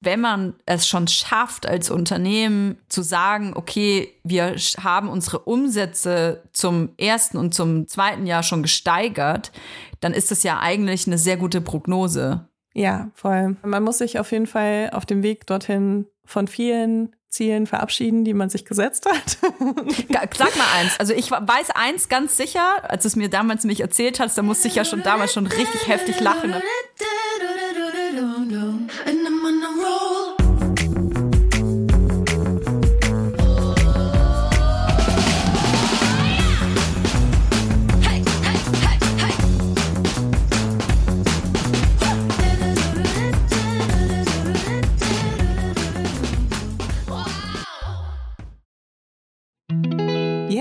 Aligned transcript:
wenn 0.00 0.20
man 0.20 0.54
es 0.64 0.88
schon 0.88 1.08
schafft, 1.08 1.66
als 1.66 1.90
Unternehmen 1.90 2.78
zu 2.88 3.02
sagen, 3.02 3.52
okay, 3.54 4.14
wir 4.24 4.56
haben 4.82 5.08
unsere 5.08 5.40
Umsätze 5.40 6.42
zum 6.52 6.90
ersten 6.96 7.36
und 7.36 7.54
zum 7.54 7.86
zweiten 7.86 8.26
Jahr 8.26 8.42
schon 8.42 8.62
gesteigert, 8.62 9.52
dann 10.00 10.14
ist 10.14 10.30
das 10.30 10.42
ja 10.42 10.58
eigentlich 10.58 11.06
eine 11.06 11.18
sehr 11.18 11.36
gute 11.36 11.60
Prognose. 11.60 12.48
Ja, 12.72 13.10
voll. 13.14 13.56
Man 13.62 13.82
muss 13.82 13.98
sich 13.98 14.18
auf 14.18 14.32
jeden 14.32 14.46
Fall 14.46 14.90
auf 14.92 15.04
dem 15.04 15.22
Weg 15.22 15.46
dorthin 15.46 16.06
von 16.24 16.48
vielen 16.48 17.14
Zielen 17.28 17.66
verabschieden, 17.66 18.24
die 18.24 18.34
man 18.34 18.48
sich 18.48 18.64
gesetzt 18.64 19.06
hat. 19.06 19.38
Sag 20.38 20.56
mal 20.56 20.66
eins. 20.78 20.98
Also 20.98 21.12
ich 21.12 21.30
weiß 21.30 21.70
eins 21.74 22.08
ganz 22.08 22.36
sicher, 22.36 22.90
als 22.90 23.04
es 23.04 23.16
mir 23.16 23.28
damals 23.28 23.64
mich 23.64 23.80
erzählt 23.80 24.18
hast, 24.18 24.38
da 24.38 24.42
musste 24.42 24.68
ich 24.68 24.76
ja 24.76 24.84
schon 24.84 25.02
damals 25.02 25.34
schon 25.34 25.46
richtig 25.46 25.86
heftig 25.88 26.20
lachen. 26.20 26.54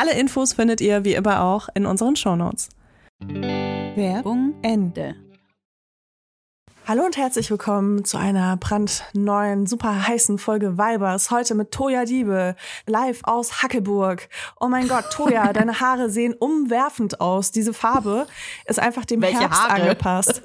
Alle 0.00 0.12
Infos 0.12 0.54
findet 0.54 0.80
ihr 0.80 1.04
wie 1.04 1.12
immer 1.12 1.42
auch 1.42 1.68
in 1.74 1.84
unseren 1.84 2.16
Shownotes. 2.16 2.70
Werbung 3.20 4.54
Ende. 4.62 5.14
Hallo 6.88 7.04
und 7.04 7.18
herzlich 7.18 7.50
willkommen 7.50 8.06
zu 8.06 8.16
einer 8.16 8.56
brandneuen, 8.56 9.66
super 9.66 10.08
heißen 10.08 10.38
Folge 10.38 10.78
Vibers. 10.78 11.30
Heute 11.30 11.54
mit 11.54 11.70
Toja 11.70 12.06
Diebe, 12.06 12.56
live 12.86 13.20
aus 13.24 13.62
Hackeburg. 13.62 14.30
Oh 14.58 14.68
mein 14.68 14.88
Gott, 14.88 15.04
Toja, 15.12 15.52
deine 15.52 15.80
Haare 15.80 16.08
sehen 16.08 16.32
umwerfend 16.32 17.20
aus. 17.20 17.50
Diese 17.50 17.74
Farbe 17.74 18.26
ist 18.64 18.80
einfach 18.80 19.04
dem 19.04 19.20
Welche 19.20 19.40
Herbst 19.40 19.62
Haare? 19.62 19.82
angepasst. 19.82 20.40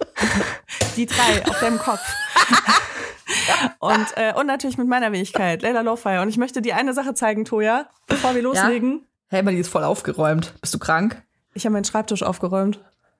Die 0.98 1.06
drei 1.06 1.46
auf 1.48 1.62
deinem 1.62 1.78
Kopf. 1.78 2.04
Und, 3.80 4.06
äh, 4.18 4.34
und 4.36 4.46
natürlich 4.46 4.78
mit 4.78 4.88
meiner 4.88 5.12
Wenigkeit, 5.12 5.62
Leila 5.62 5.82
Lowfire. 5.82 6.22
Und 6.22 6.30
ich 6.30 6.38
möchte 6.38 6.62
dir 6.62 6.76
eine 6.76 6.94
Sache 6.94 7.14
zeigen, 7.16 7.46
Toja, 7.46 7.90
bevor 8.08 8.36
wir 8.36 8.42
loslegen. 8.42 9.06
Hey, 9.30 9.44
die 9.44 9.58
ist 9.58 9.70
voll 9.70 9.84
aufgeräumt. 9.84 10.54
Bist 10.62 10.74
du 10.74 10.80
krank? 10.80 11.24
Ich 11.54 11.66
habe 11.66 11.74
meinen 11.74 11.86
Schreibtisch 11.86 12.22
aufgeräumt. 12.22 12.80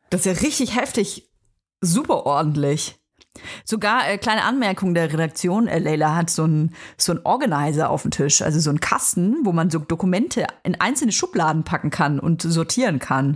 Das 0.10 0.26
ist 0.26 0.26
ja 0.26 0.48
richtig 0.48 0.76
heftig. 0.76 1.30
Super 1.82 2.26
ordentlich. 2.26 3.00
Sogar 3.66 4.08
äh, 4.08 4.18
kleine 4.18 4.44
Anmerkung 4.44 4.94
der 4.94 5.12
Redaktion, 5.12 5.68
äh, 5.68 5.80
Leila 5.80 6.16
hat 6.16 6.30
so 6.30 6.44
einen 6.44 6.74
so 6.98 7.12
einen 7.12 7.22
Organizer 7.26 7.90
auf 7.90 8.04
dem 8.04 8.12
Tisch, 8.12 8.42
also 8.42 8.60
so 8.60 8.70
einen 8.70 8.80
Kasten, 8.80 9.38
wo 9.44 9.52
man 9.52 9.70
so 9.70 9.80
Dokumente 9.80 10.48
in 10.64 10.80
einzelne 10.80 11.12
Schubladen 11.12 11.64
packen 11.64 11.90
kann 11.90 12.20
und 12.20 12.42
sortieren 12.44 13.00
kann. 13.00 13.36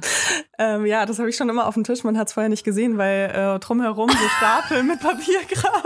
Ähm, 0.58 0.86
ja, 0.86 1.06
das 1.06 1.20
habe 1.20 1.30
ich 1.30 1.36
schon 1.36 1.50
immer 1.50 1.68
auf 1.68 1.74
dem 1.74 1.84
Tisch. 1.84 2.04
Man 2.04 2.18
hat 2.18 2.28
es 2.28 2.34
vorher 2.34 2.50
nicht 2.50 2.64
gesehen, 2.64 2.98
weil 2.98 3.30
äh, 3.30 3.60
drumherum 3.60 4.10
so 4.10 4.28
Stapel 4.38 4.84
mit 4.84 5.00
Papierkram. 5.00 5.84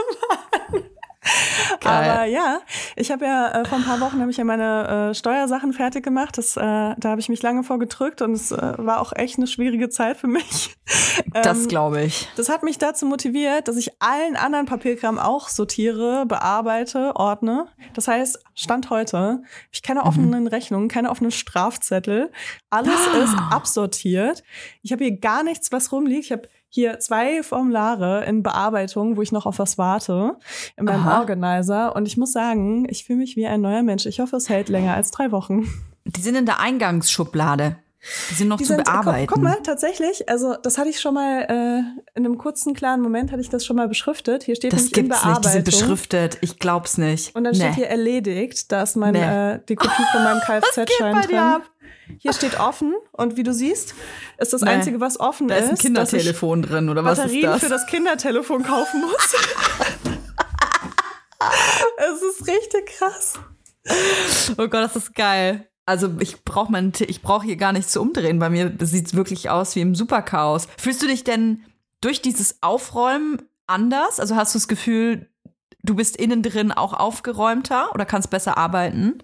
Geil. 1.79 2.09
Aber 2.09 2.25
ja, 2.25 2.59
ich 2.95 3.11
habe 3.11 3.25
ja 3.25 3.49
äh, 3.61 3.65
vor 3.65 3.77
ein 3.77 3.83
paar 3.83 3.99
Wochen 3.99 4.19
habe 4.19 4.31
ich 4.31 4.37
ja 4.37 4.43
meine 4.43 5.09
äh, 5.11 5.13
Steuersachen 5.13 5.73
fertig 5.73 6.03
gemacht. 6.03 6.37
Das, 6.37 6.57
äh, 6.57 6.61
da 6.61 6.97
habe 7.05 7.19
ich 7.19 7.29
mich 7.29 7.41
lange 7.41 7.63
vorgedrückt 7.63 8.21
und 8.21 8.33
es 8.33 8.51
äh, 8.51 8.73
war 8.77 9.01
auch 9.01 9.13
echt 9.15 9.37
eine 9.37 9.47
schwierige 9.47 9.89
Zeit 9.89 10.17
für 10.17 10.27
mich. 10.27 10.75
Das 11.31 11.63
Ähm, 11.63 11.67
glaube 11.67 12.03
ich. 12.03 12.27
das 12.35 12.49
hat 12.49 12.63
mich 12.63 12.77
dazu 12.77 13.05
motiviert, 13.05 13.67
dass 13.67 13.77
ich 13.77 13.91
allen 13.99 14.35
anderen 14.35 14.65
Papierkram 14.65 15.17
auch 15.17 15.47
sortiere, 15.47 16.25
bearbeite, 16.25 17.15
ordne. 17.15 17.67
Das 17.93 18.07
heißt, 18.07 18.43
Stand 18.53 18.89
heute, 18.89 19.17
hab 19.17 19.41
ich 19.71 19.81
keine 19.81 20.03
offenen 20.03 20.47
Rechnungen, 20.47 20.89
keine 20.89 21.09
offenen 21.09 21.31
Strafzettel. 21.31 22.31
Alles 22.69 22.99
ist 23.23 23.35
absortiert. 23.51 24.43
Ich 24.81 24.91
habe 24.91 25.03
hier 25.05 25.19
gar 25.19 25.43
nichts, 25.43 25.71
was 25.71 25.91
rumliegt. 25.91 26.25
Ich 26.25 26.31
habe 26.31 26.49
hier 26.73 26.99
zwei 26.99 27.43
Formulare 27.43 28.25
in 28.25 28.41
Bearbeitung, 28.41 29.15
wo 29.15 29.21
ich 29.21 29.31
noch 29.31 29.45
auf 29.45 29.59
was 29.59 29.77
warte, 29.77 30.37
in 30.75 30.85
meinem 30.85 31.01
Aha. 31.07 31.19
Organizer. 31.19 31.95
Und 31.95 32.07
ich 32.07 32.17
muss 32.17 32.31
sagen, 32.31 32.87
ich 32.89 33.05
fühle 33.05 33.19
mich 33.19 33.35
wie 33.35 33.45
ein 33.45 33.61
neuer 33.61 33.83
Mensch. 33.83 34.07
Ich 34.07 34.19
hoffe, 34.19 34.35
es 34.37 34.49
hält 34.49 34.69
länger 34.69 34.95
als 34.95 35.11
drei 35.11 35.31
Wochen. 35.31 35.69
Die 36.05 36.21
sind 36.21 36.35
in 36.35 36.45
der 36.47 36.59
Eingangsschublade. 36.59 37.77
Die 38.31 38.33
sind 38.33 38.49
noch 38.49 38.57
Die 38.57 38.63
zu 38.65 38.73
sind- 38.73 38.83
bearbeiten. 38.83 39.27
Guck, 39.27 39.35
guck 39.35 39.43
mal, 39.43 39.57
tatsächlich, 39.63 40.27
also 40.27 40.55
das 40.61 40.77
hatte 40.77 40.89
ich 40.89 40.99
schon 40.99 41.13
mal, 41.13 41.43
äh, 41.43 42.17
in 42.19 42.25
einem 42.25 42.37
kurzen, 42.37 42.73
klaren 42.73 42.99
Moment 43.01 43.31
hatte 43.31 43.39
ich 43.39 43.47
das 43.49 43.65
schon 43.65 43.77
mal 43.77 43.87
beschriftet. 43.87 44.43
Hier 44.43 44.55
steht 44.57 44.73
das 44.73 44.81
nämlich 44.91 44.97
in 44.97 45.03
gibt's 45.09 45.23
nicht. 45.25 45.37
Die 45.37 45.43
sind 45.49 45.63
Bearbeitung. 45.63 45.63
beschriftet. 45.87 46.37
Ich 46.41 46.59
glaub's 46.59 46.97
nicht. 46.97 47.33
Und 47.33 47.45
dann 47.45 47.53
Nee. 47.53 47.59
steht 47.59 47.75
hier 47.75 47.87
erledigt, 47.87 48.69
da 48.73 48.83
ist 48.83 48.97
mein, 48.97 49.13
Nee. 49.13 49.53
äh, 49.53 49.59
die 49.69 49.75
Kopie 49.75 50.03
von 50.11 50.21
meinem 50.23 50.39
Kfz-Schein 50.45 51.21
drin. 51.21 51.37
ab? 51.37 51.61
Hier 52.19 52.33
steht 52.33 52.59
offen 52.59 52.93
und 53.11 53.37
wie 53.37 53.43
du 53.43 53.53
siehst, 53.53 53.95
ist 54.37 54.53
das 54.53 54.61
Nee. 54.61 54.69
Einzige, 54.71 54.99
was 54.99 55.19
offen 55.19 55.47
da 55.47 55.55
ist 55.55 55.69
ein 55.69 55.77
Kindertelefon 55.77 56.61
drin 56.61 56.89
oder 56.89 57.03
was 57.03 57.17
ist 57.19 57.23
Batterien 57.25 57.45
das? 57.51 57.61
für 57.63 57.69
das 57.69 57.85
Kindertelefon 57.87 58.63
kaufen 58.63 59.01
muss. 59.01 59.35
es 61.97 62.21
ist 62.21 62.47
richtig 62.47 62.85
krass. 62.97 63.39
Oh 64.57 64.67
Gott, 64.67 64.73
das 64.73 64.95
ist 64.95 65.15
geil. 65.15 65.67
Also 65.85 66.11
ich 66.19 66.43
brauche 66.45 66.71
mein, 66.71 66.93
ich 66.99 67.21
brauche 67.21 67.45
hier 67.45 67.57
gar 67.57 67.73
nicht 67.73 67.89
zu 67.89 68.01
umdrehen. 68.01 68.39
Bei 68.39 68.49
mir 68.49 68.73
sieht's 68.79 69.13
wirklich 69.15 69.49
aus 69.49 69.75
wie 69.75 69.81
im 69.81 69.95
Superchaos. 69.95 70.67
Fühlst 70.77 71.01
du 71.01 71.07
dich 71.07 71.23
denn 71.23 71.63
durch 72.01 72.21
dieses 72.21 72.57
Aufräumen 72.61 73.41
anders? 73.67 74.19
Also 74.19 74.35
hast 74.35 74.55
du 74.55 74.59
das 74.59 74.67
Gefühl, 74.69 75.29
du 75.83 75.95
bist 75.95 76.15
innen 76.15 76.41
drin 76.41 76.71
auch 76.71 76.93
aufgeräumter 76.93 77.91
oder 77.93 78.05
kannst 78.05 78.29
besser 78.29 78.57
arbeiten? 78.57 79.19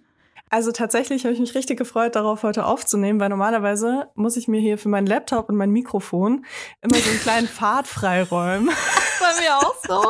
Also 0.50 0.72
tatsächlich 0.72 1.26
habe 1.26 1.34
ich 1.34 1.40
mich 1.40 1.54
richtig 1.54 1.78
gefreut, 1.78 2.16
darauf 2.16 2.42
heute 2.42 2.66
aufzunehmen, 2.66 3.20
weil 3.20 3.30
normalerweise 3.30 4.10
muss 4.16 4.36
ich 4.36 4.48
mir 4.48 4.60
hier 4.60 4.80
für 4.80 4.90
meinen 4.90 5.06
Laptop 5.06 5.48
und 5.50 5.56
mein 5.56 5.70
Mikrofon 5.70 6.46
immer 6.82 6.96
so 6.96 7.10
einen 7.10 7.20
kleinen 7.20 7.48
Pfad 7.48 7.86
freiräumen. 7.86 8.70
Bei 9.20 9.42
mir 9.42 9.58
auch 9.58 9.76
so. 9.86 10.02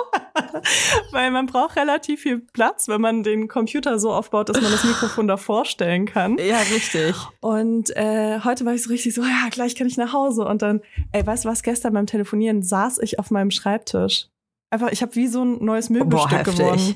Weil 1.12 1.31
man 1.31 1.47
braucht 1.47 1.75
relativ 1.75 2.21
viel 2.21 2.39
Platz, 2.39 2.88
wenn 2.88 3.01
man 3.01 3.24
den 3.24 3.47
Computer 3.47 4.00
so 4.00 4.13
aufbaut, 4.13 4.50
dass 4.50 4.62
man 4.62 4.71
das 4.71 4.83
Mikrofon 4.83 5.27
davor 5.27 5.65
stellen 5.65 6.06
kann. 6.06 6.38
Ja, 6.38 6.59
richtig. 6.59 7.15
Und 7.42 7.95
äh, 7.97 8.39
heute 8.44 8.65
war 8.65 8.74
ich 8.74 8.83
so 8.83 8.89
richtig 8.89 9.15
so, 9.15 9.24
ja, 9.24 9.50
gleich 9.50 9.75
kann 9.75 9.88
ich 9.88 9.97
nach 9.97 10.13
Hause. 10.13 10.45
Und 10.45 10.62
dann, 10.62 10.81
ey, 11.12 11.25
weißt 11.25 11.45
du 11.45 11.50
was, 11.50 11.63
gestern 11.63 11.94
beim 11.94 12.06
Telefonieren 12.06 12.62
saß 12.62 13.00
ich 13.00 13.19
auf 13.19 13.31
meinem 13.31 13.51
Schreibtisch. 13.51 14.27
Einfach, 14.69 14.92
ich 14.92 15.01
habe 15.01 15.15
wie 15.15 15.27
so 15.27 15.44
ein 15.44 15.63
neues 15.65 15.89
Möbelstück 15.89 16.31
heftig. 16.31 16.57
geworden. 16.57 16.95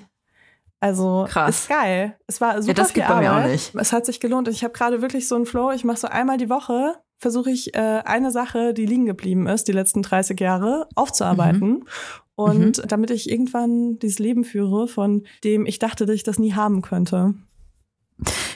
Also 0.84 1.26
Krass. 1.30 1.62
ist 1.62 1.70
geil. 1.70 2.18
Es 2.28 2.42
war 2.42 2.62
super 2.62 2.74
das 2.74 2.92
viel 2.92 3.04
geht 3.04 3.10
bei 3.10 3.22
mir 3.22 3.34
auch 3.34 3.48
nicht. 3.48 3.74
Es 3.74 3.94
hat 3.94 4.06
sich 4.06 4.20
gelohnt. 4.20 4.50
Und 4.50 4.54
ich 4.54 4.66
habe 4.66 4.74
gerade 4.74 5.02
wirklich 5.02 5.30
so 5.30 5.36
einen 5.36 5.46
Flow. 5.46 5.72
Ich 5.72 5.86
mache 5.86 5.96
so 5.96 6.10
einmal 6.10 6.36
die 6.36 6.50
Woche, 6.50 6.96
versuche 7.20 7.52
ich 7.52 7.74
äh, 7.74 8.02
eine 8.04 8.32
Sache, 8.32 8.74
die 8.74 8.86
liegen 8.86 9.06
geblieben 9.06 9.48
ist, 9.48 9.70
die 9.70 9.72
letzten 9.72 10.02
30 10.02 10.38
Jahre, 10.42 10.90
aufzuarbeiten. 10.94 11.70
Mhm. 11.70 11.86
Und 12.36 12.92
damit 12.92 13.12
ich 13.12 13.30
irgendwann 13.30 13.98
dieses 14.00 14.20
Leben 14.20 14.44
führe, 14.44 14.90
von 14.90 15.24
dem 15.46 15.66
ich 15.66 15.80
dachte, 15.80 16.06
dass 16.06 16.16
ich 16.16 16.24
das 16.24 16.38
nie 16.38 16.52
haben 16.52 16.82
könnte. 16.82 17.34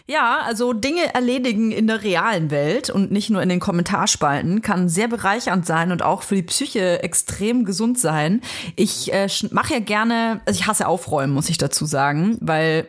Ja, 0.07 0.41
also 0.45 0.73
Dinge 0.73 1.13
erledigen 1.13 1.71
in 1.71 1.87
der 1.87 2.03
realen 2.03 2.49
Welt 2.51 2.89
und 2.89 3.11
nicht 3.11 3.29
nur 3.29 3.41
in 3.41 3.49
den 3.49 3.59
Kommentarspalten 3.59 4.61
kann 4.61 4.89
sehr 4.89 5.07
bereichernd 5.07 5.65
sein 5.65 5.91
und 5.91 6.01
auch 6.01 6.23
für 6.23 6.35
die 6.35 6.43
Psyche 6.43 7.03
extrem 7.03 7.65
gesund 7.65 7.99
sein. 7.99 8.41
Ich 8.75 9.13
äh, 9.13 9.27
mache 9.51 9.73
ja 9.73 9.79
gerne, 9.79 10.41
also 10.45 10.59
ich 10.59 10.67
hasse 10.67 10.87
Aufräumen, 10.87 11.33
muss 11.33 11.49
ich 11.49 11.57
dazu 11.57 11.85
sagen, 11.85 12.37
weil 12.41 12.87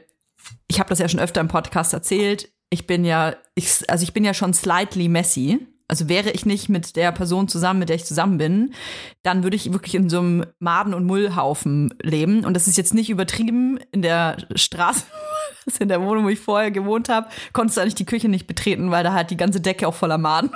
ich 0.69 0.79
habe 0.79 0.89
das 0.89 0.99
ja 0.99 1.09
schon 1.09 1.21
öfter 1.21 1.41
im 1.41 1.49
Podcast 1.49 1.93
erzählt. 1.93 2.51
Ich 2.71 2.87
bin 2.87 3.05
ja, 3.05 3.35
ich, 3.55 3.89
also 3.89 4.03
ich 4.03 4.13
bin 4.13 4.25
ja 4.25 4.35
schon 4.35 4.55
slightly 4.55 5.09
messy. 5.09 5.67
Also 5.89 6.09
wäre 6.09 6.31
ich 6.31 6.45
nicht 6.45 6.69
mit 6.69 6.97
der 6.97 7.13
Person 7.13 7.49
zusammen, 7.49 7.81
mit 7.81 7.89
der 7.89 7.97
ich 7.97 8.05
zusammen 8.05 8.37
bin, 8.37 8.75
dann 9.23 9.43
würde 9.43 9.57
ich 9.57 9.73
wirklich 9.73 9.95
in 9.95 10.11
so 10.11 10.19
einem 10.19 10.45
Maden- 10.59 10.93
und 10.95 11.07
Mullhaufen 11.07 11.95
leben. 12.03 12.45
Und 12.45 12.53
das 12.55 12.67
ist 12.67 12.77
jetzt 12.77 12.93
nicht 12.93 13.09
übertrieben. 13.09 13.81
In 13.91 14.03
der 14.03 14.37
Straße, 14.55 15.05
in 15.81 15.89
der 15.89 16.03
Wohnung, 16.03 16.25
wo 16.25 16.29
ich 16.29 16.41
vorher 16.41 16.71
gewohnt 16.71 17.09
habe, 17.09 17.29
konntest 17.55 17.79
du 17.79 17.81
eigentlich 17.81 17.95
die 17.95 18.05
Küche 18.07 18.29
nicht 18.29 18.47
betreten, 18.47 18.91
weil 18.91 19.03
da 19.03 19.15
halt 19.15 19.31
die 19.31 19.37
ganze 19.39 19.61
Decke 19.63 19.89
auch 19.89 19.95
voller 19.95 20.19
Maden. 20.19 20.51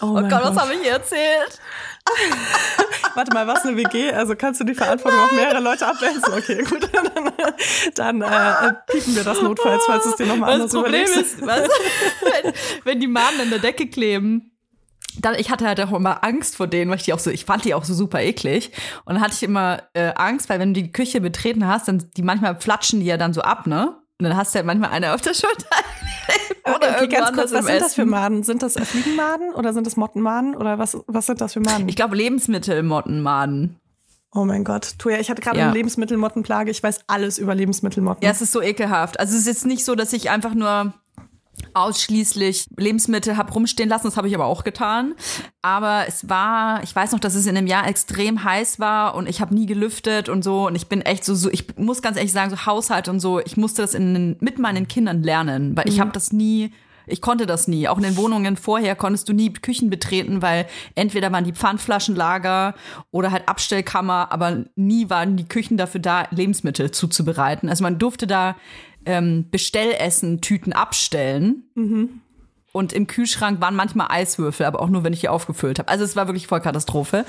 Oh, 0.00 0.06
Oh 0.06 0.12
mein 0.14 0.28
Gott, 0.28 0.42
was 0.42 0.56
habe 0.56 0.74
ich 0.74 0.80
hier 0.82 0.92
erzählt? 0.92 1.60
Warte 3.14 3.32
mal, 3.32 3.46
was 3.46 3.64
eine 3.64 3.76
WG? 3.76 4.12
Also 4.12 4.34
kannst 4.34 4.60
du 4.60 4.64
die 4.64 4.74
Verantwortung 4.74 5.20
auf 5.20 5.32
mehrere 5.32 5.60
Leute 5.60 5.86
abwälzen? 5.86 6.32
Okay, 6.36 6.62
gut. 6.64 6.88
Dann, 7.94 8.20
äh, 8.22 8.26
äh, 8.26 8.72
piepen 8.86 9.14
wir 9.14 9.24
das 9.24 9.40
notfalls, 9.40 9.84
falls 9.86 10.06
es 10.06 10.16
dir 10.16 10.26
nochmal 10.26 10.58
Das 10.58 10.60
anders 10.60 10.72
Problem 10.72 11.04
überlegst. 11.06 11.34
ist, 11.34 11.40
du, 11.40 11.46
wenn, 11.46 12.52
wenn 12.84 13.00
die 13.00 13.06
Maden 13.06 13.40
an 13.42 13.50
der 13.50 13.60
Decke 13.60 13.86
kleben, 13.88 14.50
dann, 14.50 14.53
ich 15.38 15.50
hatte 15.50 15.66
halt 15.66 15.80
auch 15.80 15.92
immer 15.92 16.24
Angst 16.24 16.56
vor 16.56 16.66
denen, 16.66 16.90
weil 16.90 16.98
ich 16.98 17.04
die 17.04 17.12
auch 17.12 17.18
so, 17.18 17.30
ich 17.30 17.44
fand 17.44 17.64
die 17.64 17.74
auch 17.74 17.84
so 17.84 17.94
super 17.94 18.20
eklig. 18.20 18.72
Und 19.04 19.14
dann 19.14 19.22
hatte 19.22 19.34
ich 19.34 19.42
immer 19.42 19.82
äh, 19.94 20.12
Angst, 20.16 20.48
weil 20.48 20.58
wenn 20.58 20.74
du 20.74 20.82
die 20.82 20.92
Küche 20.92 21.20
betreten 21.20 21.66
hast, 21.66 21.88
dann 21.88 22.04
die 22.16 22.22
manchmal 22.22 22.60
flatschen 22.60 23.00
die 23.00 23.06
ja 23.06 23.16
dann 23.16 23.32
so 23.32 23.42
ab, 23.42 23.66
ne? 23.66 23.96
Und 24.20 24.28
dann 24.28 24.36
hast 24.36 24.54
du 24.54 24.58
halt 24.58 24.66
manchmal 24.66 24.90
eine 24.90 25.12
auf 25.12 25.20
der 25.20 25.34
Schulter. 25.34 25.66
Oder 26.66 26.76
okay, 26.76 27.00
irgendwo 27.02 27.16
ganz 27.18 27.36
kurz, 27.36 27.52
was 27.52 27.66
sind 27.66 27.80
das 27.80 27.94
für. 27.94 28.06
Maden? 28.06 28.42
Sind 28.42 28.62
das 28.62 28.76
äh, 28.76 28.84
Fliegenmaden 28.84 29.52
oder 29.54 29.72
sind 29.74 29.86
das 29.86 29.96
Mottenmaden 29.96 30.56
oder 30.56 30.78
was, 30.78 30.96
was 31.06 31.26
sind 31.26 31.40
das 31.42 31.52
für 31.52 31.60
Maden? 31.60 31.88
Ich 31.88 31.96
glaube 31.96 32.16
Lebensmittelmottenmaden. 32.16 33.76
oh 34.32 34.44
mein 34.44 34.64
Gott, 34.64 34.94
Tuja, 34.98 35.18
ich 35.18 35.30
hatte 35.30 35.42
gerade 35.42 35.58
Ja. 35.58 35.64
eine 35.66 35.74
Lebensmittelmottenplage. 35.74 36.70
Ich 36.70 36.82
weiß 36.82 37.00
alles 37.06 37.38
über 37.38 37.54
Lebensmittelmotten. 37.54 38.24
Ja, 38.24 38.30
es 38.30 38.40
ist 38.40 38.52
so 38.52 38.62
ekelhaft. 38.62 39.20
Also 39.20 39.34
es 39.34 39.40
ist 39.40 39.46
jetzt 39.46 39.66
nicht 39.66 39.84
so, 39.84 39.94
dass 39.94 40.12
ich 40.12 40.30
einfach 40.30 40.54
nur 40.54 40.94
ausschließlich 41.74 42.66
Lebensmittel 42.76 43.36
hab 43.36 43.54
rumstehen 43.54 43.88
lassen, 43.88 44.06
das 44.06 44.16
habe 44.16 44.28
ich 44.28 44.34
aber 44.34 44.46
auch 44.46 44.64
getan. 44.64 45.14
Aber 45.62 46.04
es 46.06 46.28
war, 46.28 46.82
ich 46.82 46.94
weiß 46.94 47.12
noch, 47.12 47.20
dass 47.20 47.34
es 47.34 47.46
in 47.46 47.56
einem 47.56 47.66
Jahr 47.66 47.86
extrem 47.86 48.44
heiß 48.44 48.80
war 48.80 49.14
und 49.14 49.28
ich 49.28 49.40
habe 49.40 49.54
nie 49.54 49.66
gelüftet 49.66 50.28
und 50.28 50.42
so 50.42 50.66
und 50.66 50.76
ich 50.76 50.88
bin 50.88 51.02
echt 51.02 51.24
so, 51.24 51.34
so 51.34 51.50
ich 51.50 51.76
muss 51.76 52.02
ganz 52.02 52.16
ehrlich 52.16 52.32
sagen, 52.32 52.50
so 52.50 52.66
Haushalt 52.66 53.08
und 53.08 53.20
so, 53.20 53.40
ich 53.40 53.56
musste 53.56 53.82
das 53.82 53.94
in, 53.94 54.36
mit 54.40 54.58
meinen 54.58 54.88
Kindern 54.88 55.22
lernen, 55.22 55.76
weil 55.76 55.88
ich 55.88 56.00
habe 56.00 56.12
das 56.12 56.32
nie 56.32 56.72
ich 57.06 57.20
konnte 57.20 57.46
das 57.46 57.68
nie. 57.68 57.88
Auch 57.88 57.98
in 57.98 58.04
den 58.04 58.16
Wohnungen 58.16 58.56
vorher 58.56 58.96
konntest 58.96 59.28
du 59.28 59.32
nie 59.32 59.52
Küchen 59.52 59.90
betreten, 59.90 60.42
weil 60.42 60.66
entweder 60.94 61.30
waren 61.32 61.44
die 61.44 61.52
Pfandflaschenlager 61.52 62.74
oder 63.10 63.30
halt 63.30 63.48
Abstellkammer, 63.48 64.28
aber 64.30 64.64
nie 64.76 65.10
waren 65.10 65.36
die 65.36 65.46
Küchen 65.46 65.76
dafür 65.76 66.00
da, 66.00 66.26
Lebensmittel 66.30 66.90
zuzubereiten. 66.90 67.68
Also 67.68 67.82
man 67.82 67.98
durfte 67.98 68.26
da 68.26 68.56
ähm, 69.06 69.50
Bestellessen-Tüten 69.50 70.72
abstellen. 70.72 71.64
Und 72.72 72.92
im 72.92 73.06
Kühlschrank 73.06 73.60
waren 73.60 73.76
manchmal 73.76 74.08
Eiswürfel, 74.10 74.66
aber 74.66 74.80
auch 74.80 74.88
nur, 74.88 75.04
wenn 75.04 75.12
ich 75.12 75.20
die 75.20 75.28
aufgefüllt 75.28 75.78
habe. 75.78 75.88
Also 75.88 76.02
es 76.02 76.16
war 76.16 76.26
wirklich 76.26 76.48
voll 76.48 76.60
Katastrophe. 76.60 77.24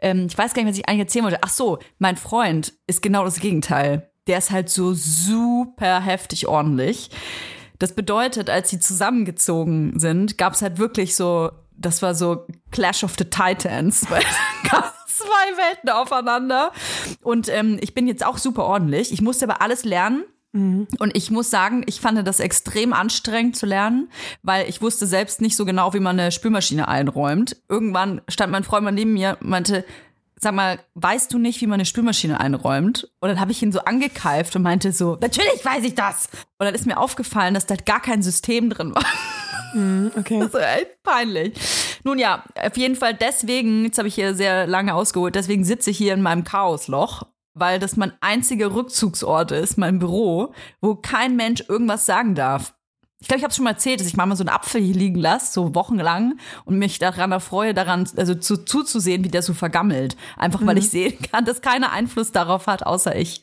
Ähm, 0.00 0.26
ich 0.28 0.36
weiß 0.36 0.52
gar 0.52 0.62
nicht, 0.64 0.72
was 0.72 0.78
ich 0.78 0.88
eigentlich 0.88 1.02
erzählen 1.02 1.24
wollte. 1.24 1.38
Ach 1.42 1.48
so, 1.48 1.78
mein 1.98 2.16
Freund 2.16 2.72
ist 2.88 3.00
genau 3.00 3.24
das 3.24 3.38
Gegenteil. 3.38 4.10
Der 4.26 4.38
ist 4.38 4.50
halt 4.50 4.68
so 4.68 4.92
super 4.92 6.00
heftig 6.00 6.48
ordentlich. 6.48 7.10
Das 7.78 7.94
bedeutet, 7.94 8.50
als 8.50 8.68
sie 8.70 8.80
zusammengezogen 8.80 9.98
sind, 10.00 10.38
gab 10.38 10.54
es 10.54 10.62
halt 10.62 10.78
wirklich 10.78 11.14
so, 11.14 11.52
das 11.76 12.02
war 12.02 12.16
so 12.16 12.46
Clash 12.72 13.04
of 13.04 13.14
the 13.16 13.24
Titans. 13.24 14.00
Zwei 15.06 15.56
Welten 15.56 15.90
aufeinander. 15.90 16.72
Und 17.22 17.48
ähm, 17.48 17.78
ich 17.80 17.94
bin 17.94 18.08
jetzt 18.08 18.26
auch 18.26 18.38
super 18.38 18.64
ordentlich. 18.64 19.12
Ich 19.12 19.22
musste 19.22 19.44
aber 19.44 19.62
alles 19.62 19.84
lernen. 19.84 20.24
Und 20.98 21.16
ich 21.16 21.30
muss 21.30 21.50
sagen, 21.50 21.84
ich 21.86 22.00
fand 22.00 22.26
das 22.26 22.40
extrem 22.40 22.92
anstrengend 22.92 23.56
zu 23.56 23.66
lernen, 23.66 24.10
weil 24.42 24.68
ich 24.68 24.82
wusste 24.82 25.06
selbst 25.06 25.40
nicht 25.40 25.56
so 25.56 25.64
genau, 25.64 25.94
wie 25.94 26.00
man 26.00 26.18
eine 26.18 26.32
Spülmaschine 26.32 26.88
einräumt. 26.88 27.56
Irgendwann 27.68 28.20
stand 28.28 28.50
mein 28.50 28.64
Freund 28.64 28.84
mal 28.84 28.90
neben 28.90 29.12
mir 29.12 29.38
und 29.40 29.48
meinte, 29.48 29.84
sag 30.40 30.54
mal, 30.54 30.80
weißt 30.94 31.32
du 31.32 31.38
nicht, 31.38 31.60
wie 31.60 31.66
man 31.66 31.74
eine 31.74 31.84
Spülmaschine 31.84 32.40
einräumt? 32.40 33.08
Und 33.20 33.28
dann 33.28 33.38
habe 33.40 33.52
ich 33.52 33.62
ihn 33.62 33.72
so 33.72 33.80
angekeift 33.80 34.56
und 34.56 34.62
meinte 34.62 34.92
so, 34.92 35.16
natürlich 35.20 35.64
weiß 35.64 35.84
ich 35.84 35.94
das. 35.94 36.28
Und 36.58 36.66
dann 36.66 36.74
ist 36.74 36.86
mir 36.86 36.98
aufgefallen, 36.98 37.54
dass 37.54 37.66
da 37.66 37.76
gar 37.76 38.00
kein 38.00 38.22
System 38.22 38.70
drin 38.70 38.94
war. 38.94 39.04
Okay. 40.18 40.40
Das 40.40 40.54
ist 40.54 40.60
echt 40.60 41.02
peinlich. 41.04 41.54
Nun 42.02 42.18
ja, 42.18 42.42
auf 42.60 42.76
jeden 42.76 42.96
Fall 42.96 43.14
deswegen, 43.14 43.84
jetzt 43.84 43.98
habe 43.98 44.08
ich 44.08 44.14
hier 44.16 44.34
sehr 44.34 44.66
lange 44.66 44.94
ausgeholt, 44.94 45.36
deswegen 45.36 45.64
sitze 45.64 45.90
ich 45.90 45.98
hier 45.98 46.14
in 46.14 46.22
meinem 46.22 46.42
Chaosloch, 46.42 47.22
weil 47.54 47.78
das 47.78 47.96
mein 47.96 48.12
einziger 48.20 48.74
Rückzugsort 48.74 49.52
ist, 49.52 49.78
mein 49.78 49.98
Büro, 49.98 50.52
wo 50.80 50.94
kein 50.94 51.36
Mensch 51.36 51.64
irgendwas 51.68 52.06
sagen 52.06 52.34
darf. 52.34 52.74
Ich 53.22 53.28
glaube, 53.28 53.38
ich 53.38 53.44
habe 53.44 53.52
schon 53.52 53.64
mal 53.64 53.72
erzählt, 53.72 54.00
dass 54.00 54.06
ich 54.06 54.16
manchmal 54.16 54.38
so 54.38 54.44
einen 54.44 54.48
Apfel 54.48 54.80
hier 54.80 54.94
liegen 54.94 55.20
lasse, 55.20 55.52
so 55.52 55.74
wochenlang, 55.74 56.38
und 56.64 56.78
mich 56.78 56.98
daran 56.98 57.32
erfreue, 57.32 57.74
daran, 57.74 58.08
also 58.16 58.34
zu, 58.34 58.64
zuzusehen, 58.64 59.24
wie 59.24 59.28
der 59.28 59.42
so 59.42 59.52
vergammelt. 59.52 60.16
Einfach 60.38 60.64
weil 60.64 60.78
ich 60.78 60.88
sehen 60.88 61.18
kann, 61.30 61.44
dass 61.44 61.60
keiner 61.60 61.92
Einfluss 61.92 62.32
darauf 62.32 62.66
hat, 62.66 62.86
außer 62.86 63.14
ich. 63.16 63.42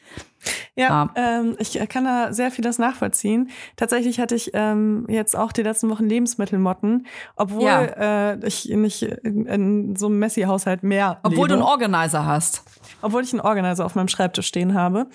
Ja, 0.75 1.09
ähm, 1.15 1.55
ich 1.59 1.79
kann 1.89 2.05
da 2.05 2.31
sehr 2.33 2.51
vieles 2.51 2.77
nachvollziehen. 2.77 3.49
Tatsächlich 3.75 4.19
hatte 4.19 4.35
ich 4.35 4.51
ähm, 4.53 5.05
jetzt 5.09 5.35
auch 5.35 5.51
die 5.51 5.63
letzten 5.63 5.89
Wochen 5.89 6.05
Lebensmittelmotten, 6.05 7.07
obwohl 7.35 7.63
Ja. 7.63 8.31
äh, 8.33 8.47
ich 8.47 8.65
nicht 8.69 9.01
in, 9.01 9.95
so 9.95 10.05
einem 10.07 10.19
Messi-Haushalt 10.19 10.83
mehr 10.83 11.19
Obwohl 11.23 11.47
lebe. 11.47 11.47
du 11.49 11.53
einen 11.55 11.63
Organizer 11.63 12.25
hast. 12.25 12.63
obwohl 13.01 13.23
ich 13.23 13.31
einen 13.33 13.41
Organizer 13.41 13.85
auf 13.85 13.95
meinem 13.95 14.07
Schreibtisch 14.07 14.47
stehen 14.47 14.73
habe. 14.73 15.07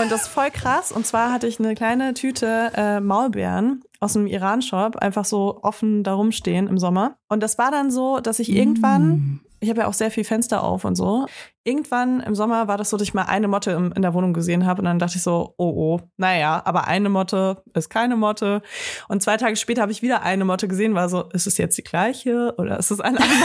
Und 0.00 0.10
das 0.10 0.22
ist 0.22 0.28
voll 0.28 0.50
krass. 0.50 0.92
Und 0.92 1.06
zwar 1.06 1.32
hatte 1.32 1.46
ich 1.46 1.58
eine 1.58 1.74
kleine 1.74 2.14
Tüte 2.14 2.70
äh, 2.76 3.00
Maulbeeren 3.00 3.82
aus 4.00 4.16
einem 4.16 4.26
Iran-Shop 4.26 4.96
einfach 4.96 5.24
so 5.24 5.58
offen 5.62 6.02
da 6.04 6.12
rumstehen 6.14 6.66
im 6.68 6.78
Sommer. 6.78 7.16
Und 7.28 7.42
das 7.42 7.56
war 7.58 7.70
dann 7.70 7.90
so, 7.90 8.20
dass 8.20 8.38
ich 8.38 8.50
irgendwann, 8.50 9.40
ich 9.64 9.70
habe 9.70 9.80
ja 9.80 9.86
auch 9.86 9.94
sehr 9.94 10.10
viel 10.10 10.24
Fenster 10.24 10.62
auf 10.62 10.84
und 10.84 10.94
so, 10.94 11.26
irgendwann 11.64 12.20
im 12.20 12.34
Sommer 12.34 12.68
war 12.68 12.76
das 12.76 12.90
so, 12.90 12.96
dass 12.96 13.08
ich 13.08 13.14
mal 13.14 13.22
eine 13.22 13.48
Motte 13.48 13.72
im, 13.72 13.92
in 13.92 14.02
der 14.02 14.14
Wohnung 14.14 14.32
gesehen 14.32 14.66
habe. 14.66 14.82
Und 14.82 14.84
dann 14.84 14.98
dachte 14.98 15.16
ich 15.16 15.22
so, 15.22 15.54
oh 15.56 15.72
oh, 15.74 16.00
naja, 16.16 16.62
aber 16.64 16.86
eine 16.86 17.08
Motte 17.08 17.62
ist 17.72 17.88
keine 17.88 18.16
Motte. 18.16 18.62
Und 19.08 19.22
zwei 19.22 19.36
Tage 19.36 19.56
später 19.56 19.82
habe 19.82 19.92
ich 19.92 20.02
wieder 20.02 20.22
eine 20.22 20.44
Motte 20.44 20.68
gesehen, 20.68 20.94
war 20.94 21.08
so, 21.08 21.24
ist 21.32 21.46
es 21.46 21.58
jetzt 21.58 21.76
die 21.78 21.82
gleiche 21.82 22.54
oder 22.58 22.78
ist 22.78 22.90
es 22.90 23.00
eine 23.00 23.18
andere? 23.18 23.38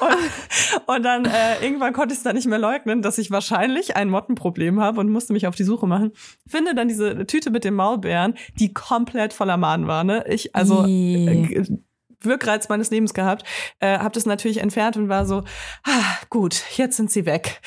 und, 0.00 0.86
und 0.96 1.02
dann 1.02 1.26
äh, 1.26 1.62
irgendwann 1.62 1.92
konnte 1.92 2.14
ich 2.14 2.18
es 2.18 2.24
dann 2.24 2.36
nicht 2.36 2.46
mehr 2.46 2.58
leugnen, 2.58 3.02
dass 3.02 3.18
ich 3.18 3.30
wahrscheinlich 3.30 3.96
ein 3.96 4.08
Mottenproblem 4.08 4.80
habe 4.80 5.00
und 5.00 5.10
musste 5.10 5.34
mich 5.34 5.46
auf 5.46 5.54
die 5.54 5.64
Suche 5.64 5.86
machen. 5.86 6.12
Finde 6.46 6.74
dann 6.74 6.88
diese 6.88 7.26
Tüte 7.26 7.50
mit 7.50 7.64
den 7.64 7.74
Maulbeeren, 7.74 8.34
die 8.58 8.72
komplett 8.72 9.34
voller 9.34 9.58
Maden 9.58 9.86
war. 9.86 10.04
Ne? 10.04 10.24
Ich, 10.28 10.56
also 10.56 10.86
äh, 10.86 11.64
Wirkreiz 12.24 12.68
meines 12.68 12.90
Lebens 12.90 13.14
gehabt, 13.14 13.44
äh, 13.80 13.98
habe 13.98 14.14
das 14.14 14.26
natürlich 14.26 14.58
entfernt 14.58 14.96
und 14.96 15.08
war 15.08 15.26
so, 15.26 15.44
ah, 15.84 16.18
gut, 16.30 16.62
jetzt 16.76 16.96
sind 16.96 17.10
sie 17.10 17.26
weg. 17.26 17.60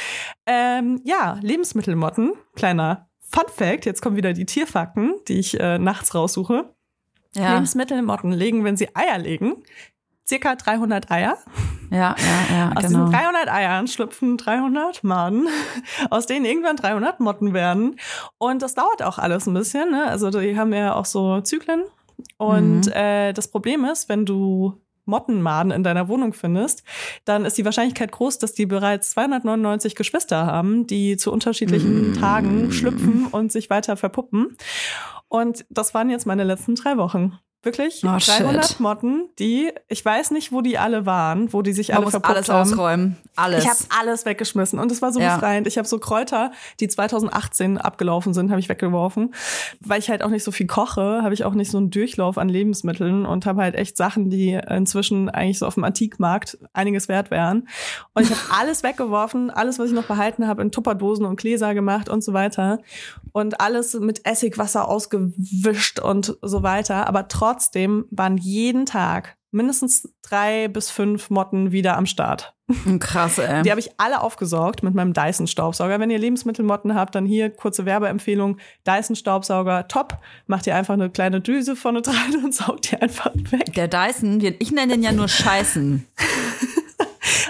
Ähm, 0.46 1.02
ja, 1.04 1.38
Lebensmittelmotten, 1.42 2.34
kleiner 2.56 3.08
Fun 3.20 3.44
Fact, 3.54 3.86
jetzt 3.86 4.02
kommen 4.02 4.16
wieder 4.16 4.34
die 4.34 4.46
Tierfakten, 4.46 5.14
die 5.28 5.40
ich 5.40 5.60
äh, 5.60 5.78
nachts 5.78 6.16
raussuche. 6.16 6.74
Ja, 7.36 7.54
Lebensmittelmotten 7.54 8.32
legen, 8.32 8.64
wenn 8.64 8.78
sie 8.78 8.96
Eier 8.96 9.18
legen, 9.18 9.64
circa 10.28 10.56
300 10.56 11.12
Eier. 11.12 11.38
ja, 11.92 12.16
ja, 12.18 12.56
ja 12.56 12.72
Aus 12.76 12.84
genau. 12.88 13.06
diesen 13.06 13.12
300 13.12 13.50
Eiern 13.50 13.88
schlüpfen 13.88 14.38
300 14.38 15.04
Maden, 15.04 15.48
aus 16.10 16.26
denen 16.26 16.46
irgendwann 16.46 16.76
300 16.76 17.20
Motten 17.20 17.54
werden. 17.54 17.98
Und 18.38 18.62
das 18.62 18.76
dauert 18.76 19.04
auch 19.04 19.18
alles 19.18 19.46
ein 19.48 19.54
bisschen. 19.54 19.92
Ne? 19.92 20.06
Also 20.06 20.30
die 20.30 20.58
haben 20.58 20.74
ja 20.74 20.96
auch 20.96 21.06
so 21.06 21.42
Zyklen. 21.42 21.84
Und 22.38 22.86
Mhm. 22.88 22.92
äh, 22.94 23.34
das 23.34 23.50
Problem 23.50 23.86
ist, 23.86 24.10
wenn 24.10 24.26
du 24.26 24.82
Mottenmaden 25.06 25.72
in 25.72 25.84
deiner 25.84 26.10
Wohnung 26.10 26.34
findest, 26.34 26.84
dann 27.24 27.46
ist 27.46 27.58
die 27.58 27.64
Wahrscheinlichkeit 27.64 28.12
groß, 28.12 28.40
dass 28.40 28.54
die 28.54 28.66
bereits 28.66 29.12
299 29.12 29.96
Geschwister 29.96 30.46
haben, 30.46 30.86
die 30.86 31.16
zu 31.16 31.32
unterschiedlichen 31.32 32.10
Mhm. 32.10 32.14
Tagen 32.14 32.72
schlüpfen 32.72 33.28
und 33.28 33.52
sich 33.52 33.70
weiter 33.70 33.96
verpuppen. 33.96 34.58
Und 35.30 35.66
das 35.70 35.94
waren 35.94 36.10
jetzt 36.10 36.26
meine 36.26 36.44
letzten 36.44 36.76
drei 36.76 36.98
Wochen. 36.98 37.38
Wirklich 37.64 38.02
Oh, 38.06 38.18
300 38.18 38.66
shit. 38.68 38.80
Motten, 38.80 39.30
die, 39.40 39.72
ich 39.90 40.06
weiß 40.06 40.32
nicht, 40.32 40.52
wo 40.52 40.62
die 40.62 40.78
alle 40.78 41.06
waren, 41.08 41.52
wo 41.52 41.64
die 41.64 41.74
sich 41.74 41.90
Man 41.90 41.98
alle 41.98 42.04
muss 42.06 42.12
verpuppt 42.12 42.36
alles 42.36 42.50
haben. 42.50 42.72
ausräumen. 42.72 43.18
Alles. 43.36 43.64
Ich 43.64 43.70
habe 43.70 43.80
alles 44.00 44.26
weggeschmissen 44.26 44.78
und 44.80 44.92
es 44.92 45.02
war 45.02 45.12
so 45.12 45.20
Ja. 45.20 45.34
befreiend. 45.36 45.66
Ich 45.68 45.78
habe 45.78 45.88
so 45.88 45.98
Kräuter, 46.00 46.52
die 46.80 46.88
2018 46.88 47.78
abgelaufen 47.80 48.34
sind, 48.36 48.52
habe 48.52 48.60
ich 48.60 48.70
weggeworfen, 48.70 49.34
weil 49.82 50.00
ich 50.00 50.10
halt 50.10 50.22
auch 50.24 50.30
nicht 50.30 50.44
so 50.44 50.52
viel 50.52 50.68
koche, 50.68 51.22
habe 51.24 51.34
ich 51.34 51.44
auch 51.46 51.56
nicht 51.56 51.72
so 51.72 51.78
einen 51.80 51.90
Durchlauf 51.90 52.38
an 52.38 52.48
Lebensmitteln 52.48 53.26
und 53.26 53.46
habe 53.48 53.64
halt 53.64 53.76
echt 53.76 53.98
Sachen, 53.98 54.30
die 54.30 54.52
inzwischen 54.70 55.28
eigentlich 55.30 55.60
so 55.60 55.66
auf 55.66 55.74
dem 55.74 55.84
Antikmarkt 55.84 56.60
einiges 56.74 57.08
wert 57.10 57.32
wären. 57.32 57.68
Und 58.14 58.24
ich 58.24 58.30
habe 58.30 58.40
alles 58.62 58.84
weggeworfen, 58.84 59.50
alles, 59.50 59.78
was 59.80 59.88
ich 59.90 59.96
noch 59.96 60.06
behalten 60.06 60.48
habe, 60.48 60.62
in 60.62 60.72
Tupperdosen 60.72 61.26
und 61.26 61.38
Gläser 61.38 61.74
gemacht 61.74 62.08
und 62.08 62.24
so 62.24 62.34
weiter 62.34 62.78
und 63.34 63.60
alles 63.60 63.96
mit 63.96 64.26
Essigwasser 64.26 64.88
ausgewischt 64.88 66.00
und 66.00 66.38
so 66.42 66.62
weiter. 66.64 67.08
Aber 67.08 67.28
trotzdem 67.28 67.47
waren 68.12 68.38
jeden 68.38 68.86
Tag 68.86 69.38
mindestens 69.52 70.14
drei 70.22 70.68
bis 70.68 70.90
fünf 70.90 71.30
Motten 71.30 71.72
wieder 71.72 71.98
am 71.98 72.06
Start. 72.06 72.54
Krass, 73.00 73.38
ey. 73.38 73.64
Die 73.64 73.72
habe 73.72 73.80
ich 73.80 73.92
alle 73.98 74.22
aufgesaugt 74.22 74.84
mit 74.84 74.94
meinem 74.94 75.14
Dyson-Staubsauger. 75.14 76.00
Wenn 76.02 76.10
ihr 76.10 76.20
Lebensmittelmotten 76.20 76.96
habt, 76.96 77.16
dann 77.16 77.26
hier 77.26 77.50
kurze 77.50 77.86
Werbeempfehlung. 77.86 78.58
Dyson-Staubsauger, 78.86 79.88
top. 79.88 80.18
Macht 80.48 80.68
ihr 80.68 80.76
einfach 80.76 80.96
eine 80.96 81.10
kleine 81.10 81.40
Düse 81.40 81.78
vorne 81.78 82.02
dran 82.04 82.44
und 82.44 82.54
saugt 82.54 82.92
die 82.92 82.98
einfach 83.02 83.32
weg. 83.36 83.74
Der 83.74 83.88
Dyson, 83.88 84.42
ich 84.60 84.72
nenne 84.72 84.94
den 84.94 85.04
ja 85.04 85.14
nur 85.14 85.30
Scheißen. 85.30 86.06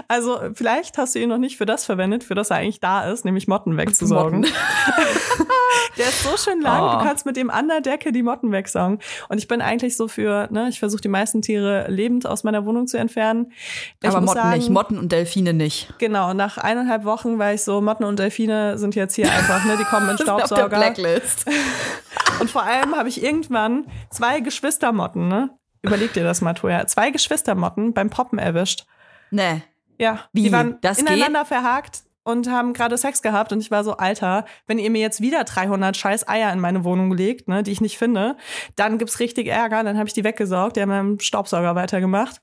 Also 0.08 0.40
vielleicht 0.54 0.98
hast 0.98 1.16
du 1.16 1.20
ihn 1.20 1.30
noch 1.30 1.38
nicht 1.38 1.58
für 1.58 1.66
das 1.66 1.86
verwendet, 1.86 2.24
für 2.24 2.36
das 2.36 2.50
er 2.50 2.58
eigentlich 2.58 2.80
da 2.80 3.10
ist, 3.12 3.26
nämlich 3.26 3.48
Motten 3.48 3.78
wegzusaugen. 3.78 4.42
Motten. 4.42 4.54
Der 5.98 6.06
ist 6.10 6.24
so 6.24 6.38
schön 6.38 6.62
lang, 6.62 6.84
Oh. 6.84 6.98
du 7.00 7.04
kannst 7.06 7.26
mit 7.26 7.36
dem 7.38 7.50
an 7.50 7.68
der 7.68 7.82
Decke 7.82 8.12
die 8.12 8.22
Motten 8.22 8.52
wegsaugen. 8.52 9.00
Und 9.30 9.38
ich 9.40 9.48
bin 9.48 9.62
eigentlich 9.62 9.98
so 9.98 10.08
für, 10.08 10.48
ne, 10.52 10.70
ich 10.70 10.78
versuche 10.80 11.02
die 11.02 11.08
meisten 11.08 11.42
Tiere 11.42 11.86
lebend 11.90 12.28
aus 12.28 12.44
meiner 12.44 12.66
Wohnung 12.66 12.86
zu 12.86 12.98
entfernen. 12.98 13.52
Ich 14.02 14.08
Aber 14.10 14.22
Motten 14.22 14.36
sagen, 14.36 14.58
nicht. 14.58 14.70
Motten 14.70 15.00
und 15.00 15.12
Delfine 15.12 15.54
nicht. 15.54 15.92
Genau, 15.98 16.34
nach 16.34 16.60
eineinhalb 16.60 17.04
Wochen 17.04 17.40
war 17.40 17.54
ich 17.54 17.64
so, 17.64 17.82
Motten 17.82 18.04
und 18.06 18.20
Delfine 18.20 18.78
sind 18.78 18.94
jetzt 18.96 19.16
hier 19.16 19.26
einfach, 19.32 19.66
ne, 19.66 19.76
die 19.80 19.86
kommen 19.86 20.08
in 20.10 20.16
ist 20.20 20.30
auf 20.30 20.38
der 20.42 20.46
Staubsauger. 20.48 20.78
Blacklist. 20.78 21.46
Und 22.40 22.52
vor 22.52 22.62
allem 22.64 22.96
habe 22.96 23.10
ich 23.10 23.24
irgendwann 23.24 23.88
zwei 24.12 24.42
Geschwistermotten, 24.42 25.28
ne? 25.28 25.50
Überleg 25.82 26.14
dir 26.14 26.24
das 26.24 26.42
mal, 26.42 26.54
Toja. 26.54 26.86
Zwei 26.86 27.10
Geschwistermotten 27.10 27.94
beim 27.94 28.12
Poppen 28.12 28.38
erwischt. 28.38 28.86
Nee. 29.32 29.64
Ja, 30.00 30.26
Wie? 30.32 30.44
die 30.44 30.52
waren 30.52 30.78
Das 30.82 31.00
ineinander 31.00 31.44
verhakt 31.46 32.04
und 32.24 32.50
haben 32.50 32.74
gerade 32.74 32.98
Sex 32.98 33.22
gehabt 33.22 33.54
und 33.54 33.62
ich 33.62 33.72
war 33.72 33.86
so, 33.86 33.96
Alter, 33.98 34.46
wenn 34.68 34.80
ihr 34.80 34.92
mir 34.92 35.00
jetzt 35.00 35.22
wieder 35.22 35.46
300 35.46 35.96
scheiß 35.96 36.28
Eier 36.28 36.52
in 36.52 36.60
meine 36.60 36.84
Wohnung 36.84 37.14
legt, 37.14 37.48
ne, 37.48 37.64
die 37.64 37.72
ich 37.72 37.80
nicht 37.80 37.98
finde, 37.98 38.36
dann 38.76 38.98
gibt's 38.98 39.20
richtig 39.20 39.48
Ärger, 39.48 39.82
dann 39.84 39.98
habe 39.98 40.08
ich 40.08 40.14
die 40.14 40.26
weggesaugt, 40.26 40.76
die 40.76 40.82
haben 40.82 40.90
meinem 40.90 41.20
Staubsauger 41.20 41.76
weitergemacht. 41.76 42.42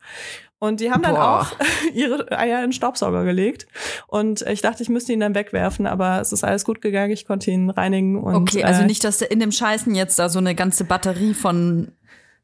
Und 0.59 0.81
die 0.81 0.91
haben 0.91 1.03
dann 1.03 1.15
Boah. 1.17 1.41
auch 1.43 1.57
ihre 1.95 2.33
Eier 2.33 2.61
in 2.61 2.69
den 2.69 2.73
Staubsauger 2.73 3.25
gelegt. 3.25 3.67
Und 4.07 4.41
ich 4.43 4.63
dachte, 4.63 4.83
ich 4.83 4.89
müsste 4.89 5.13
ihn 5.13 5.21
dann 5.21 5.35
wegwerfen, 5.35 5.87
aber 5.87 6.23
es 6.23 6.33
ist 6.33 6.43
alles 6.43 6.65
gut 6.65 6.81
gegangen. 6.81 7.13
Ich 7.13 7.27
konnte 7.27 7.51
ihn 7.51 7.69
reinigen. 7.69 8.17
Und, 8.17 8.35
Okay, 8.35 8.65
also 8.65 8.81
äh, 8.81 8.87
nicht, 8.87 9.05
dass 9.05 9.19
da 9.19 9.27
in 9.27 9.41
dem 9.41 9.53
Scheißen 9.53 9.95
jetzt 9.95 10.19
da 10.19 10.31
so 10.31 10.39
eine 10.39 10.55
ganze 10.55 10.85
Batterie 10.85 11.35
von 11.35 11.93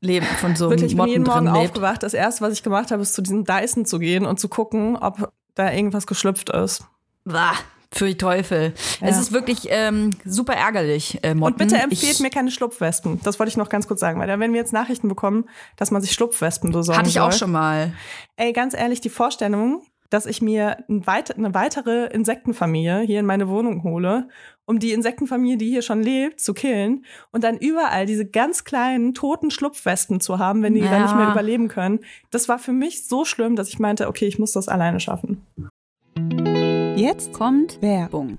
Leben, 0.00 0.26
von 0.26 0.56
so 0.56 0.70
Wirklich, 0.70 0.92
ich 0.92 0.96
bin 0.96 1.06
jeden 1.06 1.24
Morgen 1.24 1.46
lebt. 1.46 1.56
aufgewacht. 1.56 2.02
Das 2.02 2.14
erste, 2.14 2.42
was 2.42 2.52
ich 2.54 2.62
gemacht 2.62 2.90
habe, 2.90 3.02
ist 3.02 3.14
zu 3.14 3.22
diesem 3.22 3.44
Dyson 3.44 3.84
zu 3.84 3.98
gehen 3.98 4.24
und 4.24 4.40
zu 4.40 4.48
gucken, 4.48 4.96
ob 4.96 5.32
da 5.54 5.70
irgendwas 5.72 6.06
geschlüpft 6.06 6.50
ist. 6.50 6.84
Bah, 7.24 7.52
für 7.92 8.06
die 8.06 8.16
Teufel. 8.16 8.72
Ja. 9.00 9.08
Es 9.08 9.18
ist 9.18 9.32
wirklich 9.32 9.66
ähm, 9.68 10.10
super 10.24 10.54
ärgerlich, 10.54 11.18
äh, 11.22 11.34
Motten. 11.34 11.54
Und 11.54 11.58
bitte 11.58 11.76
empfehlt 11.76 12.12
ich, 12.14 12.20
mir 12.20 12.30
keine 12.30 12.50
Schlupfwespen. 12.50 13.20
Das 13.24 13.38
wollte 13.38 13.50
ich 13.50 13.56
noch 13.56 13.68
ganz 13.68 13.88
kurz 13.88 14.00
sagen, 14.00 14.20
weil 14.20 14.28
da 14.28 14.38
werden 14.38 14.52
wir 14.52 14.60
jetzt 14.60 14.72
Nachrichten 14.72 15.08
bekommen, 15.08 15.48
dass 15.76 15.90
man 15.90 16.00
sich 16.00 16.12
Schlupfwespen 16.12 16.70
besorgen 16.70 17.00
Hatte 17.00 17.08
ich 17.08 17.14
soll. 17.14 17.24
auch 17.24 17.32
schon 17.32 17.50
mal. 17.50 17.92
Ey, 18.36 18.52
ganz 18.52 18.74
ehrlich, 18.74 19.00
die 19.00 19.08
Vorstellung, 19.10 19.82
dass 20.08 20.26
ich 20.26 20.40
mir 20.40 20.78
eine 20.88 21.54
weitere 21.54 22.06
Insektenfamilie 22.06 23.00
hier 23.00 23.20
in 23.20 23.26
meine 23.26 23.48
Wohnung 23.48 23.82
hole, 23.82 24.28
um 24.66 24.78
die 24.78 24.92
Insektenfamilie, 24.92 25.56
die 25.56 25.68
hier 25.68 25.82
schon 25.82 26.02
lebt, 26.02 26.40
zu 26.40 26.54
killen 26.54 27.04
und 27.32 27.42
dann 27.44 27.56
überall 27.58 28.06
diese 28.06 28.26
ganz 28.26 28.64
kleinen 28.64 29.14
toten 29.14 29.50
Schlupfwespen 29.50 30.20
zu 30.20 30.38
haben, 30.38 30.62
wenn 30.62 30.74
die 30.74 30.80
dann 30.80 30.92
Ja. 30.92 31.02
nicht 31.02 31.16
mehr 31.16 31.30
überleben 31.30 31.68
können. 31.68 32.00
Das 32.30 32.48
war 32.48 32.58
für 32.58 32.72
mich 32.72 33.06
so 33.06 33.24
schlimm, 33.24 33.56
dass 33.56 33.68
ich 33.68 33.78
meinte, 33.78 34.08
okay, 34.08 34.26
ich 34.26 34.38
muss 34.38 34.52
das 34.52 34.68
alleine 34.68 35.00
schaffen. 35.00 35.44
Jetzt 36.96 37.32
kommt 37.32 37.80
Werbung. 37.82 38.38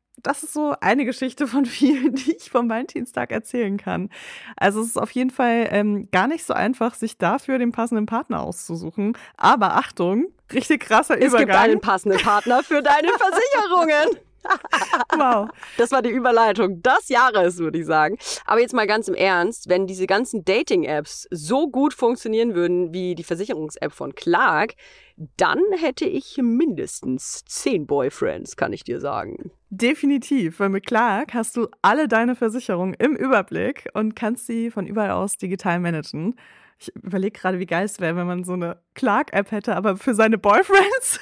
das 0.23 0.43
ist 0.43 0.53
so 0.53 0.73
eine 0.81 1.05
Geschichte 1.05 1.47
von 1.47 1.65
vielen, 1.65 2.15
die 2.15 2.35
ich 2.35 2.49
vom 2.49 2.69
Valentinstag 2.69 3.31
erzählen 3.31 3.77
kann. 3.77 4.09
Also 4.55 4.81
es 4.81 4.87
ist 4.87 4.97
auf 4.97 5.11
jeden 5.11 5.29
Fall 5.31 5.67
ähm, 5.71 6.09
gar 6.11 6.27
nicht 6.27 6.45
so 6.45 6.53
einfach, 6.53 6.95
sich 6.95 7.17
dafür 7.17 7.57
den 7.57 7.71
passenden 7.71 8.05
Partner 8.05 8.41
auszusuchen. 8.41 9.17
Aber 9.37 9.75
Achtung, 9.75 10.27
richtig 10.53 10.81
krasser 10.81 11.15
Es 11.15 11.31
gibt 11.31 11.43
Übergang. 11.43 11.63
einen 11.63 11.81
passenden 11.81 12.19
Partner 12.19 12.63
für 12.63 12.81
deine 12.81 13.07
Versicherungen. 13.17 14.17
wow. 15.15 15.49
Das 15.77 15.91
war 15.91 16.01
die 16.01 16.09
Überleitung 16.09 16.81
des 16.81 17.09
Jahres, 17.09 17.59
würde 17.59 17.77
ich 17.79 17.85
sagen. 17.85 18.17
Aber 18.45 18.59
jetzt 18.59 18.73
mal 18.73 18.87
ganz 18.87 19.07
im 19.07 19.13
Ernst, 19.13 19.69
wenn 19.69 19.85
diese 19.85 20.07
ganzen 20.07 20.43
Dating-Apps 20.43 21.27
so 21.29 21.69
gut 21.69 21.93
funktionieren 21.93 22.55
würden 22.55 22.91
wie 22.91 23.13
die 23.13 23.23
Versicherungs-App 23.23 23.93
von 23.93 24.15
Clark, 24.15 24.73
dann 25.37 25.59
hätte 25.77 26.05
ich 26.05 26.37
mindestens 26.41 27.43
zehn 27.45 27.85
Boyfriends, 27.85 28.55
kann 28.55 28.73
ich 28.73 28.83
dir 28.83 28.99
sagen. 28.99 29.51
Definitiv, 29.73 30.59
weil 30.59 30.67
mit 30.67 30.85
Clark 30.85 31.33
hast 31.33 31.55
du 31.55 31.69
alle 31.81 32.09
deine 32.09 32.35
Versicherungen 32.35 32.93
im 32.93 33.15
Überblick 33.15 33.87
und 33.93 34.17
kannst 34.17 34.45
sie 34.45 34.69
von 34.69 34.85
überall 34.85 35.11
aus 35.11 35.37
digital 35.37 35.79
managen. 35.79 36.35
Ich 36.77 36.93
überlege 36.93 37.39
gerade, 37.39 37.57
wie 37.57 37.65
geil 37.65 37.85
es 37.85 38.01
wäre, 38.01 38.17
wenn 38.17 38.27
man 38.27 38.43
so 38.43 38.51
eine 38.51 38.79
Clark-App 38.95 39.49
hätte, 39.51 39.77
aber 39.77 39.95
für 39.95 40.13
seine 40.13 40.37
Boyfriends. 40.37 41.21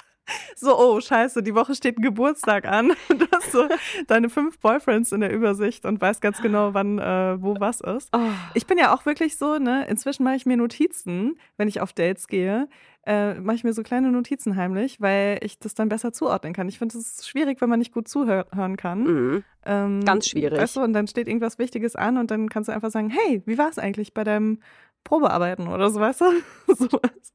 so, 0.56 0.76
oh, 0.76 1.00
scheiße, 1.00 1.44
die 1.44 1.54
Woche 1.54 1.76
steht 1.76 1.98
ein 1.98 2.02
Geburtstag 2.02 2.66
an. 2.66 2.92
Du 3.08 3.26
hast 3.32 3.52
so 3.52 3.68
deine 4.08 4.30
fünf 4.30 4.58
Boyfriends 4.58 5.12
in 5.12 5.20
der 5.20 5.32
Übersicht 5.32 5.84
und 5.84 6.00
weißt 6.00 6.20
ganz 6.20 6.42
genau, 6.42 6.74
wann, 6.74 6.98
äh, 6.98 7.40
wo 7.40 7.54
was 7.60 7.80
ist. 7.80 8.08
Oh. 8.12 8.30
Ich 8.54 8.66
bin 8.66 8.78
ja 8.78 8.92
auch 8.92 9.06
wirklich 9.06 9.36
so, 9.36 9.58
ne, 9.58 9.86
inzwischen 9.86 10.24
mache 10.24 10.34
ich 10.34 10.44
mir 10.44 10.56
Notizen, 10.56 11.38
wenn 11.56 11.68
ich 11.68 11.80
auf 11.80 11.92
Dates 11.92 12.26
gehe, 12.26 12.68
äh, 13.06 13.34
mache 13.34 13.56
ich 13.56 13.64
mir 13.64 13.72
so 13.72 13.82
kleine 13.82 14.10
Notizen 14.10 14.56
heimlich, 14.56 15.00
weil 15.00 15.38
ich 15.42 15.58
das 15.58 15.74
dann 15.74 15.88
besser 15.88 16.12
zuordnen 16.12 16.52
kann. 16.52 16.68
Ich 16.68 16.78
finde, 16.78 16.98
es 16.98 17.26
schwierig, 17.26 17.60
wenn 17.60 17.68
man 17.68 17.78
nicht 17.78 17.92
gut 17.92 18.08
zuhören 18.08 18.76
kann. 18.76 19.02
Mhm. 19.04 19.44
Ähm, 19.64 20.04
Ganz 20.04 20.28
schwierig. 20.28 20.58
Weißt 20.58 20.76
du, 20.76 20.80
und 20.82 20.92
dann 20.92 21.06
steht 21.06 21.28
irgendwas 21.28 21.58
Wichtiges 21.58 21.94
an 21.94 22.18
und 22.18 22.30
dann 22.30 22.48
kannst 22.48 22.68
du 22.68 22.72
einfach 22.72 22.90
sagen, 22.90 23.08
hey, 23.08 23.42
wie 23.46 23.58
war 23.58 23.68
es 23.68 23.78
eigentlich 23.78 24.12
bei 24.12 24.24
deinem 24.24 24.58
Probearbeiten 25.04 25.68
oder 25.68 25.90
so, 25.90 26.00
weißt 26.00 26.20
du? 26.20 26.24
Sowas. 26.74 27.32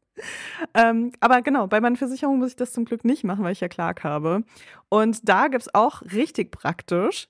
Ähm, 0.73 1.13
aber 1.19 1.41
genau, 1.41 1.67
bei 1.67 1.79
meinen 1.79 1.95
Versicherungen 1.95 2.39
muss 2.39 2.49
ich 2.49 2.55
das 2.55 2.73
zum 2.73 2.85
Glück 2.85 3.05
nicht 3.05 3.23
machen, 3.23 3.43
weil 3.43 3.53
ich 3.53 3.61
ja 3.61 3.69
Clark 3.69 4.03
habe. 4.03 4.43
Und 4.89 5.27
da 5.27 5.47
gibt 5.47 5.63
es 5.63 5.73
auch 5.73 6.01
richtig 6.01 6.51
praktisch 6.51 7.29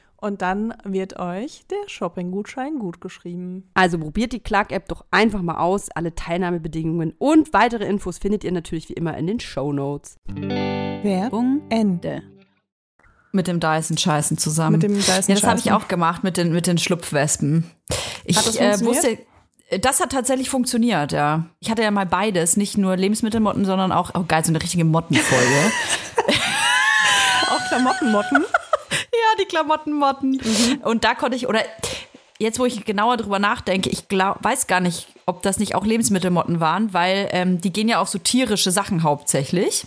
Und 0.21 0.43
dann 0.43 0.73
wird 0.83 1.17
euch 1.19 1.63
der 1.71 1.89
Shopping-Gutschein 1.89 2.77
gut 2.77 3.01
geschrieben. 3.01 3.69
Also 3.73 3.97
probiert 3.97 4.33
die 4.33 4.39
Clark-App 4.39 4.87
doch 4.87 5.03
einfach 5.09 5.41
mal 5.41 5.57
aus. 5.57 5.89
Alle 5.89 6.13
Teilnahmebedingungen 6.13 7.15
und 7.17 7.53
weitere 7.53 7.85
Infos 7.85 8.19
findet 8.19 8.43
ihr 8.43 8.51
natürlich 8.51 8.87
wie 8.89 8.93
immer 8.93 9.17
in 9.17 9.25
den 9.25 9.39
Show 9.39 9.73
Notes. 9.73 10.17
Werbung 10.27 11.63
Ende. 11.69 12.21
Mit 13.31 13.47
dem 13.47 13.59
Dyson-Scheißen 13.59 14.37
zusammen. 14.37 14.73
Mit 14.73 14.83
dem 14.83 14.93
Dyson 14.93 15.23
Ja, 15.27 15.33
das 15.35 15.43
habe 15.43 15.57
ich 15.57 15.63
Scheißen. 15.65 15.71
auch 15.71 15.87
gemacht 15.87 16.23
mit 16.23 16.37
den, 16.37 16.53
mit 16.53 16.67
den 16.67 16.77
Schlupfwespen. 16.77 17.71
Ich 18.23 18.37
Hat 18.37 18.45
das 18.45 18.57
äh, 18.57 18.85
wusste, 18.85 19.17
das 19.79 20.01
hat 20.01 20.11
tatsächlich 20.11 20.51
funktioniert, 20.51 21.13
ja. 21.13 21.45
Ich 21.61 21.71
hatte 21.71 21.81
ja 21.81 21.89
mal 21.89 22.05
beides, 22.05 22.57
nicht 22.57 22.77
nur 22.77 22.95
Lebensmittelmotten, 22.95 23.65
sondern 23.65 23.91
auch, 23.91 24.11
oh 24.13 24.25
geil, 24.27 24.45
so 24.45 24.51
eine 24.51 24.61
richtige 24.61 24.83
Mottenfolge. 24.85 25.71
Auch 27.49 27.67
Klamottenmotten. 27.69 28.45
Ja, 29.21 29.43
die 29.43 29.45
Klamottenmotten. 29.45 30.41
Und 30.83 31.03
da 31.03 31.15
konnte 31.15 31.35
ich, 31.35 31.47
oder 31.47 31.61
jetzt, 32.39 32.59
wo 32.59 32.65
ich 32.65 32.83
genauer 32.85 33.17
drüber 33.17 33.39
nachdenke, 33.39 33.89
ich 33.89 34.07
glaub, 34.07 34.43
weiß 34.43 34.67
gar 34.67 34.79
nicht, 34.79 35.07
ob 35.25 35.43
das 35.43 35.59
nicht 35.59 35.75
auch 35.75 35.85
Lebensmittelmotten 35.85 36.59
waren, 36.59 36.93
weil 36.93 37.29
ähm, 37.31 37.61
die 37.61 37.71
gehen 37.71 37.87
ja 37.87 37.99
auf 37.99 38.09
so 38.09 38.17
tierische 38.17 38.71
Sachen 38.71 39.03
hauptsächlich. 39.03 39.85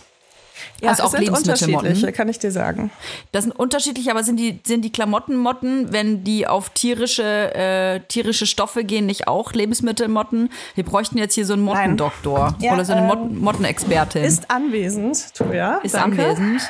Ja, 0.81 0.89
Also 0.89 1.03
es 1.03 1.09
auch 1.09 1.17
sind 1.17 1.29
unterschiedliche, 1.29 2.11
kann 2.11 2.29
ich 2.29 2.39
dir 2.39 2.51
sagen. 2.51 2.91
Das 3.33 3.43
sind 3.43 3.51
unterschiedlich, 3.51 4.09
aber 4.09 4.23
sind 4.23 4.37
die, 4.37 4.59
sind 4.63 4.83
die 4.83 4.91
Klamottenmotten, 4.91 5.91
wenn 5.91 6.23
die 6.23 6.47
auf 6.47 6.69
tierische, 6.69 7.53
äh, 7.53 7.99
tierische 8.07 8.45
Stoffe 8.45 8.83
gehen, 8.83 9.05
nicht 9.05 9.27
auch 9.27 9.51
Lebensmittelmotten? 9.51 10.49
Wir 10.75 10.85
bräuchten 10.85 11.17
jetzt 11.17 11.35
hier 11.35 11.45
so 11.45 11.53
einen 11.53 11.63
Mottendoktor 11.63 12.55
Ja, 12.59 12.73
oder 12.73 12.85
so 12.85 12.93
eine 12.93 13.01
ähm, 13.01 13.07
Motten, 13.07 13.39
Mottenexpertin. 13.39 14.23
Ist 14.23 14.49
anwesend, 14.49 15.33
Toja. 15.35 15.79
Ist 15.83 15.95
danke. 15.95 16.25
anwesend. 16.25 16.61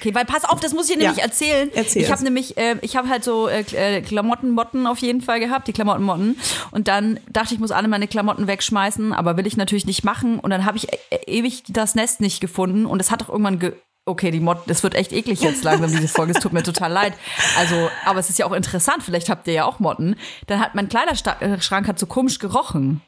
Okay, 0.00 0.14
weil 0.14 0.24
pass 0.24 0.44
auf, 0.44 0.60
das 0.60 0.72
muss 0.72 0.88
ich 0.88 0.96
dir 0.96 1.02
Ja. 1.02 1.08
nämlich 1.10 1.22
erzählen. 1.22 1.70
Erzähl 1.74 2.02
ich 2.02 2.10
habe 2.10 2.24
nämlich, 2.24 2.56
äh, 2.56 2.76
ich 2.80 2.96
habe 2.96 3.10
halt 3.10 3.22
so 3.22 3.48
äh, 3.48 3.60
äh, 3.72 4.00
Klamottenmotten 4.00 4.86
auf 4.86 4.98
jeden 4.98 5.20
Fall 5.20 5.40
gehabt, 5.40 5.68
die 5.68 5.74
Klamottenmotten. 5.74 6.38
Und 6.70 6.88
dann 6.88 7.20
dachte 7.28 7.48
ich, 7.48 7.52
ich 7.54 7.58
muss 7.60 7.70
alle 7.70 7.86
meine 7.86 8.08
Klamotten 8.08 8.46
wegschmeißen, 8.46 9.12
aber 9.12 9.36
will 9.36 9.46
ich 9.46 9.58
natürlich 9.58 9.84
nicht 9.84 10.02
machen. 10.02 10.38
Und 10.38 10.50
dann 10.50 10.64
habe 10.64 10.78
ich 10.78 10.90
äh, 10.90 10.96
ewig 11.26 11.64
das 11.68 11.94
Nest 11.94 12.20
nicht 12.22 12.40
gefunden 12.40 12.86
und 12.86 12.98
es 12.98 13.10
hat 13.10 13.22
auch 13.22 13.28
irgendwann 13.28 13.58
ge 13.58 13.72
okay, 14.06 14.30
die 14.30 14.40
Motten, 14.40 14.62
das 14.66 14.82
wird 14.82 14.94
echt 14.94 15.12
eklig 15.12 15.40
jetzt 15.42 15.62
langsam, 15.62 15.90
diese 15.90 16.08
Folge. 16.08 16.32
Es 16.32 16.40
tut 16.42 16.52
mir 16.52 16.62
total 16.62 16.90
leid. 16.90 17.12
Also, 17.58 17.90
aber 18.04 18.18
es 18.18 18.30
ist 18.30 18.38
ja 18.38 18.46
auch 18.46 18.52
interessant, 18.52 19.02
vielleicht 19.04 19.28
habt 19.28 19.46
ihr 19.46 19.52
ja 19.52 19.64
auch 19.66 19.78
Motten. 19.78 20.16
Dann 20.46 20.58
hat 20.58 20.74
mein 20.74 20.88
Kleiderschrank 20.88 21.86
hat 21.86 21.98
so 21.98 22.06
komisch 22.06 22.38
gerochen. 22.38 23.02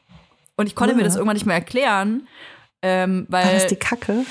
Und 0.56 0.66
ich 0.66 0.74
konnte 0.76 0.94
mir 0.94 1.02
das 1.02 1.14
irgendwann 1.16 1.34
nicht 1.34 1.46
mehr 1.46 1.56
erklären, 1.56 2.28
ähm, 2.82 3.26
weil. 3.30 3.46
War 3.46 3.52
das 3.54 3.66
die 3.66 3.76
Kacke? 3.76 4.24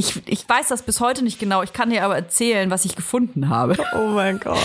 Ich, 0.00 0.22
ich 0.26 0.48
weiß 0.48 0.68
das 0.68 0.82
bis 0.82 1.00
heute 1.00 1.22
nicht 1.22 1.38
genau. 1.38 1.62
Ich 1.62 1.72
kann 1.74 1.90
dir 1.90 2.04
aber 2.04 2.16
erzählen, 2.16 2.70
was 2.70 2.84
ich 2.86 2.96
gefunden 2.96 3.48
habe. 3.50 3.76
Oh 3.94 4.08
mein 4.08 4.40
Gott. 4.40 4.58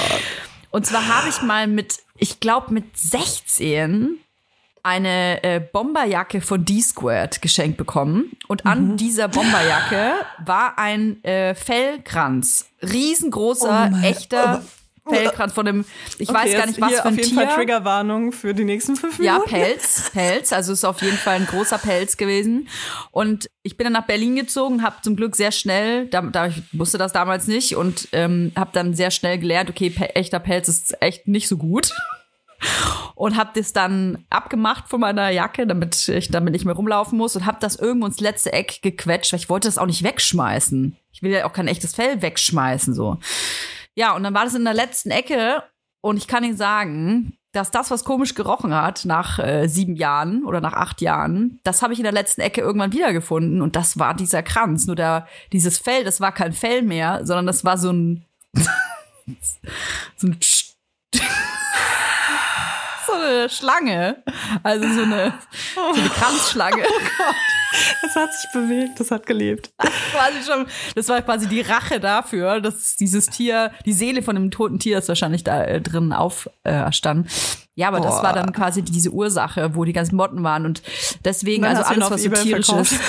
Und 0.71 0.85
zwar 0.85 1.07
habe 1.07 1.27
ich 1.29 1.41
mal 1.41 1.67
mit, 1.67 1.99
ich 2.17 2.39
glaube 2.39 2.73
mit 2.73 2.97
16 2.97 4.17
eine 4.83 5.43
äh, 5.43 5.59
Bomberjacke 5.59 6.41
von 6.41 6.63
D-Squared 6.63 7.41
geschenkt 7.41 7.77
bekommen. 7.77 8.31
Und 8.47 8.65
an 8.65 8.89
Mhm. 8.91 8.97
dieser 8.97 9.27
Bomberjacke 9.27 10.13
war 10.45 10.77
ein 10.77 11.23
äh, 11.23 11.55
Fellkranz. 11.55 12.67
Riesengroßer, 12.81 13.89
Oh 13.91 13.95
mein- 13.95 14.03
Fellkranz 15.07 15.53
von 15.53 15.67
einem, 15.67 15.85
ich 16.17 16.27
weiß 16.27 16.53
gar 16.53 16.65
nicht, 16.65 16.81
was 16.81 16.89
hier 16.89 16.97
für 16.97 17.07
ein 17.07 17.13
auf 17.13 17.19
jeden 17.19 17.29
Tier. 17.29 17.47
Fall 17.47 17.55
Triggerwarnung 17.55 18.31
für 18.31 18.53
die 18.53 18.63
nächsten 18.63 18.95
fünf 18.95 19.19
Ja, 19.19 19.33
Minuten. 19.33 19.49
Pelz, 19.51 20.09
Pelz. 20.11 20.53
Also 20.53 20.73
ist 20.73 20.83
auf 20.85 21.01
jeden 21.01 21.17
Fall 21.17 21.35
ein 21.35 21.45
großer 21.45 21.77
Pelz 21.77 22.17
gewesen. 22.17 22.67
Und 23.11 23.47
ich 23.63 23.77
bin 23.77 23.85
dann 23.85 23.93
nach 23.93 24.07
Berlin 24.07 24.35
gezogen, 24.35 24.83
habe 24.83 24.97
zum 25.03 25.15
Glück 25.15 25.35
sehr 25.35 25.51
schnell, 25.51 26.07
da, 26.07 26.21
da 26.21 26.47
ich 26.47 26.61
wusste 26.71 26.97
das 26.97 27.13
damals 27.13 27.47
nicht 27.47 27.75
und 27.75 28.07
ähm, 28.11 28.51
habe 28.55 28.71
dann 28.73 28.93
sehr 28.93 29.11
schnell 29.11 29.37
gelernt, 29.37 29.69
okay, 29.69 29.89
pe 29.89 30.15
echter 30.15 30.39
Pelz 30.39 30.67
ist 30.67 31.01
echt 31.01 31.27
nicht 31.27 31.47
so 31.47 31.57
gut. 31.57 31.91
Und 33.15 33.37
habe 33.37 33.51
das 33.53 33.73
dann 33.73 34.25
abgemacht 34.29 34.87
von 34.89 34.99
meiner 34.99 35.29
Jacke, 35.29 35.67
damit 35.67 36.07
ich 36.07 36.31
damit 36.31 36.53
nicht 36.53 36.65
mehr 36.65 36.73
rumlaufen 36.73 37.17
muss 37.17 37.35
und 37.35 37.45
habe 37.45 37.57
das 37.61 37.75
irgendwo 37.75 38.07
ins 38.07 38.19
letzte 38.19 38.53
Eck 38.53 38.81
gequetscht, 38.81 39.33
weil 39.33 39.39
ich 39.39 39.49
wollte 39.49 39.67
das 39.67 39.77
auch 39.77 39.85
nicht 39.85 40.03
wegschmeißen. 40.03 40.97
Ich 41.11 41.21
will 41.21 41.31
ja 41.31 41.45
auch 41.45 41.53
kein 41.53 41.67
echtes 41.67 41.93
Fell 41.93 42.21
wegschmeißen 42.21 42.93
so. 42.93 43.19
Ja, 43.95 44.15
und 44.15 44.23
dann 44.23 44.33
war 44.33 44.43
das 44.43 44.53
in 44.53 44.65
der 44.65 44.73
letzten 44.73 45.11
Ecke 45.11 45.63
und 46.01 46.17
ich 46.17 46.27
kann 46.27 46.43
Ihnen 46.43 46.57
sagen, 46.57 47.37
dass 47.53 47.71
das, 47.71 47.89
was 47.89 48.03
komisch 48.03 48.35
gerochen 48.35 48.75
hat 48.75 49.05
nach 49.05 49.39
äh, 49.39 49.67
sieben 49.67 49.95
Jahren 49.95 50.43
oder 50.43 50.59
nach 50.59 50.73
acht 50.73 51.01
Jahren, 51.01 51.61
das 51.63 51.81
habe 51.81 51.93
ich 51.93 51.99
in 51.99 52.03
der 52.03 52.11
letzten 52.11 52.41
Ecke 52.41 52.59
irgendwann 52.59 52.91
wiedergefunden 52.91 53.61
und 53.61 53.77
das 53.77 53.97
war 53.97 54.13
dieser 54.13 54.43
Kranz. 54.43 54.87
Nur 54.87 54.97
der, 54.97 55.25
dieses 55.53 55.77
Fell, 55.77 56.03
das 56.03 56.19
war 56.19 56.33
kein 56.33 56.51
Fell 56.51 56.81
mehr, 56.81 57.25
sondern 57.25 57.47
das 57.47 57.63
war 57.63 57.77
so 57.77 57.91
ein 57.91 58.25
so 60.17 60.27
ein 60.27 60.37
so 63.07 63.13
eine 63.13 63.49
Schlange, 63.49 64.21
also 64.63 64.87
so 64.89 65.03
eine, 65.03 65.33
so 65.73 66.01
eine 66.01 66.09
Kranzschlange. 66.09 66.83
Das 68.01 68.15
hat 68.15 68.33
sich 68.33 68.49
bewegt, 68.51 68.99
das 68.99 69.11
hat 69.11 69.25
gelebt. 69.25 69.71
quasi 69.77 70.43
schon, 70.45 70.65
das 70.95 71.09
war 71.09 71.21
quasi 71.21 71.47
die 71.47 71.61
Rache 71.61 71.99
dafür, 71.99 72.61
dass 72.61 72.95
dieses 72.95 73.27
Tier, 73.27 73.71
die 73.85 73.93
Seele 73.93 74.21
von 74.21 74.35
dem 74.35 74.51
toten 74.51 74.79
Tier 74.79 74.99
ist 74.99 75.07
wahrscheinlich 75.07 75.43
da 75.43 75.63
äh, 75.63 75.81
drin 75.81 76.13
auferstanden. 76.13 77.27
ja, 77.75 77.87
aber 77.87 77.99
das 77.99 78.17
Boah. 78.17 78.23
war 78.23 78.33
dann 78.33 78.53
quasi 78.53 78.81
diese 78.81 79.11
Ursache, 79.11 79.75
wo 79.75 79.83
die 79.83 79.93
ganzen 79.93 80.15
Motten 80.15 80.43
waren 80.43 80.65
und 80.65 80.81
deswegen, 81.23 81.63
Dann 81.63 81.75
also 81.75 81.89
alles, 81.89 82.11
was 82.11 82.21
so 82.21 82.27
eBay 82.27 82.43
tierisch 82.43 82.65
verkauft. 82.67 82.91
ist. 82.91 83.01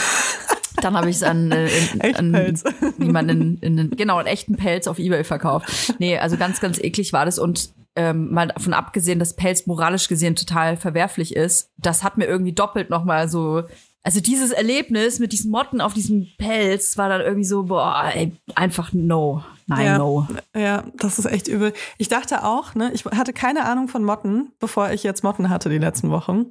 Dann 0.82 0.94
habe 0.96 1.08
ich 1.08 1.16
es 1.16 1.22
an, 1.22 1.52
äh, 1.52 1.68
in, 1.68 2.14
an 2.16 3.12
man 3.12 3.28
in, 3.28 3.56
in, 3.58 3.90
genau 3.90 4.18
einen 4.18 4.28
echten 4.28 4.56
Pelz 4.56 4.86
auf 4.86 4.98
eBay 4.98 5.24
verkauft. 5.24 5.94
Nee, 5.98 6.18
also 6.18 6.36
ganz, 6.36 6.60
ganz 6.60 6.78
eklig 6.78 7.12
war 7.12 7.24
das 7.24 7.38
und 7.38 7.70
ähm, 7.96 8.30
mal 8.32 8.48
davon 8.48 8.74
abgesehen, 8.74 9.18
dass 9.18 9.34
Pelz 9.34 9.66
moralisch 9.66 10.06
gesehen 10.08 10.36
total 10.36 10.76
verwerflich 10.76 11.34
ist, 11.34 11.70
das 11.78 12.04
hat 12.04 12.18
mir 12.18 12.26
irgendwie 12.26 12.52
doppelt 12.52 12.90
noch 12.90 13.04
mal 13.04 13.28
so 13.28 13.62
also 14.06 14.20
dieses 14.20 14.52
Erlebnis 14.52 15.18
mit 15.18 15.32
diesen 15.32 15.50
Motten 15.50 15.80
auf 15.80 15.92
diesem 15.92 16.28
Pelz 16.38 16.96
war 16.96 17.08
dann 17.08 17.22
irgendwie 17.22 17.44
so, 17.44 17.64
boah, 17.64 18.08
ey, 18.14 18.32
einfach 18.54 18.92
no. 18.92 19.42
Nein, 19.66 19.84
ja, 19.84 19.98
no. 19.98 20.28
Ja, 20.54 20.84
das 20.94 21.18
ist 21.18 21.24
echt 21.24 21.48
übel. 21.48 21.72
Ich 21.98 22.06
dachte 22.06 22.44
auch, 22.44 22.76
ne, 22.76 22.92
ich 22.94 23.04
hatte 23.04 23.32
keine 23.32 23.64
Ahnung 23.64 23.88
von 23.88 24.04
Motten, 24.04 24.52
bevor 24.60 24.92
ich 24.92 25.02
jetzt 25.02 25.24
Motten 25.24 25.50
hatte 25.50 25.68
die 25.70 25.78
letzten 25.78 26.10
Wochen. 26.10 26.46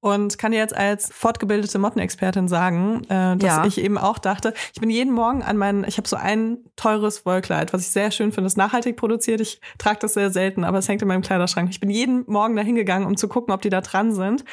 Und 0.00 0.36
kann 0.36 0.52
dir 0.52 0.58
jetzt 0.58 0.76
als 0.76 1.08
fortgebildete 1.10 1.78
Mottenexpertin 1.78 2.46
sagen, 2.46 3.04
äh, 3.08 3.38
dass 3.38 3.42
Ja. 3.42 3.64
ich 3.64 3.78
eben 3.78 3.96
auch 3.96 4.18
dachte, 4.18 4.52
ich 4.74 4.80
bin 4.82 4.90
jeden 4.90 5.14
Morgen 5.14 5.42
an 5.42 5.56
meinen, 5.56 5.84
ich 5.84 5.96
habe 5.96 6.06
so 6.06 6.16
ein 6.16 6.58
teures 6.76 7.24
Wollkleid, 7.24 7.72
was 7.72 7.80
ich 7.80 7.88
sehr 7.88 8.10
schön 8.10 8.32
finde, 8.32 8.48
ist 8.48 8.58
nachhaltig 8.58 8.98
produziert. 8.98 9.40
Ich 9.40 9.62
trage 9.78 10.00
das 10.02 10.12
sehr 10.12 10.30
selten, 10.30 10.62
aber 10.62 10.76
es 10.76 10.88
hängt 10.90 11.00
in 11.00 11.08
meinem 11.08 11.22
Kleiderschrank. 11.22 11.70
Ich 11.70 11.80
bin 11.80 11.88
jeden 11.88 12.24
Morgen 12.26 12.54
da 12.54 12.60
hingegangen, 12.60 13.08
um 13.08 13.16
zu 13.16 13.28
gucken, 13.28 13.54
ob 13.54 13.62
die 13.62 13.70
da 13.70 13.80
dran 13.80 14.12
sind. 14.14 14.44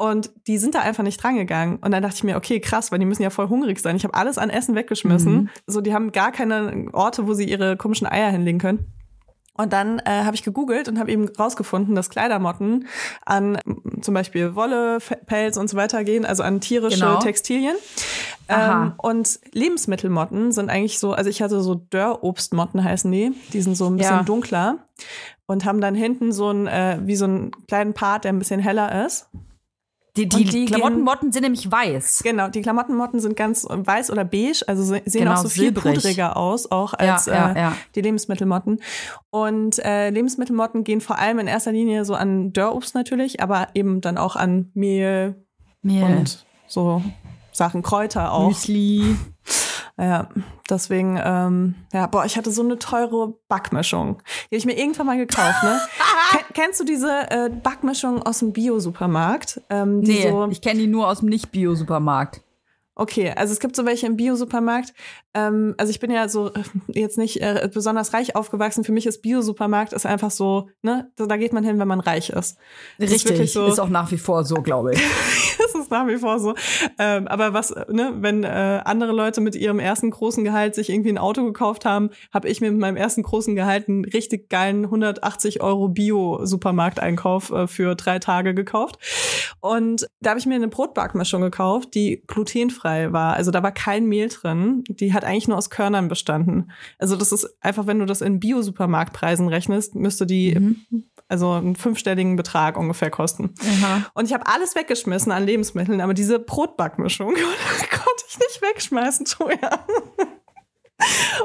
Und 0.00 0.30
die 0.46 0.56
sind 0.56 0.74
da 0.74 0.80
einfach 0.80 1.02
nicht 1.02 1.22
dran 1.22 1.36
gegangen. 1.36 1.76
Und 1.82 1.90
dann 1.90 2.02
dachte 2.02 2.16
ich 2.16 2.24
mir, 2.24 2.36
okay, 2.36 2.58
krass, 2.58 2.90
weil 2.90 2.98
die 3.00 3.04
müssen 3.04 3.22
ja 3.22 3.28
voll 3.28 3.50
hungrig 3.50 3.80
sein. 3.80 3.96
Ich 3.96 4.04
habe 4.04 4.14
alles 4.14 4.38
an 4.38 4.48
Essen 4.48 4.74
weggeschmissen. 4.74 5.34
Mhm. 5.34 5.48
So, 5.66 5.82
die 5.82 5.92
haben 5.92 6.10
gar 6.10 6.32
keine 6.32 6.86
Orte, 6.94 7.26
wo 7.28 7.34
sie 7.34 7.44
ihre 7.44 7.76
komischen 7.76 8.06
Eier 8.06 8.30
hinlegen 8.30 8.58
können. 8.58 8.86
Und 9.54 9.74
dann 9.74 9.98
äh, 9.98 10.22
habe 10.24 10.34
ich 10.34 10.42
gegoogelt 10.42 10.88
und 10.88 10.98
habe 10.98 11.10
eben 11.12 11.28
rausgefunden, 11.28 11.94
dass 11.94 12.08
Kleidermotten 12.08 12.86
an 13.26 13.58
mm, 13.62 14.00
zum 14.00 14.14
Beispiel 14.14 14.54
Wolle, 14.54 15.00
Pelz 15.26 15.58
und 15.58 15.68
so 15.68 15.76
weiter 15.76 16.02
gehen, 16.02 16.24
also 16.24 16.42
an 16.42 16.62
tierische 16.62 17.00
Genau. 17.00 17.18
Textilien. 17.18 17.76
Ähm, 18.48 18.94
und 18.96 19.38
Lebensmittelmotten 19.52 20.52
sind 20.52 20.70
eigentlich 20.70 20.98
so, 20.98 21.12
also 21.12 21.28
ich 21.28 21.42
hatte 21.42 21.60
so 21.60 21.74
Dörrobstmotten 21.74 22.82
heißen 22.82 23.12
die, 23.12 23.32
die 23.52 23.60
sind 23.60 23.76
so 23.76 23.86
ein 23.90 23.96
bisschen 23.96 24.16
Ja. 24.16 24.22
dunkler 24.22 24.78
und 25.44 25.66
haben 25.66 25.82
dann 25.82 25.94
hinten 25.94 26.32
so 26.32 26.50
ein, 26.50 26.66
äh, 26.66 26.98
wie 27.04 27.16
so 27.16 27.26
einen 27.26 27.50
kleinen 27.68 27.92
Part, 27.92 28.24
der 28.24 28.32
ein 28.32 28.38
bisschen 28.38 28.60
heller 28.60 29.04
ist. 29.04 29.28
Die, 30.26 30.44
die, 30.44 30.50
die 30.50 30.64
Klamottenmotten 30.66 31.32
sind 31.32 31.42
nämlich 31.42 31.70
weiß. 31.70 32.22
Genau, 32.22 32.48
die 32.48 32.62
Klamottenmotten 32.62 33.20
sind 33.20 33.36
ganz 33.36 33.66
weiß 33.68 34.10
oder 34.10 34.24
beige, 34.24 34.62
also 34.66 34.82
se- 34.82 35.02
sehen 35.04 35.20
Genau, 35.24 35.32
auch 35.34 35.38
so 35.38 35.48
viel 35.48 35.64
silbrig. 35.64 35.94
pudriger 35.96 36.36
aus, 36.36 36.70
auch 36.70 36.92
Ja, 37.00 37.14
als 37.14 37.26
ja, 37.26 37.52
äh, 37.52 37.58
ja. 37.58 37.76
die 37.94 38.00
Lebensmittelmotten. 38.00 38.80
Und 39.30 39.78
äh, 39.84 40.10
Lebensmittelmotten 40.10 40.84
gehen 40.84 41.00
vor 41.00 41.18
allem 41.18 41.38
in 41.38 41.46
erster 41.46 41.72
Linie 41.72 42.04
so 42.04 42.14
an 42.14 42.52
Dörrobst 42.52 42.94
natürlich, 42.94 43.42
aber 43.42 43.68
eben 43.74 44.00
dann 44.00 44.18
auch 44.18 44.36
an 44.36 44.70
Mehl 44.74 45.36
Mehl. 45.82 46.04
und 46.04 46.44
so 46.66 47.02
Sachen, 47.52 47.82
Kräuter 47.82 48.32
auch. 48.32 48.48
Müsli. 48.48 49.16
Ja, 50.00 50.28
deswegen, 50.70 51.20
ähm, 51.22 51.74
ja, 51.92 52.06
boah, 52.06 52.24
ich 52.24 52.38
hatte 52.38 52.50
so 52.50 52.62
eine 52.62 52.78
teure 52.78 53.34
Backmischung. 53.48 54.22
Die 54.50 54.54
habe 54.54 54.56
ich 54.56 54.64
mir 54.64 54.78
irgendwann 54.78 55.04
mal 55.06 55.18
gekauft, 55.18 55.62
ne? 55.62 55.78
Ken, 56.30 56.40
kennst 56.54 56.80
du 56.80 56.84
diese 56.84 57.30
äh, 57.30 57.50
Backmischung 57.50 58.22
aus 58.22 58.38
dem 58.38 58.52
Bio-Supermarkt? 58.52 59.60
Ähm, 59.68 60.00
Nee, 60.00 60.30
so, 60.30 60.48
ich 60.50 60.62
kenne 60.62 60.80
die 60.80 60.86
nur 60.86 61.06
aus 61.06 61.20
dem 61.20 61.28
Nicht-Bio-Supermarkt. 61.28 62.40
Okay, 63.00 63.32
also 63.34 63.50
es 63.50 63.60
gibt 63.60 63.76
so 63.76 63.86
welche 63.86 64.06
im 64.06 64.16
Bio-Supermarkt. 64.16 64.92
Ähm, 65.32 65.74
also 65.78 65.90
ich 65.90 66.00
bin 66.00 66.10
ja 66.10 66.28
so 66.28 66.48
äh, 66.48 66.62
jetzt 66.88 67.16
nicht 67.16 67.40
äh, 67.40 67.66
besonders 67.72 68.12
reich 68.12 68.36
aufgewachsen. 68.36 68.84
Für 68.84 68.92
mich 68.92 69.06
ist 69.06 69.22
Bio-Supermarkt 69.22 69.94
ist 69.94 70.04
einfach 70.04 70.30
so, 70.30 70.68
ne, 70.82 71.10
da 71.16 71.24
da 71.24 71.38
geht 71.38 71.54
man 71.54 71.64
hin, 71.64 71.78
wenn 71.78 71.88
man 71.88 72.00
reich 72.00 72.28
ist. 72.28 72.58
Das 72.98 73.10
ist 73.10 73.26
wirklich 73.26 73.54
so. 73.54 73.66
Ist 73.66 73.78
auch 73.78 73.88
nach 73.88 74.12
wie 74.12 74.18
vor 74.18 74.44
so, 74.44 74.56
glaube 74.56 74.92
ich. 74.92 75.00
das 75.58 75.74
ist 75.80 75.90
nach 75.90 76.06
wie 76.08 76.18
vor 76.18 76.40
so. 76.40 76.54
Ähm, 76.98 77.26
aber 77.26 77.54
was, 77.54 77.74
ne, 77.88 78.12
wenn 78.16 78.44
äh, 78.44 78.82
andere 78.84 79.12
Leute 79.12 79.40
mit 79.40 79.54
ihrem 79.54 79.78
ersten 79.78 80.10
großen 80.10 80.44
Gehalt 80.44 80.74
sich 80.74 80.90
irgendwie 80.90 81.10
ein 81.10 81.18
Auto 81.18 81.42
gekauft 81.42 81.86
haben, 81.86 82.10
habe 82.34 82.48
ich 82.48 82.60
mir 82.60 82.70
mit 82.70 82.80
meinem 82.80 82.98
ersten 82.98 83.22
großen 83.22 83.54
Gehalt 83.56 83.88
einen 83.88 84.04
richtig 84.04 84.50
geilen 84.50 84.84
180 84.84 85.62
Euro 85.62 85.88
Bio-Supermarkteinkauf 85.88 87.50
äh, 87.50 87.66
für 87.66 87.94
drei 87.94 88.18
Tage 88.18 88.52
gekauft. 88.52 88.98
Und 89.60 90.06
da 90.20 90.30
habe 90.30 90.40
ich 90.40 90.44
mir 90.44 90.56
eine 90.56 90.68
Brotbackmischung 90.68 91.40
gekauft, 91.40 91.94
die 91.94 92.22
glutenfrei 92.26 92.89
war. 93.12 93.34
Also 93.34 93.50
da 93.50 93.62
war 93.62 93.72
kein 93.72 94.06
Mehl 94.06 94.28
drin. 94.28 94.84
Die 94.88 95.12
hat 95.12 95.24
eigentlich 95.24 95.48
nur 95.48 95.56
aus 95.56 95.70
Körnern 95.70 96.08
bestanden. 96.08 96.70
Also 96.98 97.16
das 97.16 97.32
ist 97.32 97.56
einfach, 97.60 97.86
wenn 97.86 97.98
du 97.98 98.06
das 98.06 98.20
in 98.20 98.40
Bio-Supermarktpreisen 98.40 99.48
rechnest, 99.48 99.94
müsste 99.94 100.26
die 100.26 100.76
also 101.28 101.52
einen 101.52 101.76
fünfstelligen 101.76 102.36
Betrag 102.36 102.76
ungefähr 102.76 103.10
kosten. 103.10 103.54
Und 104.14 104.26
ich 104.26 104.32
habe 104.34 104.46
alles 104.46 104.74
weggeschmissen 104.74 105.30
an 105.32 105.46
Lebensmitteln, 105.46 106.00
aber 106.00 106.12
diese 106.12 106.38
Brotbackmischung 106.40 107.28
konnte 107.34 108.24
ich 108.28 108.38
nicht 108.38 108.62
wegschmeißen, 108.62 109.26
Toja. 109.26 109.86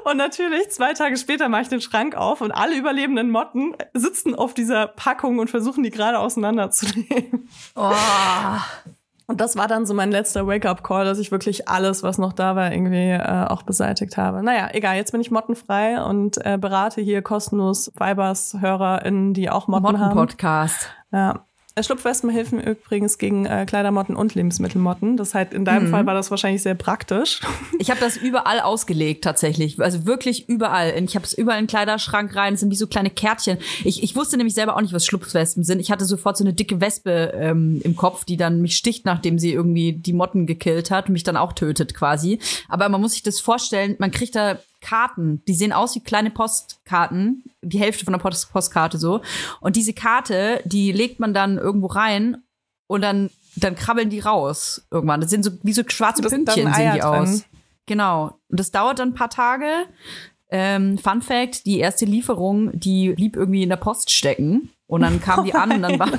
Und 0.04 0.18
natürlich, 0.18 0.70
zwei 0.70 0.94
Tage 0.94 1.18
später 1.18 1.50
mache 1.50 1.64
ich 1.64 1.68
den 1.70 1.82
Schrank 1.82 2.16
auf 2.16 2.42
und 2.42 2.52
alle 2.52 2.76
überlebenden 2.78 3.30
Motten 3.30 3.76
sitzen 3.94 4.36
auf 4.36 4.54
dieser 4.54 4.88
Packung 4.88 5.40
und 5.40 5.50
versuchen 5.50 5.84
die 5.84 5.92
gerade 5.92 6.20
auseinanderzunehmen. 6.20 7.48
Oh. 7.76 7.94
Und 9.28 9.42
das 9.42 9.58
war 9.58 9.68
dann 9.68 9.86
so 9.86 9.94
mein 9.94 10.12
letzter 10.12 10.46
Wake-up-Call, 10.46 11.06
dass 11.06 11.18
ich 11.18 11.32
wirklich 11.32 11.68
alles, 11.68 12.04
was 12.04 12.18
noch 12.18 12.34
da 12.34 12.56
war, 12.56 12.72
irgendwie 12.72 13.10
äh, 13.10 13.46
auch 13.48 13.64
beseitigt 13.64 14.18
habe. 14.18 14.44
Naja, 14.44 14.70
egal, 14.72 14.98
jetzt 14.98 15.12
bin 15.12 15.22
ich 15.22 15.32
mottenfrei 15.32 16.02
und 16.02 16.38
äh, 16.46 16.58
berate 16.60 17.02
hier 17.02 17.22
kostenlos 17.22 17.92
Vibers-HörerInnen, 17.96 19.34
die 19.34 19.50
auch 19.50 19.68
Motten 19.68 20.00
haben. 20.00 20.16
Motten-Podcast. 20.16 20.92
Ja. 21.12 21.46
Schlupfwespen 21.84 22.30
helfen 22.30 22.62
übrigens 22.62 23.18
gegen 23.18 23.46
äh, 23.46 23.66
Kleidermotten 23.68 24.16
und 24.16 24.34
Lebensmittelmotten. 24.34 25.18
Das 25.18 25.34
heißt, 25.34 25.52
in 25.54 25.62
Mhm. 25.62 25.66
deinem 25.66 25.88
Fall 25.88 26.06
war 26.06 26.14
das 26.14 26.32
wahrscheinlich 26.32 26.62
sehr 26.64 26.76
praktisch. 26.76 27.42
Ich 27.80 27.90
habe 27.92 28.00
das 28.00 28.16
überall 28.18 28.62
ausgelegt 28.62 29.24
tatsächlich, 29.24 29.80
also 29.80 30.06
wirklich 30.06 30.48
überall. 30.50 30.94
Ich 31.04 31.16
habe 31.16 31.26
es 31.26 31.34
überall 31.38 31.60
in 31.60 31.66
den 31.66 31.70
Kleiderschrank 31.70 32.34
rein, 32.36 32.54
das 32.54 32.62
sind 32.62 32.72
wie 32.72 32.76
so 32.76 32.88
kleine 32.88 33.10
Kärtchen. 33.10 33.58
Ich, 33.84 34.02
ich 34.02 34.16
wusste 34.16 34.38
nämlich 34.38 34.56
selber 34.56 34.76
auch 34.76 34.82
nicht, 34.82 34.94
was 34.94 35.06
Schlupfwespen 35.06 35.64
sind. 35.64 35.80
Ich 35.80 35.92
hatte 35.92 36.06
sofort 36.06 36.38
so 36.38 36.44
eine 36.44 36.54
dicke 36.54 36.80
Wespe 36.82 37.34
ähm, 37.36 37.82
im 37.84 37.96
Kopf, 37.96 38.24
die 38.26 38.38
dann 38.38 38.62
mich 38.62 38.76
sticht, 38.78 39.06
nachdem 39.06 39.38
sie 39.38 39.52
irgendwie 39.54 39.94
die 39.94 40.14
Motten 40.14 40.48
gekillt 40.48 40.90
hat 40.90 41.08
und 41.08 41.14
mich 41.14 41.24
dann 41.24 41.38
auch 41.38 41.54
tötet 41.54 41.94
quasi. 41.94 42.40
Aber 42.70 42.88
man 42.90 43.02
muss 43.02 43.12
sich 43.12 43.24
das 43.24 43.40
vorstellen, 43.42 43.96
man 44.00 44.12
kriegt 44.12 44.36
da 44.36 44.58
Karten, 44.86 45.42
die 45.48 45.56
sehen 45.56 45.74
aus 45.74 45.96
wie 45.96 46.00
kleine 46.00 46.30
Postkarten, 46.30 47.44
die 47.62 47.80
Hälfte 47.80 48.06
von 48.06 48.14
der 48.14 48.20
Post 48.20 48.52
Postkarte 48.52 49.00
so. 49.00 49.22
Und 49.62 49.76
diese 49.76 49.94
Karte, 49.94 50.62
die 50.64 50.92
legt 50.92 51.20
man 51.20 51.34
dann 51.34 51.58
irgendwo 51.58 51.88
rein 51.88 52.38
und 52.88 53.02
dann, 53.02 53.32
dann 53.56 53.76
krabbeln 53.76 54.12
die 54.12 54.20
raus 54.20 54.86
irgendwann. 54.92 55.22
Das 55.22 55.32
sind 55.32 55.44
so 55.44 55.52
wie 55.64 55.74
so 55.74 55.82
schwarze 55.88 56.22
Das 56.22 56.32
Pünktchen 56.32 56.72
sehen 56.74 56.94
die 56.94 57.00
drin. 57.00 57.10
aus. 57.10 57.46
Genau. 57.88 58.38
Und 58.50 58.60
das 58.60 58.72
dauert 58.72 59.00
dann 59.00 59.10
ein 59.10 59.14
paar 59.16 59.30
Tage. 59.30 59.66
Ähm, 60.50 61.00
Fun 61.00 61.24
Fact, 61.24 61.66
die 61.66 61.80
erste 61.80 62.06
Lieferung, 62.06 62.70
die 62.78 63.14
blieb 63.14 63.36
irgendwie 63.36 63.64
in 63.64 63.70
der 63.70 63.78
Post 63.78 64.12
stecken. 64.12 64.70
Und 64.88 65.02
dann 65.02 65.20
kam 65.20 65.44
die 65.46 65.56
an 65.56 65.72
und 65.72 65.82
dann 65.82 65.98
war, 65.98 66.12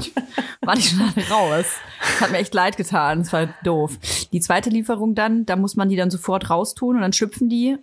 war 0.63 0.75
die 0.75 0.83
schon 0.83 1.01
alle 1.01 1.29
raus. 1.31 1.67
Das 2.01 2.21
hat 2.21 2.33
mir 2.33 2.39
echt 2.39 2.53
leid 2.53 2.77
getan. 2.77 3.21
Das 3.21 3.33
war 3.33 3.47
doof. 3.63 3.97
Die 4.33 4.41
zweite 4.41 4.71
Lieferung 4.71 5.15
dann, 5.15 5.47
da 5.47 5.55
muss 5.55 5.77
man 5.77 5.89
die 5.89 5.95
dann 5.95 6.11
sofort 6.11 6.51
raustun 6.51 6.97
und 6.97 7.03
dann 7.03 7.13
schlüpfen 7.13 7.49
die. 7.49 7.79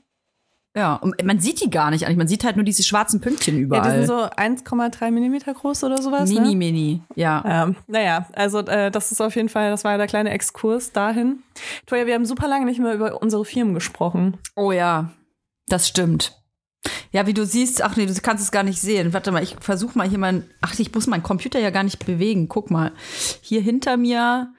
Ja, 0.76 0.96
und 0.96 1.24
man 1.24 1.40
sieht 1.40 1.62
die 1.62 1.70
gar 1.70 1.92
nicht 1.92 2.06
eigentlich. 2.06 2.18
Man 2.18 2.28
sieht 2.28 2.44
halt 2.44 2.56
nur 2.56 2.66
diese 2.66 2.82
schwarzen 2.82 3.22
Pünktchen 3.22 3.54
Ja, 3.54 3.60
die 3.60 3.64
überall. 3.64 4.06
sind 4.06 4.08
so 4.08 4.24
1,3 4.24 5.12
Millimeter 5.12 5.54
groß 5.54 5.84
oder 5.84 6.02
sowas. 6.02 6.28
mini, 6.30 6.50
ne? 6.50 6.56
mini. 6.56 7.02
Ja. 7.16 7.44
Ja, 7.46 7.76
naja, 7.88 8.28
also 8.34 8.60
äh, 8.60 8.90
das 8.90 9.12
ist 9.12 9.22
auf 9.22 9.36
jeden 9.36 9.50
Fall, 9.50 9.70
das 9.70 9.84
war 9.84 9.92
ja 9.92 9.98
der 9.98 10.08
kleine 10.08 10.32
Exkurs 10.32 10.92
dahin. 10.92 11.44
Toja, 11.86 12.08
wir 12.08 12.16
haben 12.16 12.26
super 12.26 12.48
lange 12.48 12.66
nicht 12.66 12.80
mehr 12.80 12.96
über 12.96 13.22
unsere 13.22 13.46
Firmen 13.46 13.76
gesprochen. 13.76 14.38
Oh 14.56 14.72
ja, 14.72 15.12
das 15.68 15.88
stimmt. 15.88 16.40
Ja, 17.12 17.28
wie 17.28 17.34
du 17.34 17.46
siehst, 17.46 17.84
ach 17.84 17.96
nee, 17.96 18.08
du 18.08 18.14
kannst 18.22 18.44
es 18.44 18.52
gar 18.52 18.64
nicht 18.64 18.82
sehen. 18.82 19.14
Warte 19.14 19.32
mal, 19.32 19.44
ich 19.44 19.56
versuche 19.60 19.96
mal 19.98 20.10
hier 20.10 20.18
mein, 20.18 20.50
ach, 20.62 20.78
ich 20.80 20.94
muss 20.94 21.06
meinen 21.06 21.24
Computer 21.24 21.60
ja 21.60 21.70
gar 21.70 21.84
nicht 21.84 22.04
bewegen. 22.06 22.50
Guck 22.50 22.72
mal, 22.72 22.92
hier 23.42 23.62
hinter 23.62 23.96
mir 23.96 24.52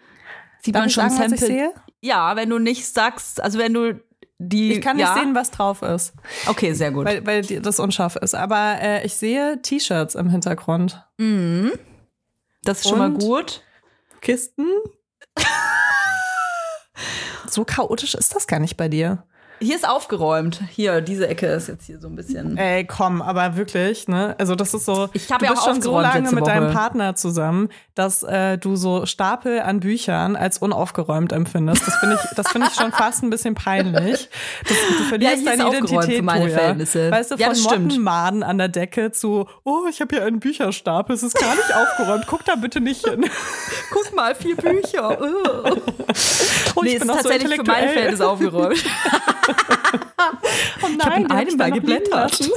sieht 0.63 0.77
Darf 0.77 0.83
man 0.83 0.91
schon 0.91 1.11
sagen, 1.11 1.37
Sample. 1.37 1.73
Ja, 2.01 2.37
wenn 2.37 2.51
du 2.51 2.59
nicht 2.59 2.87
sagst, 2.87 3.43
also 3.43 3.59
wenn 3.59 3.75
du 3.75 4.01
die, 4.39 4.73
Ich 4.75 4.81
kann 4.81 4.97
nicht 4.97 5.07
ja? 5.07 5.15
sehen, 5.15 5.35
was 5.35 5.51
drauf 5.51 5.83
ist, 5.83 6.13
Okay, 6.47 6.73
sehr 6.73 6.91
gut. 6.91 7.07
weil, 7.07 7.27
weil 7.27 7.43
das 7.43 7.79
unscharf 7.79 8.17
ist. 8.17 8.35
Aber 8.35 8.77
äh, 8.81 9.05
ich 9.07 9.15
sehe 9.15 9.61
T-Shirts 9.63 10.15
im 10.15 10.29
Hintergrund. 10.29 11.05
das 12.63 12.79
ist 12.81 12.89
schon 12.89 12.99
mal 12.99 13.13
Und? 13.13 13.19
gut. 13.21 13.63
Kisten. 14.21 14.67
so 17.51 17.65
chaotisch 17.65 18.15
ist 18.15 18.35
das 18.35 18.47
gar 18.47 18.59
nicht 18.61 18.77
bei 18.77 18.89
dir. 18.89 19.25
Hier 19.61 19.77
ist 19.77 19.89
aufgeräumt. 19.89 20.61
Hier, 20.71 21.01
diese 21.01 21.29
Ecke 21.29 21.47
ist 21.47 21.69
jetzt 21.69 21.87
hier 21.87 22.01
so 22.01 22.09
ein 22.09 22.17
bisschen. 22.17 22.57
Ey, 22.57 22.85
komm, 22.85 23.23
aber 23.23 23.57
wirklich, 23.57 24.09
ne? 24.09 24.35
Also 24.39 24.57
das 24.57 24.75
ist 24.75 24.85
so. 24.85 25.09
Ich 25.13 25.31
hab 25.31 25.39
du 25.39 25.45
ja 25.47 25.53
auch 25.53 25.65
schon 25.65 25.81
so 25.81 26.01
lange 26.01 26.33
mit 26.33 26.47
deinem. 26.47 26.73
Partner 26.73 27.15
zusammen, 27.15 27.69
dass 27.95 28.23
äh, 28.25 28.59
du 28.59 28.77
so 28.77 29.07
Stapel 29.07 29.61
an 29.61 29.81
Büchern 29.81 30.35
als 30.37 30.59
unaufgeräumt 30.59 31.33
empfindest. 31.33 31.87
Das 31.87 31.97
finde 31.97 32.19
ich, 32.23 32.37
das 32.37 32.49
finde 32.49 32.69
ich 32.71 32.75
schon 32.75 32.93
fast 32.93 33.23
ein 33.23 33.31
bisschen 33.31 33.55
peinlich. 33.55 34.29
Das, 34.69 34.77
du 34.99 35.05
verlierst 35.05 35.37
ist 35.39 35.47
deine 35.47 35.69
Identität, 35.69 36.17
für 36.17 36.23
meine 36.23 36.45
Toja. 36.47 36.59
Verhältnisse. 36.59 37.11
Weißt 37.11 37.31
du, 37.31 37.37
Ja, 37.37 37.55
von. 37.55 37.63
Mottenmaden 37.63 38.43
an 38.43 38.59
der 38.59 38.69
Decke 38.69 39.13
zu, 39.13 39.47
oh, 39.63 39.83
ich 39.89 40.01
habe 40.01 40.17
hier 40.17 40.25
einen 40.25 40.41
Bücherstapel, 40.41 41.15
es 41.15 41.23
ist 41.23 41.39
gar 41.39 41.55
nicht 41.55 41.75
aufgeräumt. 41.75 42.25
Guck 42.27 42.45
da 42.45 42.57
bitte 42.57 42.81
nicht 42.81 43.07
hin. 43.07 43.25
Guck 43.93 44.15
mal, 44.15 44.35
vier 44.35 44.57
Bücher. 44.57 45.21
Uh. 45.21 45.77
Oh, 46.77 46.83
nee, 46.83 46.89
ich 46.91 46.95
es 46.97 47.01
bin 47.03 47.09
ist 47.11 47.15
auch 47.15 47.23
so 47.23 47.29
tatsächlich 47.29 47.57
für 47.57 47.63
meine. 47.65 47.89
Verhältnisse 47.89 48.29
aufgeräumt. 48.29 48.85
Oh 50.83 50.87
Ich 50.89 51.05
habe 51.05 51.17
in 51.17 51.27
nein, 51.27 51.31
einem 51.31 51.57
mal 51.57 51.71
geblättert. 51.73 52.51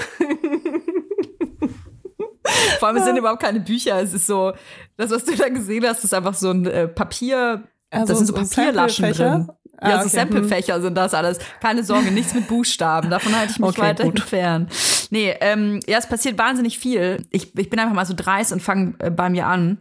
Vor 2.80 2.88
allem 2.88 2.98
es 2.98 3.06
sind 3.06 3.18
überhaupt 3.18 3.42
keine 3.42 3.60
Bücher. 3.60 4.02
Es 4.02 4.14
ist 4.14 4.28
so, 4.28 4.54
das, 4.98 5.12
was 5.12 5.26
du 5.26 5.36
da 5.36 5.50
gesehen 5.50 5.86
hast, 5.86 6.04
ist 6.04 6.14
einfach 6.14 6.34
so 6.34 6.50
ein 6.52 6.66
äh, 6.66 6.88
Papier. 6.88 7.64
Also 7.90 8.08
das 8.08 8.18
sind 8.18 8.28
so 8.28 8.34
Papierlaschen 8.34 9.12
drin. 9.12 9.48
Ah, 9.80 9.90
ja, 9.90 9.96
so 10.00 10.08
okay. 10.08 10.16
Samplefächer 10.18 10.82
sind 10.82 10.96
das 10.96 11.14
alles. 11.14 11.38
Keine 11.62 11.84
Sorge, 11.84 12.12
nichts 12.12 12.34
mit 12.34 12.48
Buchstaben. 12.48 13.12
Davon 13.12 13.36
halte 13.38 13.52
ich 13.52 13.60
mich 13.60 13.70
Okay, 13.70 13.82
weiter 13.82 14.04
gut. 14.06 14.20
entfernt. 14.20 14.72
Nee, 15.12 15.36
ähm, 15.40 15.80
ja, 15.88 16.00
es 16.00 16.08
passiert 16.08 16.38
wahnsinnig 16.40 16.80
viel. 16.80 17.24
Ich, 17.30 17.56
ich 17.56 17.70
bin 17.70 17.80
einfach 17.80 17.94
mal 17.94 18.06
so 18.06 18.16
dreist 18.16 18.52
und 18.52 18.62
fange 18.62 18.96
äh, 19.00 19.12
bei 19.12 19.30
mir 19.30 19.46
an. 19.46 19.78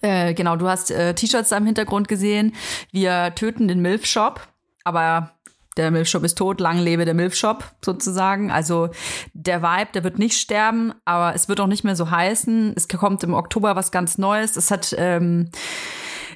Äh, 0.00 0.34
genau, 0.34 0.56
du 0.56 0.68
hast 0.68 0.90
äh, 0.90 1.14
T-Shirts 1.14 1.50
da 1.50 1.56
im 1.56 1.66
Hintergrund 1.66 2.08
gesehen. 2.08 2.54
Wir 2.90 3.32
töten 3.36 3.68
den 3.68 3.80
Milf-Shop, 3.80 4.40
aber 4.82 5.30
der 5.76 5.90
Milf-Shop 5.90 6.22
ist 6.24 6.36
tot, 6.36 6.60
lang 6.60 6.78
lebe 6.78 7.04
der 7.04 7.14
Milf-Shop 7.14 7.64
sozusagen. 7.84 8.50
Also 8.50 8.90
der 9.32 9.62
Vibe, 9.62 9.92
der 9.94 10.04
wird 10.04 10.18
nicht 10.18 10.38
sterben, 10.38 10.92
aber 11.04 11.34
es 11.34 11.48
wird 11.48 11.60
auch 11.60 11.66
nicht 11.66 11.84
mehr 11.84 11.96
so 11.96 12.10
heißen. 12.10 12.74
Es 12.76 12.88
kommt 12.88 13.24
im 13.24 13.34
Oktober 13.34 13.74
was 13.76 13.90
ganz 13.90 14.18
Neues. 14.18 14.56
Es 14.56 14.70
hat, 14.70 14.94
ähm, 14.98 15.50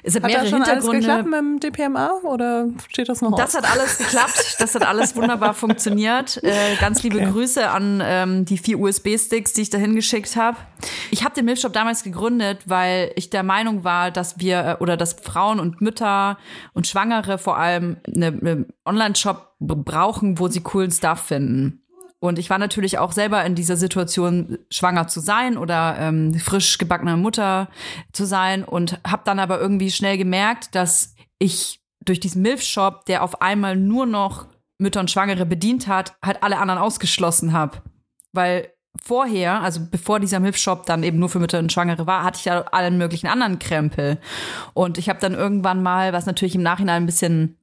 es 0.07 0.15
hat, 0.15 0.23
Hat 0.23 0.31
mehrere 0.31 0.47
schon 0.47 0.61
alles 0.63 0.85
Hintergründe. 0.85 0.99
geklappt 1.07 1.25
mit 1.29 1.39
dem 1.39 1.59
DPMA 1.59 2.11
oder 2.23 2.67
steht 2.89 3.09
das 3.09 3.21
noch 3.21 3.35
Das 3.35 3.55
aus? 3.55 3.61
hat 3.61 3.71
alles 3.71 3.97
geklappt. 3.97 4.55
Das 4.59 4.73
hat 4.75 4.85
alles 4.85 5.15
wunderbar 5.15 5.53
funktioniert. 5.53 6.41
Äh, 6.43 6.75
ganz 6.79 7.03
liebe 7.03 7.17
Okay. 7.17 7.31
Grüße 7.31 7.69
an 7.69 8.01
ähm, 8.03 8.45
die 8.45 8.57
vier 8.57 8.79
USB-Sticks, 8.79 9.53
die 9.53 9.63
ich 9.63 9.69
dahin 9.69 9.95
geschickt 9.95 10.35
habe. 10.35 10.57
Ich 11.11 11.23
habe 11.23 11.33
den 11.35 11.45
Milchshop 11.45 11.73
damals 11.73 12.03
gegründet, 12.03 12.59
weil 12.65 13.11
ich 13.15 13.29
der 13.29 13.43
Meinung 13.43 13.83
war, 13.83 14.11
dass 14.11 14.39
wir 14.39 14.59
äh, 14.59 14.75
oder 14.83 14.97
dass 14.97 15.13
Frauen 15.13 15.59
und 15.59 15.81
Mütter 15.81 16.37
und 16.73 16.87
Schwangere 16.87 17.37
vor 17.37 17.57
allem 17.57 17.97
eine, 18.07 18.27
eine 18.27 18.65
Online-Shop 18.85 19.55
brauchen, 19.59 20.39
wo 20.39 20.47
sie 20.47 20.61
coolen 20.61 20.91
Stuff 20.91 21.19
finden. 21.21 21.81
Und 22.19 22.39
ich 22.39 22.49
war 22.49 22.57
natürlich 22.57 22.97
auch 22.97 23.11
selber 23.11 23.45
in 23.45 23.53
dieser 23.53 23.77
Situation, 23.77 24.57
schwanger 24.71 25.07
zu 25.07 25.19
sein 25.19 25.57
oder 25.57 25.97
ähm, 25.99 26.33
frisch 26.33 26.77
gebackene 26.77 27.15
Mutter 27.15 27.69
zu 28.11 28.25
sein 28.25 28.63
und 28.63 28.99
habe 29.05 29.21
dann 29.25 29.39
aber 29.39 29.59
irgendwie 29.59 29.91
schnell 29.91 30.17
gemerkt, 30.17 30.73
dass 30.73 31.13
ich 31.37 31.79
durch 32.03 32.19
diesen 32.19 32.41
Milf-Shop, 32.41 33.05
der 33.05 33.23
auf 33.23 33.41
einmal 33.41 33.75
nur 33.75 34.05
noch 34.05 34.47
Mütter 34.79 34.99
und 34.99 35.11
Schwangere 35.11 35.45
bedient 35.45 35.87
hat, 35.87 36.15
halt 36.23 36.41
alle 36.41 36.57
anderen 36.57 36.79
ausgeschlossen 36.79 37.53
habe. 37.53 37.81
Weil 38.33 38.71
vorher, 39.03 39.61
also 39.61 39.81
bevor 39.89 40.19
dieser 40.19 40.39
Milf-Shop 40.39 40.85
dann 40.85 41.03
eben 41.03 41.19
nur 41.19 41.29
für 41.29 41.39
Mütter 41.39 41.59
und 41.59 41.71
Schwangere 41.71 42.07
war, 42.07 42.23
hatte 42.23 42.39
ich 42.39 42.45
ja 42.45 42.61
allen 42.61 42.97
möglichen 42.97 43.27
anderen 43.27 43.59
Krempel. 43.59 44.19
Und 44.73 44.97
ich 44.97 45.09
habe 45.09 45.19
dann 45.19 45.33
irgendwann 45.33 45.83
mal, 45.83 46.13
was 46.13 46.25
natürlich 46.25 46.55
im 46.55 46.63
Nachhinein 46.63 47.03
ein 47.03 47.07
bisschen 47.07 47.57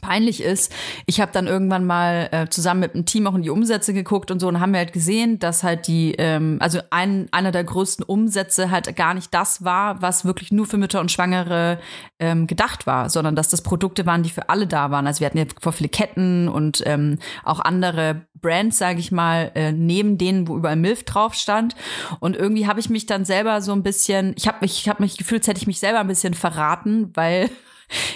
peinlich 0.00 0.42
ist. 0.42 0.72
Ich 1.06 1.20
habe 1.20 1.32
dann 1.32 1.46
irgendwann 1.46 1.84
mal 1.84 2.28
äh, 2.32 2.48
zusammen 2.48 2.80
mit 2.80 2.94
dem 2.94 3.04
Team 3.04 3.26
auch 3.26 3.34
in 3.34 3.42
die 3.42 3.50
Umsätze 3.50 3.92
geguckt 3.92 4.30
und 4.30 4.40
so 4.40 4.48
und 4.48 4.60
haben 4.60 4.72
wir 4.72 4.78
halt 4.78 4.92
gesehen, 4.92 5.38
dass 5.38 5.62
halt 5.62 5.86
die, 5.86 6.14
ähm, 6.18 6.58
also 6.60 6.80
ein, 6.90 7.28
einer 7.30 7.52
der 7.52 7.64
größten 7.64 8.04
Umsätze 8.04 8.70
halt 8.70 8.94
gar 8.96 9.14
nicht 9.14 9.32
das 9.34 9.64
war, 9.64 10.00
was 10.02 10.24
wirklich 10.24 10.52
nur 10.52 10.66
für 10.66 10.78
Mütter 10.78 11.00
und 11.00 11.10
Schwangere 11.10 11.78
ähm, 12.18 12.46
gedacht 12.46 12.86
war, 12.86 13.10
sondern 13.10 13.36
dass 13.36 13.48
das 13.48 13.62
Produkte 13.62 14.06
waren, 14.06 14.22
die 14.22 14.30
für 14.30 14.48
alle 14.48 14.66
da 14.66 14.90
waren. 14.90 15.06
Also 15.06 15.20
wir 15.20 15.26
hatten 15.26 15.38
ja 15.38 15.44
vor 15.60 15.72
viele 15.72 15.88
Ketten 15.88 16.48
und 16.48 16.82
ähm, 16.86 17.18
auch 17.44 17.60
andere 17.60 18.26
Brands, 18.40 18.78
sage 18.78 18.98
ich 18.98 19.12
mal, 19.12 19.52
äh, 19.54 19.72
neben 19.72 20.18
denen, 20.18 20.48
wo 20.48 20.56
überall 20.56 20.76
Milf 20.76 21.04
drauf 21.04 21.34
stand. 21.34 21.74
Und 22.20 22.36
irgendwie 22.36 22.66
habe 22.66 22.80
ich 22.80 22.90
mich 22.90 23.06
dann 23.06 23.24
selber 23.24 23.62
so 23.62 23.72
ein 23.72 23.82
bisschen, 23.82 24.34
ich 24.36 24.48
habe 24.48 24.58
mich, 24.60 24.80
ich 24.80 24.88
habe 24.88 25.02
mich 25.02 25.16
gefühlt, 25.16 25.42
als 25.42 25.48
hätte 25.48 25.60
ich 25.60 25.66
mich 25.66 25.78
selber 25.78 26.00
ein 26.00 26.08
bisschen 26.08 26.34
verraten, 26.34 27.10
weil 27.14 27.48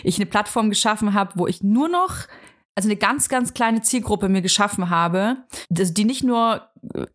ich 0.02 0.16
eine 0.16 0.26
Plattform 0.26 0.70
geschaffen 0.70 1.14
habe, 1.14 1.32
wo 1.36 1.46
ich 1.46 1.62
nur 1.62 1.88
noch, 1.88 2.14
also 2.74 2.88
eine 2.88 2.96
ganz, 2.96 3.28
ganz 3.28 3.54
kleine 3.54 3.82
Zielgruppe 3.82 4.28
mir 4.28 4.42
geschaffen 4.42 4.90
habe, 4.90 5.38
die 5.70 6.04
nicht 6.04 6.24
nur 6.24 6.68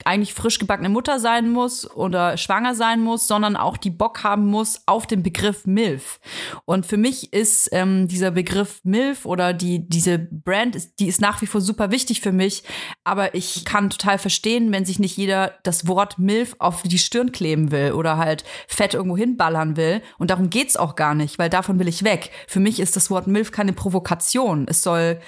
eigentlich 0.05 0.33
frisch 0.33 0.59
gebackene 0.59 0.89
Mutter 0.89 1.19
sein 1.19 1.49
muss 1.49 1.89
oder 1.89 2.37
schwanger 2.37 2.75
sein 2.75 3.01
muss, 3.01 3.27
sondern 3.27 3.55
auch 3.55 3.77
die 3.77 3.89
Bock 3.89 4.23
haben 4.23 4.47
muss 4.47 4.81
auf 4.85 5.07
den 5.07 5.23
Begriff 5.23 5.65
MILF. 5.65 6.19
Und 6.65 6.85
für 6.85 6.97
mich 6.97 7.33
ist 7.33 7.69
ähm, 7.71 8.07
dieser 8.07 8.31
Begriff 8.31 8.81
MILF 8.83 9.25
oder 9.25 9.53
die, 9.53 9.87
diese 9.87 10.19
Brand, 10.19 10.99
die 10.99 11.07
ist 11.07 11.21
nach 11.21 11.41
wie 11.41 11.47
vor 11.47 11.61
super 11.61 11.91
wichtig 11.91 12.21
für 12.21 12.31
mich, 12.31 12.63
aber 13.03 13.35
ich 13.35 13.65
kann 13.65 13.89
total 13.89 14.17
verstehen, 14.17 14.71
wenn 14.71 14.85
sich 14.85 14.99
nicht 14.99 15.17
jeder 15.17 15.53
das 15.63 15.87
Wort 15.87 16.19
MILF 16.19 16.55
auf 16.59 16.83
die 16.83 16.99
Stirn 16.99 17.31
kleben 17.31 17.71
will 17.71 17.93
oder 17.93 18.17
halt 18.17 18.43
fett 18.67 18.93
irgendwo 18.93 19.17
hinballern 19.17 19.77
will. 19.77 20.01
Und 20.17 20.31
darum 20.31 20.49
geht's 20.49 20.77
auch 20.77 20.95
gar 20.95 21.15
nicht, 21.15 21.39
weil 21.39 21.49
davon 21.49 21.79
will 21.79 21.87
ich 21.87 22.03
weg. 22.03 22.31
Für 22.47 22.59
mich 22.59 22.79
ist 22.79 22.95
das 22.95 23.09
Wort 23.09 23.27
MILF 23.27 23.51
keine 23.51 23.73
Provokation. 23.73 24.65
Es 24.67 24.83
soll 24.83 25.19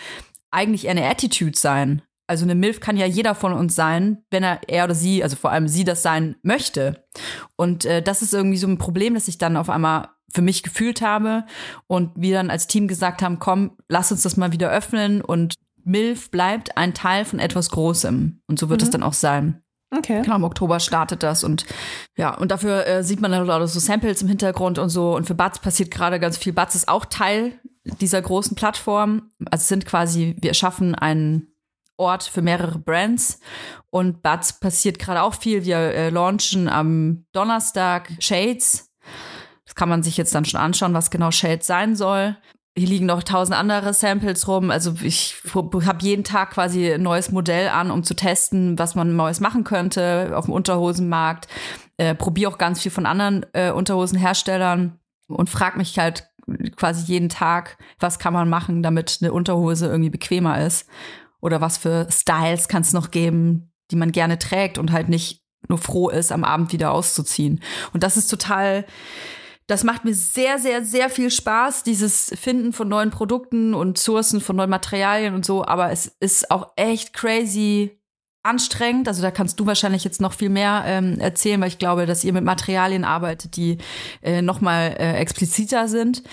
eigentlich 0.52 0.86
eher 0.86 0.92
eine 0.92 1.10
Attitude 1.10 1.58
sein. 1.58 2.02
Also 2.28 2.46
eine 2.46 2.56
MILF 2.56 2.80
kann 2.80 2.98
ja 2.98 3.06
jeder 3.06 3.36
von 3.36 3.54
uns 3.54 3.76
sein, 3.76 4.24
wenn 4.32 4.44
er, 4.44 4.62
er 4.68 4.86
oder 4.86 4.96
sie, 4.96 5.24
also 5.24 5.36
vor 5.36 5.52
allem 5.52 5.68
sie 5.68 5.84
das 5.84 6.02
sein 6.04 6.36
möchte. 6.42 7.04
Und 7.56 7.86
äh, 7.86 8.02
das 8.02 8.22
ist 8.22 8.34
irgendwie 8.34 8.58
so 8.58 8.68
ein 8.68 8.78
Problem, 8.78 9.14
das 9.14 9.28
ich 9.28 9.38
dann 9.38 9.58
auf 9.58 9.70
einmal 9.70 10.10
für 10.34 10.42
mich 10.42 10.64
gefühlt 10.64 11.02
habe 11.02 11.46
und 11.88 12.12
wir 12.16 12.36
dann 12.36 12.50
als 12.50 12.68
Team 12.68 12.88
gesagt 12.88 13.22
haben, 13.22 13.40
komm, 13.40 13.78
lass 13.88 14.12
uns 14.12 14.24
das 14.24 14.38
mal 14.38 14.52
wieder 14.52 14.72
öffnen 14.72 15.22
und 15.22 15.56
MILF 15.84 16.32
bleibt 16.32 16.78
ein 16.78 16.94
Teil 16.94 17.26
von 17.26 17.40
etwas 17.40 17.70
Großem. 17.70 18.42
Und 18.48 18.60
so 18.60 18.70
wird 18.70 18.82
es 18.82 18.90
dann 18.90 19.04
auch 19.04 19.14
sein. 19.14 19.62
Okay. 19.96 20.22
Genau, 20.24 20.38
im 20.38 20.44
Oktober 20.44 20.80
startet 20.80 21.22
das 21.22 21.44
und 21.44 21.66
ja, 22.18 22.36
und 22.36 22.50
dafür 22.50 22.88
äh, 22.88 23.04
sieht 23.04 23.22
man 23.22 23.32
dann 23.32 23.46
lauter 23.46 23.68
so 23.68 23.80
Samples 23.80 24.22
im 24.24 24.28
Hintergrund 24.28 24.80
und 24.80 24.90
so. 24.90 25.16
Und 25.16 25.28
für 25.28 25.36
Batz 25.36 25.60
passiert 25.60 25.92
gerade 25.92 26.20
ganz 26.20 26.38
viel. 26.38 26.54
Batz 26.54 26.74
ist 26.74 26.88
auch 26.88 27.06
Teil 27.06 27.60
dieser 28.02 28.22
großen 28.22 28.56
Plattform. 28.56 29.30
Also 29.52 29.62
es 29.62 29.68
sind 29.68 29.86
quasi, 29.86 30.36
wir 30.40 30.54
schaffen 30.56 30.96
einen 30.96 31.53
Ort 31.98 32.24
für 32.24 32.42
mehrere 32.42 32.80
Brands. 32.80 33.40
Und 33.90 34.22
Batz 34.22 34.60
passiert 34.60 35.00
gerade 35.00 35.22
auch 35.22 35.36
viel. 35.36 35.66
Wir 35.66 35.78
äh, 35.78 36.10
launchen 36.10 36.68
am 36.68 37.26
Donnerstag 37.32 38.12
Shades. 38.20 38.92
Das 39.66 39.76
kann 39.76 39.90
man 39.90 40.04
sich 40.04 40.18
jetzt 40.18 40.34
dann 40.36 40.46
schon 40.46 40.60
anschauen, 40.60 40.94
was 40.94 41.12
genau 41.12 41.32
Shades 41.32 41.68
sein 41.68 41.96
soll. 41.96 42.36
Hier 42.76 42.88
liegen 42.88 43.06
noch 43.06 43.22
tausend 43.22 43.56
andere 43.56 43.94
Samples 43.94 44.48
rum. 44.48 44.72
Also 44.72 44.96
ich 45.04 45.36
habe 45.54 46.04
jeden 46.04 46.24
Tag 46.24 46.52
quasi 46.52 46.94
ein 46.94 47.04
neues 47.04 47.32
Modell 47.32 47.70
an, 47.70 47.92
um 47.92 48.04
zu 48.04 48.16
testen, 48.16 48.80
was 48.80 48.96
man 48.96 49.16
Neues 49.16 49.40
machen 49.40 49.64
könnte 49.64 50.32
auf 50.36 50.46
dem 50.46 50.54
Unterhosenmarkt. 50.56 51.48
Äh, 51.98 52.16
Probiere 52.16 52.52
auch 52.52 52.58
ganz 52.58 52.82
viel 52.82 52.92
von 52.92 53.06
anderen 53.06 53.46
äh, 53.54 53.70
Unterhosenherstellern 53.72 55.00
und 55.28 55.50
frage 55.52 55.78
mich 55.78 56.00
halt 56.00 56.30
quasi 56.76 57.06
jeden 57.12 57.30
Tag, 57.30 57.78
was 58.00 58.20
kann 58.20 58.34
man 58.34 58.50
machen, 58.50 58.84
damit 58.84 59.20
eine 59.22 59.32
Unterhose 59.32 59.88
irgendwie 59.88 60.10
bequemer 60.10 60.66
ist. 60.66 60.88
Oder 61.44 61.60
was 61.60 61.78
für 61.78 62.08
Styles 62.10 62.70
kann 62.70 62.84
es 62.84 62.94
noch 62.94 63.12
geben, 63.12 63.74
die 63.92 63.98
man 63.98 64.14
gerne 64.14 64.40
trägt 64.40 64.78
und 64.78 64.94
halt 64.94 65.10
nicht 65.10 65.44
nur 65.68 65.78
froh 65.78 66.10
ist, 66.10 66.32
am 66.32 66.44
Abend 66.44 66.72
wieder 66.72 66.92
auszuziehen. 66.92 67.62
Und 67.94 68.04
das 68.04 68.18
ist 68.18 68.28
total 68.28 68.86
das 69.68 69.86
macht 69.86 70.04
mir 70.04 70.14
sehr, 70.14 70.60
sehr, 70.60 70.84
sehr 70.84 71.10
viel 71.10 71.32
Spaß, 71.32 71.84
dieses 71.84 72.34
Finden 72.38 72.74
von 72.74 72.90
neuen 72.90 73.12
Produkten 73.12 73.74
und 73.74 73.98
Sourcen 73.98 74.42
von 74.42 74.58
neuen 74.58 74.70
Materialien 74.70 75.34
und 75.34 75.46
so. 75.46 75.66
Aber 75.66 75.90
es 75.90 76.08
ist 76.20 76.52
auch 76.52 76.74
echt 76.76 77.14
crazy 77.14 77.98
anstrengend. 78.44 79.08
Also 79.08 79.22
da 79.22 79.32
kannst 79.32 79.60
du 79.60 79.66
wahrscheinlich 79.66 80.04
jetzt 80.04 80.20
noch 80.20 80.34
viel 80.34 80.50
mehr 80.50 80.84
ähm, 80.86 81.18
erzählen, 81.20 81.62
weil 81.62 81.70
ich 81.70 81.80
glaube, 81.80 82.06
dass 82.06 82.26
ihr 82.26 82.34
mit 82.34 82.44
Materialien 82.44 83.06
arbeitet, 83.06 83.56
die 83.56 83.78
äh, 84.22 84.42
noch 84.42 84.60
mal 84.60 84.98
äh, 85.00 85.16
expliziter 85.16 85.88
sind. 85.88 86.24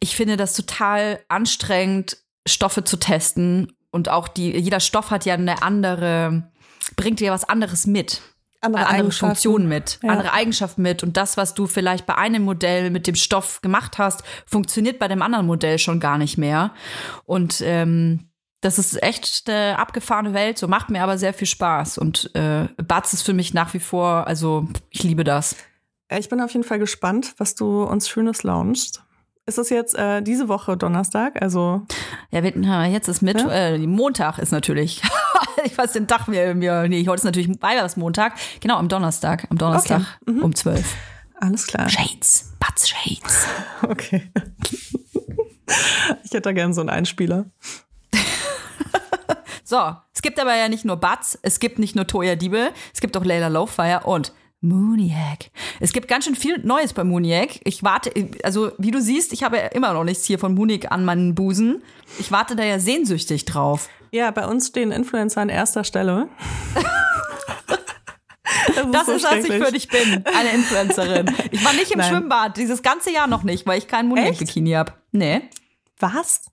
Ich 0.00 0.16
finde 0.16 0.38
das 0.38 0.54
total 0.54 1.20
anstrengend, 1.28 2.16
Stoffe 2.46 2.84
zu 2.84 2.96
testen 2.96 3.70
und 3.98 4.08
auch 4.08 4.28
die. 4.28 4.56
Jeder 4.56 4.80
Stoff 4.80 5.10
hat 5.10 5.24
ja 5.26 5.34
eine 5.34 5.62
andere, 5.62 6.44
bringt 6.96 7.18
dir 7.20 7.32
was 7.32 7.44
anderes 7.48 7.86
mit 7.86 8.22
Andere, 8.60 8.82
andere 8.86 9.00
Eigenschaften. 9.00 9.26
Funktionen 9.26 9.68
mit, 9.68 9.98
Ja. 10.02 10.10
andere 10.10 10.32
Eigenschaften 10.32 10.82
mit. 10.82 11.02
Und 11.02 11.16
das, 11.16 11.36
was 11.36 11.54
du 11.54 11.66
vielleicht 11.66 12.06
bei 12.06 12.14
einem 12.16 12.42
Modell 12.42 12.90
mit 12.90 13.06
dem 13.06 13.14
Stoff 13.14 13.60
gemacht 13.60 13.98
hast, 13.98 14.22
funktioniert 14.46 14.98
bei 14.98 15.08
dem 15.08 15.22
anderen 15.22 15.46
Modell 15.46 15.78
schon 15.78 16.00
gar 16.00 16.16
nicht 16.18 16.38
mehr. 16.38 16.72
Und 17.24 17.60
ähm, 17.64 18.30
das 18.60 18.78
ist 18.78 19.00
echt 19.02 19.48
eine 19.48 19.78
abgefahrene 19.78 20.34
Welt, 20.34 20.58
so 20.58 20.66
macht 20.66 20.90
mir 20.90 21.02
aber 21.02 21.18
sehr 21.18 21.34
viel 21.34 21.46
Spaß. 21.46 21.98
Und 21.98 22.34
äh, 22.34 22.66
Batz 22.76 23.12
ist 23.12 23.22
für 23.22 23.34
mich 23.34 23.54
nach 23.54 23.74
wie 23.74 23.80
vor, 23.80 24.26
also 24.26 24.66
ich 24.90 25.02
liebe 25.04 25.22
das. 25.24 25.54
Ich 26.10 26.28
bin 26.28 26.40
auf 26.40 26.52
jeden 26.52 26.64
Fall 26.64 26.78
gespannt, 26.78 27.34
was 27.38 27.54
du 27.54 27.82
uns 27.82 28.08
Schönes 28.08 28.42
launchst. 28.42 29.02
Ist 29.48 29.56
das 29.56 29.70
jetzt 29.70 29.94
äh, 29.94 30.20
diese 30.20 30.48
Woche 30.48 30.76
Donnerstag? 30.76 31.40
Also 31.40 31.86
Ja, 32.30 32.84
jetzt 32.84 33.08
ist 33.08 33.22
Mittwoch, 33.22 33.50
äh, 33.50 33.78
Montag 33.78 34.38
ist 34.38 34.52
natürlich. 34.52 35.00
ich 35.64 35.76
weiß 35.76 35.92
den 35.92 36.06
Tag 36.06 36.28
mir, 36.28 36.54
mir 36.54 36.86
nee, 36.86 37.02
heute 37.06 37.14
ist 37.14 37.24
natürlich 37.24 37.48
Montag. 37.96 38.34
Genau, 38.60 38.76
am 38.76 38.90
Donnerstag, 38.90 39.46
am 39.50 39.56
Donnerstag 39.56 40.02
um 40.26 40.54
12. 40.54 40.94
alles 41.40 41.66
klar. 41.66 41.88
Shades, 41.88 42.52
Batz 42.60 42.88
Shades. 42.88 43.46
Okay. 43.88 44.30
Ich 46.24 46.30
hätte 46.30 46.42
da 46.42 46.52
gern 46.52 46.74
so 46.74 46.82
einen 46.82 46.90
Einspieler. 46.90 47.46
So, 49.64 49.96
es 50.14 50.22
gibt 50.22 50.40
aber 50.40 50.56
ja 50.56 50.68
nicht 50.70 50.86
nur 50.86 50.96
Batz, 50.96 51.38
es 51.42 51.60
gibt 51.60 51.78
nicht 51.78 51.94
nur 51.94 52.06
Toya 52.06 52.36
Diebel, 52.36 52.70
es 52.94 53.02
gibt 53.02 53.14
auch 53.18 53.24
Layla 53.24 53.48
Lowfire 53.48 54.00
und 54.04 54.32
Mooniac. 54.60 55.50
Es 55.78 55.92
gibt 55.92 56.08
ganz 56.08 56.24
schön 56.24 56.34
viel 56.34 56.58
Neues 56.58 56.92
bei 56.92 57.04
Mooniac. 57.04 57.60
Ich 57.64 57.82
warte, 57.84 58.12
also 58.42 58.72
wie 58.78 58.90
du 58.90 59.00
siehst, 59.00 59.32
ich 59.32 59.42
habe 59.44 59.56
ja 59.56 59.66
immer 59.66 59.92
noch 59.92 60.04
nichts 60.04 60.24
hier 60.24 60.38
von 60.38 60.54
Mooniac 60.54 60.90
an 60.90 61.04
meinen 61.04 61.34
Busen. 61.34 61.82
Ich 62.18 62.32
warte 62.32 62.56
da 62.56 62.64
ja 62.64 62.78
sehnsüchtig 62.80 63.44
drauf. 63.44 63.88
Ja, 64.10 64.30
bei 64.30 64.46
uns 64.46 64.68
stehen 64.68 64.90
Influencer 64.90 65.40
an 65.42 65.48
erster 65.48 65.84
Stelle. 65.84 66.28
Das 68.92 69.06
so 69.06 69.12
ist, 69.12 69.24
was 69.24 69.44
ich 69.44 69.52
für 69.52 69.72
dich 69.72 69.88
bin, 69.88 70.24
eine 70.24 70.50
Influencerin. 70.54 71.30
Ich 71.50 71.64
war 71.64 71.72
nicht 71.72 71.90
im 71.90 71.98
Nein. 71.98 72.08
Schwimmbad, 72.10 72.56
dieses 72.56 72.82
ganze 72.82 73.10
Jahr 73.12 73.26
noch 73.26 73.42
nicht, 73.42 73.66
weil 73.66 73.76
ich 73.78 73.88
kein 73.88 74.06
Mooniac-Bikini 74.08 74.72
habe. 74.72 74.92
Nee, 75.12 75.42
Was? 75.98 76.46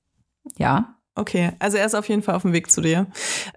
ja. 0.57 0.94
Okay, 1.17 1.51
also 1.60 1.78
er 1.78 1.86
ist 1.86 1.95
auf 1.95 2.10
jeden 2.10 2.21
Fall 2.23 2.36
auf 2.36 2.41
dem 2.41 2.51
Weg 2.51 2.69
zu 2.69 2.82
dir. 2.82 3.08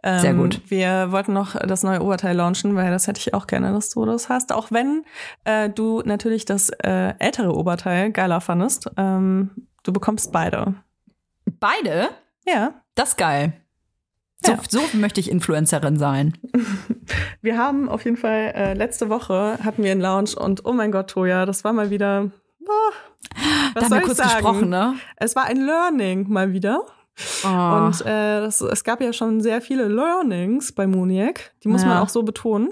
Ähm, 0.04 0.20
Sehr 0.20 0.34
gut. 0.34 0.60
Wir 0.68 1.10
wollten 1.10 1.32
noch 1.32 1.56
das 1.56 1.82
neue 1.82 2.00
Oberteil 2.02 2.36
launchen, 2.36 2.76
weil 2.76 2.90
das 2.92 3.08
hätte 3.08 3.18
ich 3.18 3.34
auch 3.34 3.48
gerne, 3.48 3.72
dass 3.72 3.90
du 3.90 4.04
das 4.04 4.28
hast. 4.28 4.52
Auch 4.52 4.70
wenn 4.70 5.04
äh, 5.44 5.68
du 5.68 6.00
natürlich 6.04 6.44
das 6.44 6.70
äh, 6.70 7.14
ältere 7.18 7.52
Oberteil 7.54 8.12
geiler 8.12 8.40
fandest. 8.40 8.88
Ähm, 8.96 9.50
du 9.82 9.92
bekommst 9.92 10.30
beide. 10.30 10.74
Beide? 11.58 12.10
Ja. 12.46 12.74
Das 12.94 13.10
ist 13.10 13.16
geil. 13.18 13.52
So, 14.46 14.52
Ja. 14.52 14.58
so 14.68 14.80
möchte 14.92 15.18
ich 15.18 15.28
Influencerin 15.28 15.98
sein. 15.98 16.38
Wir 17.42 17.58
haben 17.58 17.88
auf 17.88 18.04
jeden 18.04 18.16
Fall 18.16 18.52
äh, 18.54 18.74
letzte 18.74 19.08
Woche 19.08 19.58
hatten 19.64 19.82
wir 19.82 19.90
einen 19.90 20.00
Lounge 20.00 20.36
und 20.36 20.64
oh 20.64 20.72
mein 20.72 20.92
Gott, 20.92 21.10
Toja, 21.10 21.44
das 21.46 21.64
war 21.64 21.72
mal 21.72 21.90
wieder. 21.90 22.30
Ah, 22.68 22.92
was 23.74 23.74
Da 23.74 23.80
haben 23.80 23.88
soll 23.88 23.90
wir 23.90 24.02
ich 24.02 24.04
kurz 24.04 24.18
sagen? 24.18 24.30
gesprochen, 24.30 24.68
ne? 24.68 24.94
Es 25.16 25.34
war 25.34 25.46
ein 25.46 25.56
Learning 25.56 26.28
mal 26.28 26.52
wieder. 26.52 26.82
Oh. 27.44 27.48
Und 27.48 28.00
äh, 28.02 28.40
das, 28.40 28.60
es 28.60 28.84
gab 28.84 29.00
ja 29.00 29.12
schon 29.12 29.40
sehr 29.40 29.60
viele 29.60 29.88
Learnings 29.88 30.72
bei 30.72 30.86
Moniac. 30.86 31.52
Die 31.64 31.68
muss 31.68 31.82
man 31.82 31.92
Ja. 31.96 32.02
auch 32.02 32.08
so 32.08 32.22
betonen. 32.22 32.70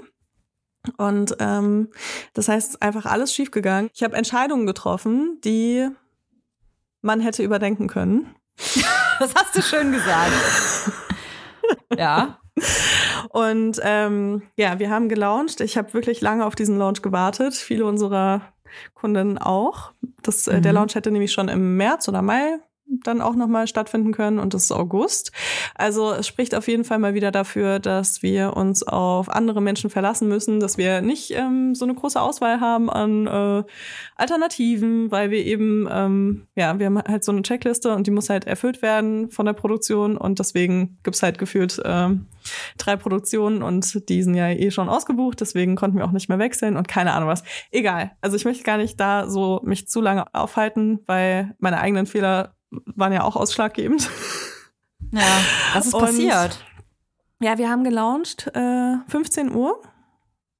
Und 0.97 1.35
ähm, 1.39 1.89
das 2.33 2.47
heißt, 2.47 2.67
es 2.69 2.73
ist 2.75 2.81
einfach 2.81 3.05
alles 3.05 3.33
schiefgegangen. 3.33 3.89
Ich 3.93 4.03
habe 4.03 4.15
Entscheidungen 4.15 4.65
getroffen, 4.65 5.39
die 5.43 5.89
man 7.01 7.19
hätte 7.19 7.43
überdenken 7.43 7.87
können. 7.87 8.33
Das 9.19 9.33
hast 9.33 9.55
du 9.57 9.63
schön 9.63 9.91
gesagt. 9.91 10.31
ja. 11.97 12.37
Und 13.29 13.79
ähm, 13.81 14.43
ja, 14.57 14.77
wir 14.77 14.91
haben 14.91 15.09
gelauncht. 15.09 15.59
Ich 15.59 15.75
habe 15.75 15.91
wirklich 15.95 16.21
lange 16.21 16.45
auf 16.45 16.53
diesen 16.53 16.77
Launch 16.77 17.01
gewartet. 17.01 17.55
Viele 17.55 17.85
unserer 17.85 18.41
Kunden 18.93 19.39
auch. 19.39 19.93
Das, 20.21 20.47
äh, 20.47 20.61
Der 20.61 20.71
Mhm. 20.71 20.75
Launch 20.75 20.93
hätte 20.93 21.09
nämlich 21.09 21.31
schon 21.31 21.47
im 21.49 21.77
März 21.77 22.07
oder 22.07 22.21
Mai 22.21 22.59
dann 23.03 23.21
auch 23.21 23.35
nochmal 23.35 23.67
stattfinden 23.67 24.13
können 24.13 24.39
und 24.39 24.53
das 24.53 24.65
ist 24.65 24.71
August. 24.71 25.31
Also 25.75 26.13
es 26.13 26.27
spricht 26.27 26.55
auf 26.55 26.67
jeden 26.67 26.83
Fall 26.83 26.99
mal 26.99 27.13
wieder 27.13 27.31
dafür, 27.31 27.79
dass 27.79 28.23
wir 28.23 28.55
uns 28.55 28.83
auf 28.83 29.29
andere 29.29 29.61
Menschen 29.61 29.89
verlassen 29.89 30.27
müssen, 30.27 30.59
dass 30.59 30.77
wir 30.77 31.01
nicht 31.01 31.31
ähm, 31.31 31.75
so 31.75 31.85
eine 31.85 31.95
große 31.95 32.19
Auswahl 32.19 32.59
haben 32.59 32.89
an 32.89 33.27
äh, 33.27 33.63
Alternativen, 34.15 35.11
weil 35.11 35.31
wir 35.31 35.45
eben, 35.45 35.87
ähm, 35.91 36.47
ja, 36.55 36.79
wir 36.79 36.85
haben 36.87 37.01
halt 37.03 37.23
so 37.23 37.31
eine 37.31 37.41
Checkliste 37.41 37.93
und 37.93 38.07
die 38.07 38.11
muss 38.11 38.29
halt 38.29 38.47
erfüllt 38.47 38.81
werden 38.81 39.29
von 39.29 39.45
der 39.45 39.53
Produktion 39.53 40.17
und 40.17 40.39
deswegen 40.39 40.97
gibt's 41.03 41.23
halt 41.23 41.37
gefühlt 41.37 41.81
ähm, 41.85 42.27
drei 42.77 42.95
Produktionen 42.95 43.61
und 43.61 44.09
die 44.09 44.23
sind 44.23 44.35
ja 44.35 44.49
eh 44.49 44.71
schon 44.71 44.89
ausgebucht, 44.89 45.41
deswegen 45.41 45.75
konnten 45.75 45.97
wir 45.97 46.05
auch 46.05 46.11
nicht 46.11 46.29
mehr 46.29 46.39
wechseln 46.39 46.77
und 46.77 46.87
keine 46.87 47.13
Ahnung 47.13 47.29
was. 47.29 47.43
Egal. 47.71 48.11
Also 48.21 48.35
ich 48.35 48.45
möchte 48.45 48.63
gar 48.63 48.77
nicht 48.77 48.99
da 48.99 49.29
so 49.29 49.61
mich 49.63 49.87
zu 49.87 50.01
lange 50.01 50.33
aufhalten, 50.33 50.99
weil 51.05 51.55
meine 51.59 51.79
eigenen 51.79 52.05
Fehler 52.05 52.56
waren 52.71 53.13
ja 53.13 53.23
auch 53.23 53.35
ausschlaggebend. 53.35 54.09
Ja. 55.11 55.21
Was 55.73 55.85
ist 55.87 55.93
Und- 55.95 56.01
passiert? 56.01 56.63
Ja, 57.39 57.57
wir 57.59 57.69
haben 57.69 57.83
gelauncht, 57.83 58.47
äh, 58.55 58.95
15 59.07 59.53
Uhr 59.53 59.79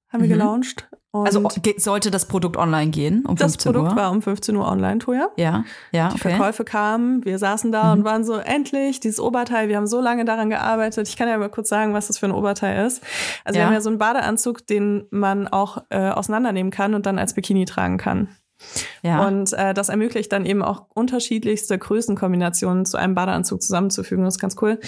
haben 0.10 0.22
wir 0.22 0.28
Mhm. 0.30 0.34
gelauncht. 0.34 0.88
Also 1.12 1.42
ge- 1.42 1.80
sollte 1.80 2.12
das 2.12 2.28
Produkt 2.28 2.56
online 2.58 2.92
gehen 2.92 3.26
um 3.26 3.36
das 3.36 3.54
15 3.54 3.72
Produkt 3.74 3.92
Uhr? 3.94 3.98
war 3.98 4.12
um 4.12 4.22
15 4.22 4.56
Uhr 4.56 4.68
online, 4.68 5.00
Toja. 5.00 5.30
ja, 5.38 5.64
ja, 5.92 6.10
Die 6.10 6.16
okay. 6.20 6.30
Verkäufe 6.30 6.64
kamen, 6.64 7.26
wir 7.26 7.40
saßen 7.40 7.72
da 7.72 7.92
und 7.94 8.04
waren 8.04 8.24
so, 8.24 8.36
endlich, 8.36 9.00
dieses 9.00 9.20
Oberteil, 9.20 9.68
wir 9.70 9.78
haben 9.78 9.88
so 9.88 10.00
lange 10.00 10.26
daran 10.26 10.52
gearbeitet. 10.52 11.08
Ich 11.08 11.18
kann 11.18 11.28
ja 11.28 11.36
mal 11.40 11.50
kurz 11.50 11.70
sagen, 11.70 11.96
was 11.96 12.06
das 12.08 12.20
für 12.20 12.28
ein 12.28 12.32
Oberteil 12.32 12.86
ist. 12.86 13.02
Also 13.44 13.58
Ja. 13.58 13.64
wir 13.64 13.68
haben 13.68 13.74
ja 13.74 13.82
so 13.82 13.90
einen 13.90 13.98
Badeanzug, 13.98 14.68
den 14.68 15.08
man 15.10 15.48
auch 15.48 15.80
äh, 15.90 16.10
auseinandernehmen 16.12 16.72
kann 16.72 16.94
und 16.94 17.08
dann 17.08 17.18
als 17.18 17.34
Bikini 17.34 17.66
tragen 17.66 17.98
kann. 17.98 18.30
Ja. 19.02 19.28
Und 19.28 19.54
äh, 19.54 19.74
das 19.74 19.90
ermöglicht 19.90 20.32
dann 20.32 20.46
eben 20.46 20.62
auch 20.62 20.86
unterschiedlichste 20.94 21.78
Größenkombinationen 21.78 22.86
zu 22.86 22.98
einem 22.98 23.16
Badeanzug 23.16 23.62
zusammenzufügen. 23.62 24.24
Das 24.24 24.36
ist 24.36 24.42
ganz 24.42 24.56
cool. 24.62 24.80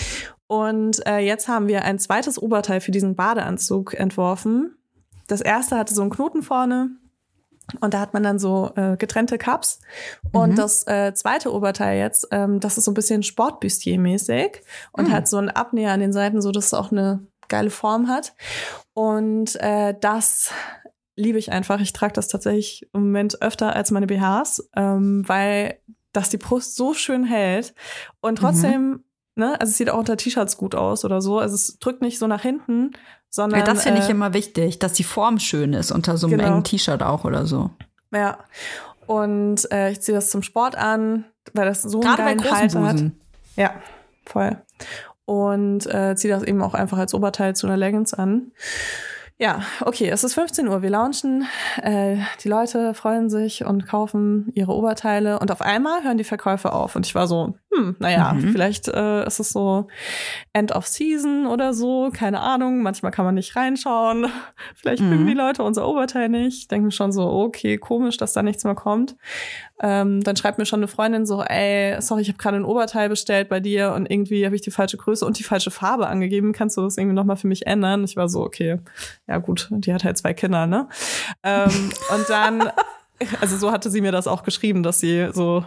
Und 0.47 1.05
äh, 1.07 1.19
jetzt 1.19 1.47
haben 1.47 1.67
wir 1.67 1.83
ein 1.83 1.99
zweites 1.99 2.41
Oberteil 2.41 2.81
für 2.81 2.91
diesen 2.91 3.15
Badeanzug 3.15 3.93
entworfen. 3.93 4.75
Das 5.27 5.41
erste 5.41 5.77
hatte 5.77 5.93
so 5.93 6.01
einen 6.01 6.11
Knoten 6.11 6.41
vorne. 6.41 6.89
Und 7.81 7.93
da 7.93 7.99
hat 7.99 8.13
man 8.13 8.23
dann 8.23 8.39
so 8.39 8.71
äh, 8.75 8.97
getrennte 8.97 9.37
Cups. 9.37 9.79
Und 10.31 10.57
das 10.57 10.87
äh, 10.87 11.13
zweite 11.13 11.53
Oberteil 11.53 11.99
jetzt, 11.99 12.27
ähm, 12.31 12.59
das 12.59 12.79
ist 12.79 12.85
so 12.85 12.91
ein 12.91 12.95
bisschen 12.95 13.21
Sportbustier-mäßig 13.21 14.63
und 14.91 15.11
hat 15.11 15.27
so 15.27 15.37
einen 15.37 15.49
Abnäher 15.49 15.91
an 15.91 15.99
den 15.99 16.11
Seiten, 16.11 16.41
so 16.41 16.51
dass 16.51 16.67
es 16.67 16.73
auch 16.73 16.91
eine 16.91 17.27
geile 17.47 17.69
Form 17.69 18.07
hat. 18.07 18.33
Und 18.93 19.55
äh, 19.57 19.93
das 19.99 20.51
liebe 21.19 21.37
ich 21.37 21.51
einfach. 21.51 21.79
Ich 21.81 21.93
trage 21.93 22.13
das 22.13 22.27
tatsächlich 22.27 22.87
im 22.93 23.01
Moment 23.01 23.41
öfter 23.41 23.75
als 23.75 23.91
meine 23.91 24.07
BHs, 24.07 24.69
ähm, 24.75 25.23
weil 25.27 25.79
das 26.13 26.29
die 26.29 26.37
Brust 26.37 26.75
so 26.75 26.93
schön 26.93 27.23
hält 27.23 27.75
und 28.21 28.37
trotzdem 28.37 29.03
ne, 29.39 29.59
also 29.59 29.71
es 29.71 29.77
sieht 29.77 29.89
auch 29.89 29.97
unter 29.97 30.17
T-Shirts 30.17 30.57
gut 30.57 30.75
aus 30.75 31.03
oder 31.05 31.21
so. 31.21 31.39
Also 31.39 31.55
es 31.55 31.79
drückt 31.79 32.01
nicht 32.01 32.19
so 32.19 32.27
nach 32.27 32.41
hinten, 32.41 32.91
sondern. 33.29 33.59
Ja, 33.59 33.65
das 33.65 33.83
finde 33.83 34.01
ich 34.01 34.07
äh, 34.07 34.11
immer 34.11 34.33
wichtig, 34.33 34.77
dass 34.77 34.93
die 34.93 35.03
Form 35.03 35.39
schön 35.39 35.73
ist 35.73 35.91
unter 35.91 36.17
so 36.17 36.27
einem 36.27 36.37
Genau. 36.37 36.51
engen 36.51 36.63
T-Shirt 36.63 37.01
auch 37.01 37.23
oder 37.25 37.47
so. 37.47 37.71
Ja. 38.11 38.37
Und 39.07 39.71
äh, 39.71 39.91
ich 39.91 40.01
ziehe 40.01 40.15
das 40.15 40.29
zum 40.29 40.43
Sport 40.43 40.75
an, 40.75 41.25
weil 41.53 41.65
das 41.65 41.81
so 41.81 41.99
einen 41.99 42.07
Gerade 42.07 42.23
bei 42.23 42.35
geilen 42.35 42.51
Halter 42.55 42.83
hat. 42.83 43.03
Ja, 43.55 43.73
voll. 44.25 44.57
Und 45.25 45.87
äh, 45.87 46.15
ziehe 46.15 46.33
das 46.33 46.43
eben 46.43 46.61
auch 46.61 46.75
einfach 46.75 46.97
als 46.99 47.13
Oberteil 47.13 47.55
zu 47.55 47.65
einer 47.65 47.77
Leggings 47.77 48.13
an. 48.13 48.51
Ja, 49.41 49.61
okay, 49.85 50.09
es 50.09 50.25
ist 50.25 50.33
15 50.33 50.67
Uhr, 50.67 50.81
wir 50.81 50.89
launchen, 50.89 51.45
äh, 51.81 52.17
die 52.43 52.49
Leute 52.49 52.93
freuen 52.93 53.29
sich 53.29 53.63
und 53.63 53.87
kaufen 53.87 54.51
ihre 54.53 54.73
Oberteile 54.75 55.39
und 55.39 55.49
auf 55.49 55.61
einmal 55.61 56.03
hören 56.03 56.17
die 56.17 56.25
Verkäufe 56.25 56.73
auf 56.73 56.97
und 56.97 57.05
ich 57.05 57.15
war 57.15 57.25
so, 57.25 57.53
hm, 57.73 57.95
naja, 57.99 58.33
Mhm. 58.33 58.49
vielleicht 58.51 58.89
äh, 58.89 59.25
ist 59.25 59.39
es 59.39 59.51
so 59.51 59.87
End 60.51 60.73
of 60.73 60.87
Season 60.87 61.47
oder 61.47 61.73
so, 61.73 62.09
keine 62.11 62.41
Ahnung, 62.41 62.81
manchmal 62.81 63.13
kann 63.13 63.23
man 63.23 63.35
nicht 63.35 63.55
reinschauen, 63.55 64.27
vielleicht 64.75 65.01
mögen 65.03 65.23
Mhm. 65.23 65.27
die 65.27 65.33
Leute 65.35 65.63
unser 65.63 65.87
Oberteil 65.87 66.27
nicht, 66.27 66.57
ich 66.57 66.67
denke 66.67 66.87
mir 66.87 66.91
schon 66.91 67.13
so, 67.13 67.29
okay, 67.31 67.77
komisch, 67.77 68.17
dass 68.17 68.33
da 68.33 68.43
nichts 68.43 68.65
mehr 68.65 68.75
kommt. 68.75 69.15
Ähm, 69.81 70.21
dann 70.21 70.35
schreibt 70.35 70.57
mir 70.57 70.65
schon 70.65 70.79
eine 70.81 70.89
Freundin 70.89 71.25
so, 71.25 71.41
ey, 71.41 71.95
sorry, 72.01 72.23
ich 72.23 72.27
habe 72.27 72.37
gerade 72.37 72.57
ein 72.57 72.65
Oberteil 72.65 73.07
bestellt 73.07 73.47
bei 73.47 73.61
dir 73.61 73.93
und 73.95 74.11
irgendwie 74.11 74.45
habe 74.45 74.53
ich 74.53 74.61
die 74.61 74.71
falsche 74.71 74.97
Größe 74.97 75.25
und 75.25 75.39
die 75.39 75.43
falsche 75.43 75.71
Farbe 75.71 76.07
angegeben. 76.07 76.51
Kannst 76.51 76.75
du 76.75 76.81
das 76.81 76.97
irgendwie 76.97 77.15
nochmal 77.15 77.37
für 77.37 77.47
mich 77.47 77.65
ändern? 77.65 78.03
Ich 78.03 78.17
war 78.17 78.27
so, 78.27 78.41
okay, 78.41 78.79
ja 79.29 79.37
gut, 79.37 79.67
die 79.71 79.93
hat 79.93 80.03
halt 80.03 80.17
zwei 80.17 80.33
Kinder, 80.33 80.65
ne? 80.67 80.89
Ähm, 81.43 81.91
und 82.13 82.29
dann, 82.29 82.69
also 83.41 83.57
so 83.57 83.71
hatte 83.71 83.89
sie 83.89 84.01
mir 84.01 84.11
das 84.11 84.27
auch 84.27 84.43
geschrieben, 84.43 84.83
dass 84.83 84.99
sie 84.99 85.29
so 85.33 85.63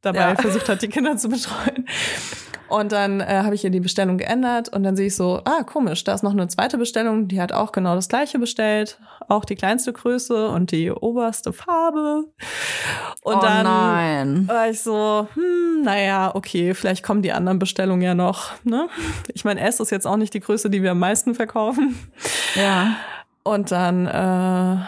dabei 0.00 0.30
Ja. 0.30 0.36
versucht 0.36 0.68
hat, 0.68 0.80
die 0.82 0.88
Kinder 0.88 1.16
zu 1.16 1.28
betreuen. 1.28 1.86
Und 2.72 2.90
dann 2.90 3.20
äh, 3.20 3.42
habe 3.44 3.54
ich 3.54 3.64
ihr 3.64 3.70
die 3.70 3.80
Bestellung 3.80 4.16
geändert 4.16 4.70
und 4.70 4.82
dann 4.82 4.96
sehe 4.96 5.08
ich 5.08 5.14
so, 5.14 5.42
ah, 5.44 5.62
komisch, 5.62 6.04
da 6.04 6.14
ist 6.14 6.22
noch 6.22 6.32
eine 6.32 6.48
zweite 6.48 6.78
Bestellung, 6.78 7.28
die 7.28 7.38
hat 7.38 7.52
auch 7.52 7.70
genau 7.70 7.94
das 7.94 8.08
gleiche 8.08 8.38
bestellt, 8.38 8.98
auch 9.28 9.44
die 9.44 9.56
kleinste 9.56 9.92
Größe 9.92 10.48
und 10.48 10.72
die 10.72 10.90
oberste 10.90 11.52
Farbe. 11.52 12.24
Und 13.22 13.36
oh 13.36 13.40
dann 13.42 13.64
nein. 13.64 14.48
war 14.48 14.70
ich 14.70 14.80
so, 14.80 15.28
hm, 15.34 15.82
naja, 15.82 16.34
okay, 16.34 16.72
vielleicht 16.72 17.02
kommen 17.02 17.20
die 17.20 17.32
anderen 17.32 17.58
Bestellungen 17.58 18.00
ja 18.00 18.14
noch. 18.14 18.52
Ne? 18.64 18.88
Ich 19.34 19.44
meine, 19.44 19.60
S 19.60 19.78
ist 19.78 19.90
jetzt 19.90 20.06
auch 20.06 20.16
nicht 20.16 20.32
die 20.32 20.40
Größe, 20.40 20.70
die 20.70 20.82
wir 20.82 20.92
am 20.92 20.98
meisten 20.98 21.34
verkaufen. 21.34 21.98
Ja. 22.54 22.96
Und 23.42 23.70
dann, 23.70 24.06
äh, 24.06 24.82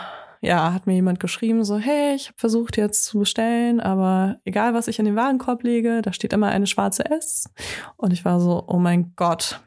ja, 0.44 0.72
hat 0.72 0.86
mir 0.86 0.94
jemand 0.94 1.20
geschrieben, 1.20 1.64
so, 1.64 1.78
hey, 1.78 2.14
ich 2.14 2.28
habe 2.28 2.38
versucht 2.38 2.76
jetzt 2.76 3.04
zu 3.04 3.18
bestellen, 3.18 3.80
aber 3.80 4.36
egal, 4.44 4.74
was 4.74 4.88
ich 4.88 4.98
in 4.98 5.04
den 5.04 5.16
Warenkorb 5.16 5.62
lege, 5.62 6.02
da 6.02 6.12
steht 6.12 6.32
immer 6.32 6.48
eine 6.48 6.66
schwarze 6.66 7.04
S. 7.10 7.50
Und 7.96 8.12
ich 8.12 8.24
war 8.24 8.40
so, 8.40 8.64
oh 8.66 8.78
mein 8.78 9.12
Gott. 9.16 9.60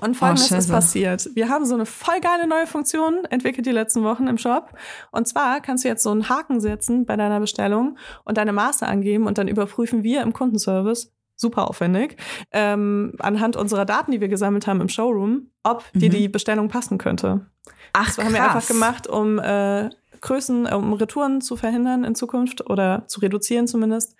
Und 0.00 0.16
folgendes 0.16 0.44
ist 0.44 0.48
Scheiße. 0.50 0.72
passiert. 0.72 1.28
Wir 1.34 1.48
haben 1.48 1.66
so 1.66 1.74
eine 1.74 1.84
voll 1.84 2.20
geile 2.20 2.46
neue 2.46 2.66
Funktion 2.66 3.24
entwickelt 3.28 3.66
die 3.66 3.72
letzten 3.72 4.04
Wochen 4.04 4.28
im 4.28 4.38
Shop. 4.38 4.72
Und 5.10 5.26
zwar 5.26 5.60
kannst 5.60 5.84
du 5.84 5.88
jetzt 5.88 6.04
so 6.04 6.10
einen 6.12 6.28
Haken 6.28 6.60
setzen 6.60 7.06
bei 7.06 7.16
deiner 7.16 7.40
Bestellung 7.40 7.98
und 8.24 8.38
deine 8.38 8.52
Maße 8.52 8.86
angeben 8.86 9.26
und 9.26 9.36
dann 9.36 9.48
überprüfen 9.48 10.04
wir 10.04 10.22
im 10.22 10.32
Kundenservice, 10.32 11.12
super 11.34 11.68
aufwendig, 11.68 12.16
ähm, 12.52 13.14
anhand 13.18 13.56
unserer 13.56 13.84
Daten, 13.84 14.12
die 14.12 14.20
wir 14.20 14.28
gesammelt 14.28 14.66
haben 14.68 14.80
im 14.80 14.88
Showroom, 14.88 15.50
ob 15.64 15.84
dir 15.92 16.08
Mhm. 16.08 16.14
die 16.14 16.28
Bestellung 16.28 16.68
passen 16.68 16.96
könnte. 16.96 17.49
Ach, 17.92 18.06
Das 18.06 18.18
haben 18.18 18.32
wir 18.32 18.42
einfach 18.42 18.66
gemacht, 18.66 19.06
um 19.06 19.38
äh, 19.38 19.90
Größen, 20.22 20.66
äh, 20.66 20.74
um 20.74 20.92
Retouren 20.92 21.40
zu 21.40 21.56
verhindern 21.56 22.04
in 22.04 22.14
Zukunft 22.14 22.68
oder 22.68 23.04
zu 23.06 23.20
reduzieren 23.20 23.66
zumindest. 23.66 24.16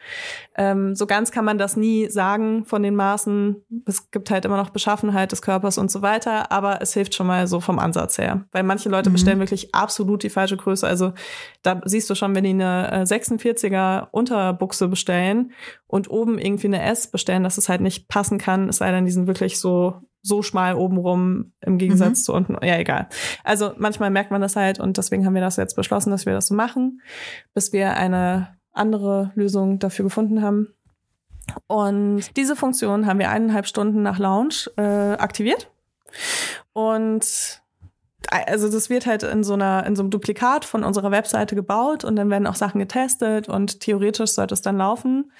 Ähm, 0.56 0.94
so 0.96 1.06
ganz 1.06 1.30
kann 1.30 1.44
man 1.44 1.58
das 1.58 1.76
nie 1.76 2.08
sagen 2.08 2.64
von 2.64 2.82
den 2.82 2.96
Maßen. 2.96 3.56
Es 3.84 4.10
gibt 4.10 4.30
halt 4.30 4.46
immer 4.46 4.56
noch 4.56 4.70
Beschaffenheit 4.70 5.30
des 5.30 5.42
Körpers 5.42 5.76
und 5.76 5.90
so 5.90 6.00
weiter, 6.00 6.50
aber 6.50 6.80
es 6.80 6.94
hilft 6.94 7.14
schon 7.14 7.26
mal 7.26 7.46
so 7.46 7.60
vom 7.60 7.78
Ansatz 7.78 8.16
her. 8.16 8.46
Weil 8.50 8.62
manche 8.62 8.88
Leute 8.88 9.10
Mhm. 9.10 9.14
bestellen 9.14 9.38
wirklich 9.40 9.74
absolut 9.74 10.22
die 10.22 10.30
falsche 10.30 10.56
Größe. 10.56 10.86
Also 10.86 11.12
da 11.60 11.82
siehst 11.84 12.08
du 12.08 12.14
schon, 12.14 12.34
wenn 12.34 12.44
die 12.44 12.50
eine 12.50 12.90
äh, 12.92 13.04
46er 13.04 14.08
Unterbuchse 14.10 14.88
bestellen 14.88 15.52
und 15.86 16.08
oben 16.10 16.38
irgendwie 16.38 16.68
eine 16.68 16.82
S 16.82 17.08
bestellen, 17.08 17.42
dass 17.44 17.58
es 17.58 17.68
halt 17.68 17.82
nicht 17.82 18.08
passen 18.08 18.38
kann, 18.38 18.70
es 18.70 18.78
sei 18.78 18.90
denn, 18.90 19.04
die 19.04 19.12
sind 19.12 19.26
wirklich 19.26 19.58
so 19.60 20.00
so 20.22 20.42
schmal 20.42 20.74
obenrum 20.74 21.52
im 21.60 21.78
Gegensatz 21.78 22.20
Mhm. 22.20 22.24
zu 22.24 22.32
unten. 22.34 22.56
Ja, 22.62 22.76
egal. 22.78 23.08
Also 23.44 23.72
manchmal 23.78 24.10
merkt 24.10 24.30
man 24.30 24.40
das 24.40 24.56
halt 24.56 24.78
und 24.80 24.96
deswegen 24.98 25.24
haben 25.24 25.34
wir 25.34 25.40
das 25.40 25.56
jetzt 25.56 25.76
beschlossen, 25.76 26.10
dass 26.10 26.26
wir 26.26 26.34
das 26.34 26.48
so 26.48 26.54
machen, 26.54 27.00
bis 27.54 27.72
wir 27.72 27.96
eine 27.96 28.56
andere 28.72 29.32
Lösung 29.34 29.78
dafür 29.78 30.04
gefunden 30.04 30.42
haben. 30.42 30.74
Und 31.66 32.36
diese 32.36 32.54
Funktion 32.54 33.06
haben 33.06 33.18
wir 33.18 33.30
eineinhalb 33.30 33.66
Stunden 33.66 34.02
nach 34.02 34.18
Launch 34.18 34.70
äh, 34.76 34.82
aktiviert. 34.82 35.70
Und 36.72 37.60
also 38.30 38.70
das 38.70 38.90
wird 38.90 39.06
halt 39.06 39.22
in 39.22 39.42
so 39.42 39.54
einer 39.54 39.86
in 39.86 39.96
so 39.96 40.02
einem 40.02 40.10
Duplikat 40.10 40.64
von 40.64 40.84
unserer 40.84 41.10
Webseite 41.10 41.56
gebaut 41.56 42.04
und 42.04 42.16
dann 42.16 42.30
werden 42.30 42.46
auch 42.46 42.54
Sachen 42.54 42.78
getestet 42.78 43.48
und 43.48 43.80
theoretisch 43.80 44.32
sollte 44.32 44.54
es 44.54 44.62
dann 44.62 44.76
laufen. 44.76 45.32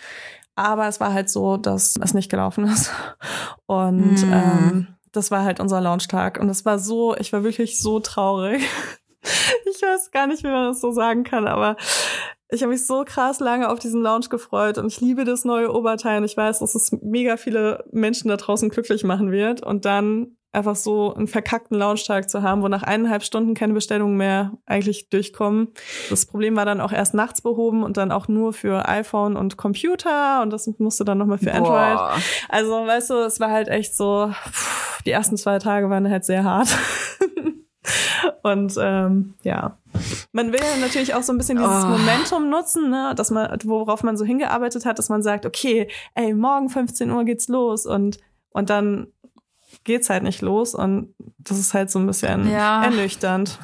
Aber 0.61 0.87
es 0.89 1.01
war 1.01 1.13
halt 1.15 1.31
so, 1.31 1.57
dass 1.57 1.97
es 1.97 2.13
nicht 2.13 2.31
gelaufen 2.31 2.65
ist. 2.65 2.91
Und 3.67 4.27
Mm. 4.27 4.33
ähm, 4.33 4.87
das 5.13 5.31
war 5.31 5.43
halt 5.43 5.59
unser 5.59 5.81
Launchtag. 5.81 6.39
Und 6.39 6.49
es 6.51 6.65
war 6.67 6.79
so, 6.79 7.17
ich 7.17 7.33
war 7.33 7.43
wirklich 7.45 7.81
so 7.81 7.99
traurig. 8.01 8.63
Ich 9.67 9.83
weiß 9.83 10.11
gar 10.13 10.27
nicht, 10.27 10.43
wie 10.45 10.49
man 10.49 10.69
das 10.69 10.81
so 10.81 10.93
sagen 10.93 11.25
kann, 11.25 11.47
aber 11.47 11.77
ich 12.53 12.63
habe 12.63 12.73
mich 12.73 12.87
so 12.87 13.05
krass 13.05 13.41
lange 13.41 13.69
auf 13.69 13.79
diesen 13.79 14.03
Launch 14.03 14.29
gefreut 14.29 14.79
und 14.79 14.87
ich 14.87 15.01
liebe 15.01 15.25
das 15.25 15.45
neue 15.45 15.73
Oberteil 15.73 16.19
und 16.19 16.25
ich 16.25 16.37
weiß, 16.37 16.59
dass 16.61 16.75
es 16.75 16.93
mega 17.03 17.37
viele 17.37 17.85
Menschen 17.93 18.29
da 18.29 18.37
draußen 18.37 18.69
glücklich 18.69 19.05
machen 19.05 19.31
wird 19.31 19.63
und 19.63 19.85
dann 19.85 20.37
einfach 20.53 20.75
so 20.75 21.15
einen 21.15 21.29
verkackten 21.29 21.79
Launchtag 21.79 22.29
zu 22.29 22.43
haben, 22.43 22.63
wo 22.63 22.69
nach 22.69 22.83
eineinhalb 22.83 23.23
Stunden 23.23 23.55
keine 23.55 23.73
Bestellungen 23.73 24.17
mehr 24.17 24.53
eigentlich 24.67 25.09
durchkommen. 25.09 25.69
Das 26.09 26.27
Problem 26.27 26.57
war 26.57 26.65
dann 26.65 26.81
auch 26.81 26.93
erst 26.93 27.15
nachts 27.15 27.41
behoben 27.41 27.85
und 27.85 27.97
dann 27.97 28.11
auch 28.11 28.27
nur 28.27 28.53
für 28.53 28.89
iPhone 28.89 29.37
und 29.37 29.57
Computer 29.57 30.43
und 30.43 30.53
das 30.53 30.69
musste 30.79 31.05
dann 31.05 31.19
nochmal 31.19 31.39
für 31.39 31.53
Android. 31.53 31.97
Boah. 31.97 32.17
Also, 32.49 32.73
weißt 32.85 33.11
du, 33.11 33.15
es 33.27 33.39
war 33.39 33.51
halt 33.51 33.69
echt 33.69 33.97
so, 33.97 34.29
pff, 34.33 35.03
die 35.05 35.13
ersten 35.13 35.37
zwei 35.37 35.61
Tage 35.61 35.89
waren 35.89 36.11
halt 36.11 36.25
sehr 36.25 36.43
hart. 36.43 36.69
Und 38.43 38.75
ähm, 38.81 39.35
ja, 39.43 39.79
man 40.33 40.53
will 40.53 40.61
natürlich 40.81 41.15
auch 41.15 41.23
so 41.23 41.33
ein 41.33 41.39
bisschen 41.39 41.59
dieses 41.59 41.85
Oh. 41.85 41.89
Momentum 41.89 42.51
nutzen, 42.51 42.91
ne, 42.91 43.15
dass 43.17 43.31
man, 43.31 43.57
worauf 43.65 44.03
man 44.03 44.17
so 44.17 44.25
hingearbeitet 44.25 44.85
hat, 44.85 44.99
dass 44.99 45.09
man 45.09 45.23
sagt, 45.23 45.47
okay, 45.47 45.89
ey, 46.15 46.35
morgen 46.35 46.69
15 46.69 47.11
Uhr 47.11 47.25
geht's 47.25 47.49
los 47.49 47.87
und 47.87 48.19
und 48.53 48.69
dann 48.69 49.07
geht's 49.85 50.11
halt 50.11 50.25
nicht 50.25 50.43
los 50.43 50.75
und 50.75 51.15
das 51.39 51.59
ist 51.59 51.73
halt 51.75 51.91
so 51.91 51.99
ein 51.99 52.07
bisschen 52.07 52.51
Ja. 52.51 52.83
ernüchternd. 52.85 53.59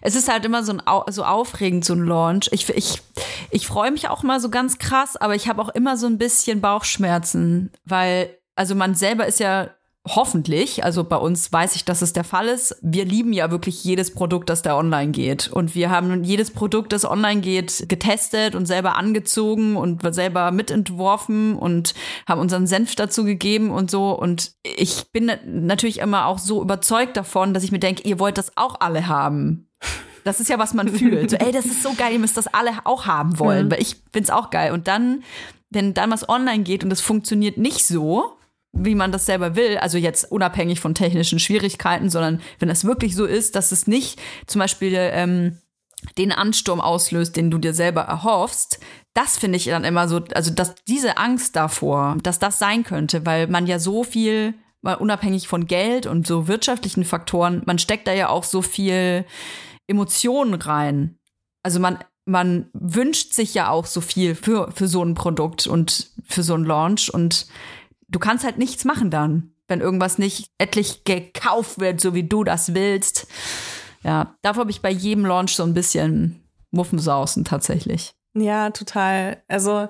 Es 0.00 0.14
ist 0.16 0.30
halt 0.30 0.44
immer 0.44 0.62
so, 0.64 0.72
ein, 0.72 0.82
so 1.10 1.24
aufregend, 1.24 1.84
so 1.84 1.92
ein 1.94 2.04
Launch. 2.04 2.48
Ich, 2.52 2.68
ich, 2.70 3.02
ich 3.50 3.66
freue 3.66 3.90
mich 3.90 4.08
auch 4.08 4.22
mal 4.22 4.40
so 4.40 4.48
ganz 4.48 4.78
krass, 4.78 5.16
aber 5.16 5.34
ich 5.34 5.48
habe 5.48 5.60
auch 5.62 5.68
immer 5.68 5.96
so 5.96 6.06
ein 6.06 6.18
bisschen 6.18 6.60
Bauchschmerzen, 6.60 7.70
weil, 7.84 8.30
also 8.56 8.74
man 8.74 8.94
selber 8.94 9.26
ist 9.26 9.40
ja 9.40 9.68
hoffentlich, 10.14 10.84
also 10.84 11.04
bei 11.04 11.16
uns 11.16 11.52
weiß 11.52 11.76
ich, 11.76 11.84
dass 11.84 12.02
es 12.02 12.12
der 12.12 12.24
Fall 12.24 12.48
ist. 12.48 12.76
Wir 12.82 13.04
lieben 13.04 13.32
ja 13.32 13.50
wirklich 13.50 13.84
jedes 13.84 14.12
Produkt, 14.12 14.50
das 14.50 14.62
da 14.62 14.76
online 14.76 15.12
geht. 15.12 15.48
Und 15.52 15.74
wir 15.74 15.90
haben 15.90 16.24
jedes 16.24 16.50
Produkt, 16.50 16.92
das 16.92 17.04
online 17.04 17.40
geht, 17.40 17.88
getestet 17.88 18.54
und 18.54 18.66
selber 18.66 18.96
angezogen 18.96 19.76
und 19.76 20.02
selber 20.14 20.50
mitentworfen 20.50 21.56
und 21.56 21.94
haben 22.26 22.40
unseren 22.40 22.66
Senf 22.66 22.94
dazu 22.94 23.24
gegeben 23.24 23.70
und 23.70 23.90
so. 23.90 24.10
Und 24.10 24.52
ich 24.62 25.10
bin 25.12 25.30
natürlich 25.44 25.98
immer 25.98 26.26
auch 26.26 26.38
so 26.38 26.62
überzeugt 26.62 27.16
davon, 27.16 27.54
dass 27.54 27.64
ich 27.64 27.72
mir 27.72 27.78
denke, 27.78 28.08
ihr 28.08 28.18
wollt 28.18 28.38
das 28.38 28.56
auch 28.56 28.80
alle 28.80 29.08
haben. 29.08 29.68
Das 30.24 30.40
ist 30.40 30.48
ja, 30.48 30.58
was 30.58 30.74
man 30.74 30.88
fühlt. 30.88 31.30
So, 31.30 31.36
ey, 31.36 31.52
das 31.52 31.64
ist 31.64 31.82
so 31.82 31.94
geil, 31.94 32.12
ihr 32.12 32.18
müsst 32.18 32.36
das 32.36 32.48
alle 32.48 32.70
auch 32.84 33.06
haben 33.06 33.38
wollen, 33.38 33.70
weil 33.70 33.80
ich 33.80 33.96
find's 34.12 34.30
auch 34.30 34.50
geil. 34.50 34.72
Und 34.72 34.88
dann, 34.88 35.22
wenn 35.70 35.94
dann 35.94 36.10
was 36.10 36.28
online 36.28 36.64
geht 36.64 36.84
und 36.84 36.92
es 36.92 37.00
funktioniert 37.00 37.56
nicht 37.56 37.86
so, 37.86 38.37
wie 38.72 38.94
man 38.94 39.12
das 39.12 39.26
selber 39.26 39.56
will, 39.56 39.78
also 39.78 39.98
jetzt 39.98 40.30
unabhängig 40.30 40.80
von 40.80 40.94
technischen 40.94 41.38
Schwierigkeiten, 41.38 42.10
sondern 42.10 42.40
wenn 42.58 42.70
es 42.70 42.84
wirklich 42.84 43.14
so 43.16 43.24
ist, 43.24 43.56
dass 43.56 43.72
es 43.72 43.86
nicht 43.86 44.20
zum 44.46 44.60
Beispiel 44.60 44.94
ähm, 44.94 45.58
den 46.16 46.32
Ansturm 46.32 46.80
auslöst, 46.80 47.36
den 47.36 47.50
du 47.50 47.58
dir 47.58 47.74
selber 47.74 48.02
erhoffst, 48.02 48.78
das 49.14 49.36
finde 49.36 49.56
ich 49.56 49.64
dann 49.64 49.84
immer 49.84 50.08
so, 50.08 50.20
also 50.34 50.52
dass 50.52 50.76
diese 50.86 51.16
Angst 51.16 51.56
davor, 51.56 52.16
dass 52.22 52.38
das 52.38 52.58
sein 52.58 52.84
könnte, 52.84 53.26
weil 53.26 53.48
man 53.48 53.66
ja 53.66 53.78
so 53.78 54.04
viel, 54.04 54.54
mal 54.80 54.94
unabhängig 54.94 55.48
von 55.48 55.66
Geld 55.66 56.06
und 56.06 56.26
so 56.26 56.46
wirtschaftlichen 56.46 57.04
Faktoren, 57.04 57.62
man 57.66 57.80
steckt 57.80 58.06
da 58.06 58.12
ja 58.12 58.28
auch 58.28 58.44
so 58.44 58.62
viel 58.62 59.24
Emotionen 59.88 60.54
rein. 60.54 61.18
Also 61.64 61.80
man, 61.80 61.98
man 62.26 62.68
wünscht 62.74 63.32
sich 63.32 63.54
ja 63.54 63.70
auch 63.70 63.86
so 63.86 64.00
viel 64.00 64.36
für, 64.36 64.70
für 64.70 64.86
so 64.86 65.02
ein 65.02 65.14
Produkt 65.14 65.66
und 65.66 66.10
für 66.24 66.44
so 66.44 66.54
ein 66.54 66.64
Launch 66.64 67.12
und 67.12 67.48
du 68.08 68.18
kannst 68.18 68.44
halt 68.44 68.58
nichts 68.58 68.84
machen 68.84 69.10
dann, 69.10 69.52
wenn 69.68 69.80
irgendwas 69.80 70.18
nicht 70.18 70.50
etlich 70.58 71.04
gekauft 71.04 71.78
wird, 71.78 72.00
so 72.00 72.14
wie 72.14 72.24
du 72.24 72.44
das 72.44 72.74
willst. 72.74 73.26
Ja, 74.02 74.34
davor 74.42 74.62
habe 74.62 74.70
ich 74.70 74.82
bei 74.82 74.90
jedem 74.90 75.26
Launch 75.26 75.54
so 75.54 75.62
ein 75.62 75.74
bisschen 75.74 76.42
Muffensausen 76.70 77.44
tatsächlich. 77.44 78.14
Ja, 78.34 78.70
total. 78.70 79.38
Also 79.48 79.88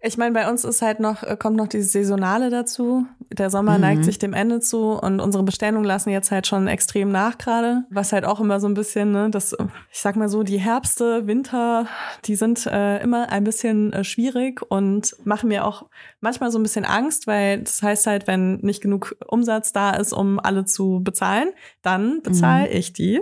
ich 0.00 0.16
meine, 0.16 0.32
bei 0.32 0.48
uns 0.48 0.64
ist 0.64 0.82
halt 0.82 1.00
noch, 1.00 1.22
äh, 1.22 1.36
kommt 1.36 1.56
noch 1.56 1.68
dieses 1.68 1.92
Saisonale 1.92 2.48
dazu. 2.48 3.06
der 3.30 3.50
Sommer 3.50 3.78
neigt 3.78 4.04
sich 4.04 4.18
dem 4.18 4.34
Ende 4.34 4.60
zu 4.60 4.92
und 4.92 5.20
unsere 5.20 5.42
Bestellungen 5.42 5.84
lassen 5.84 6.10
jetzt 6.10 6.30
halt 6.30 6.46
schon 6.46 6.68
extrem 6.68 7.10
nach 7.10 7.38
gerade, 7.38 7.84
was 7.90 8.12
halt 8.12 8.24
auch 8.24 8.40
immer 8.40 8.60
so 8.60 8.68
ein 8.68 8.74
bisschen, 8.74 9.12
ne, 9.12 9.30
das, 9.30 9.56
ich 9.90 10.00
sag 10.00 10.16
mal 10.16 10.28
so, 10.28 10.42
die 10.42 10.58
Herbste, 10.58 11.26
Winter, 11.26 11.86
die 12.24 12.36
sind 12.36 12.66
äh, 12.66 13.02
immer 13.02 13.30
ein 13.30 13.44
bisschen 13.44 13.92
äh, 13.92 14.04
schwierig 14.04 14.60
und 14.68 15.16
machen 15.24 15.48
mir 15.48 15.64
auch 15.64 15.86
manchmal 16.22 16.50
so 16.50 16.58
ein 16.58 16.62
bisschen 16.62 16.84
Angst, 16.84 17.26
weil 17.26 17.60
das 17.60 17.82
heißt 17.82 18.06
halt, 18.06 18.26
wenn 18.26 18.56
nicht 18.58 18.80
genug 18.80 19.16
Umsatz 19.26 19.72
da 19.72 19.90
ist, 19.90 20.12
um 20.12 20.40
alle 20.40 20.64
zu 20.64 21.00
bezahlen, 21.02 21.50
dann 21.82 22.22
bezahle 22.22 22.68
mhm. 22.68 22.76
ich 22.76 22.92
die. 22.92 23.20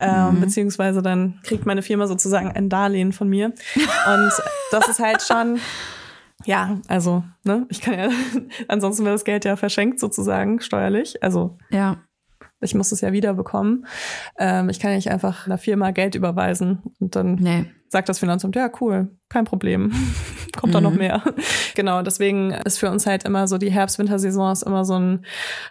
Ähm, 0.00 0.36
mhm. 0.36 0.40
Beziehungsweise 0.40 1.02
dann 1.02 1.40
kriegt 1.44 1.66
meine 1.66 1.82
Firma 1.82 2.06
sozusagen 2.06 2.50
ein 2.50 2.68
Darlehen 2.68 3.12
von 3.12 3.28
mir. 3.28 3.46
Und 3.76 4.32
das 4.72 4.88
ist 4.88 4.98
halt 4.98 5.22
schon 5.22 5.60
ja, 6.44 6.80
also, 6.88 7.24
ne, 7.44 7.66
ich 7.68 7.80
kann 7.80 7.94
ja, 7.94 8.08
ansonsten 8.68 9.04
wäre 9.04 9.14
das 9.14 9.24
Geld 9.24 9.44
ja 9.44 9.56
verschenkt 9.56 10.00
sozusagen, 10.00 10.60
steuerlich. 10.60 11.22
Also, 11.22 11.58
ja. 11.70 11.98
Ich 12.60 12.74
muss 12.74 12.92
es 12.92 13.02
ja 13.02 13.12
wieder 13.12 13.34
bekommen. 13.34 13.86
Ähm, 14.38 14.70
ich 14.70 14.80
kann 14.80 14.90
ja 14.90 14.96
nicht 14.96 15.10
einfach 15.10 15.46
einer 15.46 15.58
Firma 15.58 15.90
Geld 15.90 16.14
überweisen 16.14 16.82
und 16.98 17.14
dann 17.14 17.34
nee. 17.34 17.66
Sagt 17.94 18.08
das 18.08 18.18
Finanzamt, 18.18 18.56
ja, 18.56 18.68
cool, 18.80 19.08
kein 19.28 19.44
Problem. 19.44 19.92
Kommt 20.56 20.72
mhm. 20.72 20.74
da 20.74 20.80
noch 20.80 20.90
mhm. 20.90 20.98
mehr. 20.98 21.22
genau, 21.76 22.02
deswegen 22.02 22.50
ist 22.50 22.78
für 22.78 22.90
uns 22.90 23.06
halt 23.06 23.22
immer 23.22 23.46
so 23.46 23.56
die 23.56 23.70
Herbst-Wintersaison 23.70 24.52
ist 24.52 24.64
immer 24.64 24.84
so 24.84 24.98
ein, 24.98 25.24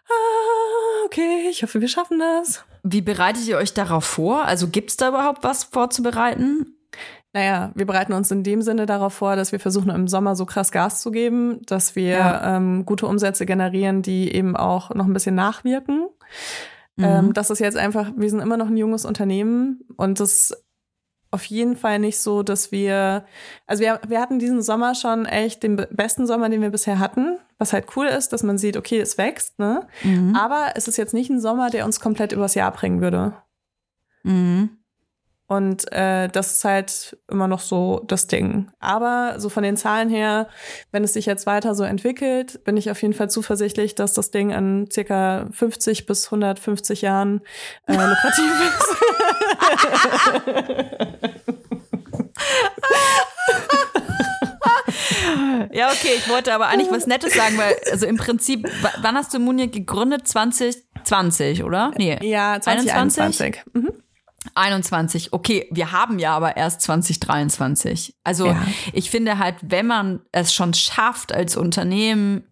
ah, 0.10 1.06
okay, 1.06 1.48
ich 1.50 1.64
hoffe, 1.64 1.82
wir 1.82 1.90
schaffen 1.90 2.20
das. 2.20 2.64
Wie 2.82 3.02
bereitet 3.02 3.46
ihr 3.46 3.58
euch 3.58 3.74
darauf 3.74 4.06
vor? 4.06 4.46
Also 4.46 4.70
gibt's 4.70 4.96
da 4.96 5.10
überhaupt 5.10 5.44
was 5.44 5.66
vorzubereiten? 5.66 6.78
Naja, 7.34 7.74
wir 7.76 7.86
bereiten 7.86 8.14
uns 8.14 8.32
in 8.32 8.44
dem 8.44 8.62
Sinne 8.62 8.86
darauf 8.86 9.14
vor, 9.14 9.36
dass 9.36 9.52
wir 9.52 9.60
versuchen, 9.60 9.90
im 9.90 10.08
Sommer 10.08 10.38
so 10.38 10.46
krass 10.46 10.72
Gas 10.72 11.02
zu 11.02 11.12
geben, 11.12 11.60
dass 11.66 11.98
wir 11.98 12.10
ja. 12.10 12.56
ähm, 12.56 12.86
gute 12.86 13.06
Umsätze 13.06 13.46
generieren, 13.46 14.02
die 14.02 14.34
eben 14.34 14.56
auch 14.56 14.96
noch 14.96 15.06
ein 15.06 15.14
bisschen 15.14 15.36
nachwirken. 15.36 16.08
Mhm. 16.96 17.04
Ähm, 17.04 17.34
das 17.34 17.50
ist 17.50 17.60
jetzt 17.60 17.78
einfach, 17.78 18.12
wir 18.16 18.30
sind 18.30 18.40
immer 18.40 18.56
noch 18.56 18.68
ein 18.68 18.78
junges 18.78 19.04
Unternehmen 19.04 19.82
und 19.98 20.22
das 20.22 20.54
auf 21.34 21.46
jeden 21.46 21.76
Fall 21.76 21.98
nicht 21.98 22.20
so, 22.20 22.44
dass 22.44 22.72
wir, 22.72 23.26
also 23.66 23.82
wir, 23.82 24.00
wir 24.08 24.22
hatten 24.22 24.38
diesen 24.38 24.62
Sommer 24.62 24.94
schon 24.94 25.26
echt 25.26 25.64
den 25.64 25.76
besten 25.90 26.28
Sommer, 26.28 26.48
den 26.50 26.62
wir 26.62 26.70
bisher 26.70 27.00
hatten, 27.00 27.38
was 27.58 27.74
halt 27.74 27.88
cool 27.96 28.06
ist, 28.06 28.34
dass 28.34 28.44
man 28.44 28.60
sieht, 28.60 28.78
okay, 28.78 29.00
es 29.00 29.18
wächst, 29.18 29.58
ne? 29.58 29.88
Mhm. 30.04 30.36
Aber 30.36 30.74
es 30.76 30.88
ist 30.88 30.98
jetzt 30.98 31.14
nicht 31.14 31.32
ein 31.32 31.42
Sommer, 31.42 31.72
der 31.72 31.86
uns 31.86 32.00
komplett 32.00 32.34
übers 32.34 32.54
Jahr 32.54 32.72
bringen 32.72 33.02
würde. 33.02 33.34
Mhm. 34.22 34.78
Und 35.54 35.92
äh, 35.92 36.30
das 36.30 36.56
ist 36.56 36.66
halt 36.66 37.16
immer 37.30 37.48
noch 37.48 37.60
so 37.60 38.02
das 38.08 38.26
Ding. 38.26 38.72
Aber 38.80 39.36
so 39.38 39.50
von 39.50 39.62
den 39.62 39.78
Zahlen 39.78 40.10
her, 40.10 40.48
wenn 40.92 41.04
es 41.04 41.14
sich 41.14 41.28
jetzt 41.28 41.46
weiter 41.46 41.76
so 41.76 41.84
entwickelt, 41.84 42.64
bin 42.64 42.76
ich 42.76 42.90
auf 42.90 43.00
jeden 43.04 43.14
Fall 43.14 43.30
zuversichtlich, 43.30 43.94
dass 43.94 44.14
das 44.14 44.32
Ding 44.32 44.50
in 44.50 44.90
circa 44.92 45.46
50 45.52 46.08
bis 46.08 46.26
150 46.26 47.04
Jahren 47.04 47.42
äh, 47.86 47.94
lukrativ 47.94 48.52
ist. 48.68 48.96
ja, 55.72 55.90
okay, 55.90 56.16
ich 56.18 56.28
wollte 56.30 56.52
aber 56.56 56.66
eigentlich 56.66 56.90
was 56.90 57.06
Nettes 57.06 57.36
sagen, 57.36 57.60
weil, 57.60 57.76
also 57.92 58.08
im 58.08 58.18
Prinzip, 58.18 58.68
wann 59.04 59.16
hast 59.16 59.32
du 59.36 59.40
Munich 59.40 59.72
gegründet? 59.72 60.28
2020, 60.28 61.64
oder? 61.64 61.92
Nee. 61.96 62.18
Ja, 62.24 62.60
2021. 62.60 63.62
21? 63.62 63.64
Mhm. 63.74 64.04
21. 64.56 65.34
Okay, 65.34 65.68
wir 65.72 65.92
haben 65.92 66.20
ja 66.20 66.36
aber 66.36 66.58
erst 66.58 66.82
2023. 66.82 68.16
Also 68.24 68.48
ja. 68.48 68.66
ich 68.92 69.10
finde 69.10 69.38
halt, 69.38 69.56
wenn 69.62 69.88
man 69.88 70.22
es 70.32 70.54
schon 70.54 70.74
schafft 70.74 71.34
als 71.34 71.58
Unternehmen 71.58 72.44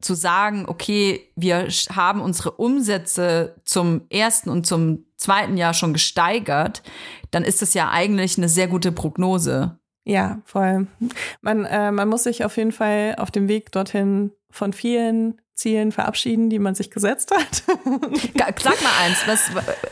zu 0.00 0.14
sagen, 0.14 0.66
okay, 0.66 1.32
wir 1.36 1.68
haben 1.94 2.20
unsere 2.20 2.52
Umsätze 2.52 3.56
zum 3.64 4.02
ersten 4.10 4.50
und 4.50 4.66
zum 4.66 5.06
zweiten 5.16 5.56
Jahr 5.56 5.74
schon 5.74 5.92
gesteigert, 5.92 6.82
dann 7.30 7.42
ist 7.42 7.62
das 7.62 7.74
ja 7.74 7.90
eigentlich 7.90 8.36
eine 8.36 8.48
sehr 8.48 8.68
gute 8.68 8.92
Prognose. 8.92 9.78
Ja, 10.04 10.40
voll. 10.44 10.86
Man, 11.40 11.64
äh, 11.64 11.90
man 11.90 12.08
muss 12.08 12.24
sich 12.24 12.44
auf 12.44 12.56
jeden 12.56 12.72
Fall 12.72 13.16
auf 13.18 13.30
dem 13.30 13.48
Weg 13.48 13.72
dorthin 13.72 14.30
von 14.50 14.72
vielen 14.72 15.40
Zielen 15.56 15.90
verabschieden, 15.90 16.50
die 16.50 16.58
man 16.58 16.74
sich 16.74 16.90
gesetzt 16.90 17.32
hat. 17.34 17.62
Sag 18.62 18.82
mal 18.82 18.92
eins, 19.02 19.26
was, 19.26 19.50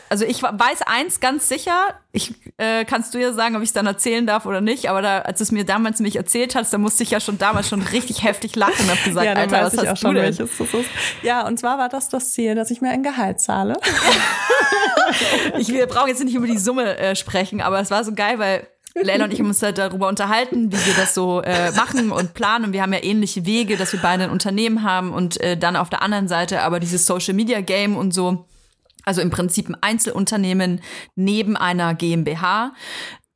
also 0.09 0.23
ich 0.23 0.43
weiß 0.43 0.83
eins 0.85 1.19
ganz 1.19 1.49
sicher, 1.49 1.95
ich 2.11 2.35
äh, 2.57 2.85
kannst 2.85 3.15
du 3.15 3.17
ja 3.17 3.33
sagen, 3.33 3.55
ob 3.55 3.63
ich 3.63 3.69
es 3.69 3.73
dann 3.73 3.87
erzählen 3.87 4.27
darf 4.27 4.45
oder 4.45 4.61
nicht, 4.61 4.89
aber 4.91 5.01
da, 5.01 5.19
als 5.21 5.41
es 5.41 5.51
mir 5.51 5.65
damals 5.65 5.99
mich 5.99 6.15
erzählt 6.17 6.53
hast, 6.53 6.71
da 6.71 6.77
musste 6.77 7.01
ich 7.01 7.09
ja 7.09 7.19
schon 7.19 7.39
damals 7.39 7.67
schon 7.67 7.81
richtig 7.81 8.23
heftig 8.23 8.55
lachen 8.55 8.85
und 8.85 8.91
hab 8.91 9.03
gesagt, 9.03 9.25
ja, 9.25 9.33
Alter, 9.33 9.63
was 9.63 9.77
hast 9.77 10.03
du 10.03 10.13
denn? 10.13 10.37
Welches 10.37 10.57
das 10.57 10.73
ist. 10.73 10.89
Ja, 11.23 11.47
und 11.47 11.57
zwar 11.57 11.79
war 11.79 11.89
das 11.89 12.09
das 12.09 12.31
Ziel, 12.31 12.53
dass 12.53 12.69
ich 12.69 12.81
mir 12.81 12.91
ein 12.91 13.01
Gehalt 13.01 13.41
zahle. 13.41 13.77
ich, 15.57 15.69
wir 15.69 15.87
brauchen 15.87 16.09
jetzt 16.09 16.23
nicht 16.23 16.35
über 16.35 16.47
die 16.47 16.59
Summe 16.59 16.95
äh, 16.97 17.15
sprechen, 17.15 17.61
aber 17.61 17.79
es 17.79 17.89
war 17.89 18.03
so 18.03 18.13
geil, 18.13 18.37
weil 18.37 18.67
Leila 19.03 19.25
und 19.25 19.33
ich 19.33 19.39
haben 19.39 19.47
uns 19.47 19.61
halt 19.61 19.77
darüber 19.77 20.07
unterhalten, 20.07 20.71
wie 20.71 20.85
wir 20.85 20.93
das 20.95 21.13
so 21.13 21.41
äh, 21.41 21.71
machen 21.71 22.11
und 22.11 22.33
planen. 22.33 22.65
Und 22.65 22.73
wir 22.73 22.81
haben 22.81 22.93
ja 22.93 23.03
ähnliche 23.03 23.45
Wege, 23.45 23.75
dass 23.75 23.91
wir 23.91 23.99
beide 24.01 24.23
ein 24.23 24.29
Unternehmen 24.29 24.83
haben 24.83 25.13
und 25.13 25.39
äh, 25.41 25.57
dann 25.57 25.75
auf 25.75 25.89
der 25.89 26.01
anderen 26.01 26.27
Seite 26.27 26.61
aber 26.61 26.79
dieses 26.79 27.05
Social 27.05 27.33
Media 27.33 27.61
Game 27.61 27.97
und 27.97 28.13
so. 28.13 28.45
Also 29.03 29.21
im 29.21 29.29
Prinzip 29.29 29.69
ein 29.69 29.77
Einzelunternehmen 29.81 30.81
neben 31.15 31.57
einer 31.57 31.93
GmbH. 31.93 32.73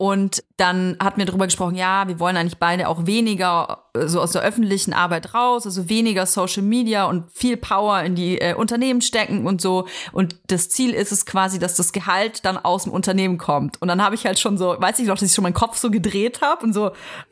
Und 0.02 0.46
dann 0.56 0.96
hatten 1.02 1.18
wir 1.18 1.26
darüber 1.26 1.44
gesprochen, 1.44 1.76
ja, 1.76 2.08
wir 2.08 2.22
wollen 2.22 2.38
eigentlich 2.38 2.58
beide 2.58 2.88
auch 2.88 3.06
weniger 3.06 3.84
äh, 3.94 4.08
so 4.08 4.22
aus 4.22 4.32
der 4.32 4.44
öffentlichen 4.44 4.94
Arbeit 4.94 5.34
raus, 5.34 5.66
also 5.66 5.90
weniger 5.90 6.26
Social 6.26 6.64
Media 6.64 7.04
und 7.04 7.30
viel 7.34 7.58
Power 7.58 8.02
in 8.04 8.16
die 8.16 8.40
äh, 8.40 8.54
Unternehmen 8.54 9.02
stecken 9.02 9.46
und 9.46 9.60
so. 9.60 9.88
Und 10.14 10.38
das 10.48 10.70
Ziel 10.70 10.94
ist 10.94 11.12
es 11.12 11.26
quasi, 11.26 11.60
dass 11.60 11.76
das 11.76 11.92
Gehalt 11.92 12.46
dann 12.46 12.58
aus 12.58 12.84
dem 12.84 12.94
Unternehmen 12.94 13.38
kommt. 13.38 13.82
Und 13.82 13.90
dann 13.90 14.02
habe 14.02 14.16
ich 14.16 14.26
halt 14.26 14.40
schon 14.40 14.58
so, 14.58 14.74
weiß 14.80 15.00
ich 15.00 15.08
noch, 15.08 15.16
dass 15.16 15.30
ich 15.30 15.36
schon 15.36 15.44
meinen 15.44 15.54
Kopf 15.54 15.76
so 15.76 15.92
gedreht 15.92 16.40
habe 16.42 16.66
und 16.66 16.72
so, 16.72 16.92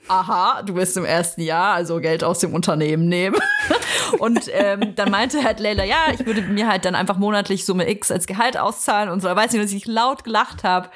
aha, 0.09 0.61
du 0.63 0.73
bist 0.73 0.97
im 0.97 1.05
ersten 1.05 1.41
Jahr, 1.41 1.73
also 1.73 2.01
Geld 2.01 2.25
aus 2.25 2.39
dem 2.39 2.53
Unternehmen 2.53 3.07
nehmen. 3.07 3.37
und 4.19 4.41
ähm, 4.51 4.93
dann 4.97 5.09
meinte 5.09 5.41
halt 5.41 5.61
Leila, 5.61 5.85
ja, 5.85 6.11
ich 6.13 6.25
würde 6.25 6.41
mir 6.41 6.67
halt 6.67 6.83
dann 6.83 6.95
einfach 6.95 7.17
monatlich 7.17 7.65
Summe 7.65 7.89
X 7.89 8.11
als 8.11 8.27
Gehalt 8.27 8.57
auszahlen 8.57 9.09
und 9.09 9.21
so. 9.21 9.29
Da 9.29 9.37
weiß 9.37 9.53
ich, 9.53 9.61
dass 9.61 9.71
ich 9.71 9.85
laut 9.85 10.25
gelacht 10.25 10.65
habe, 10.65 10.89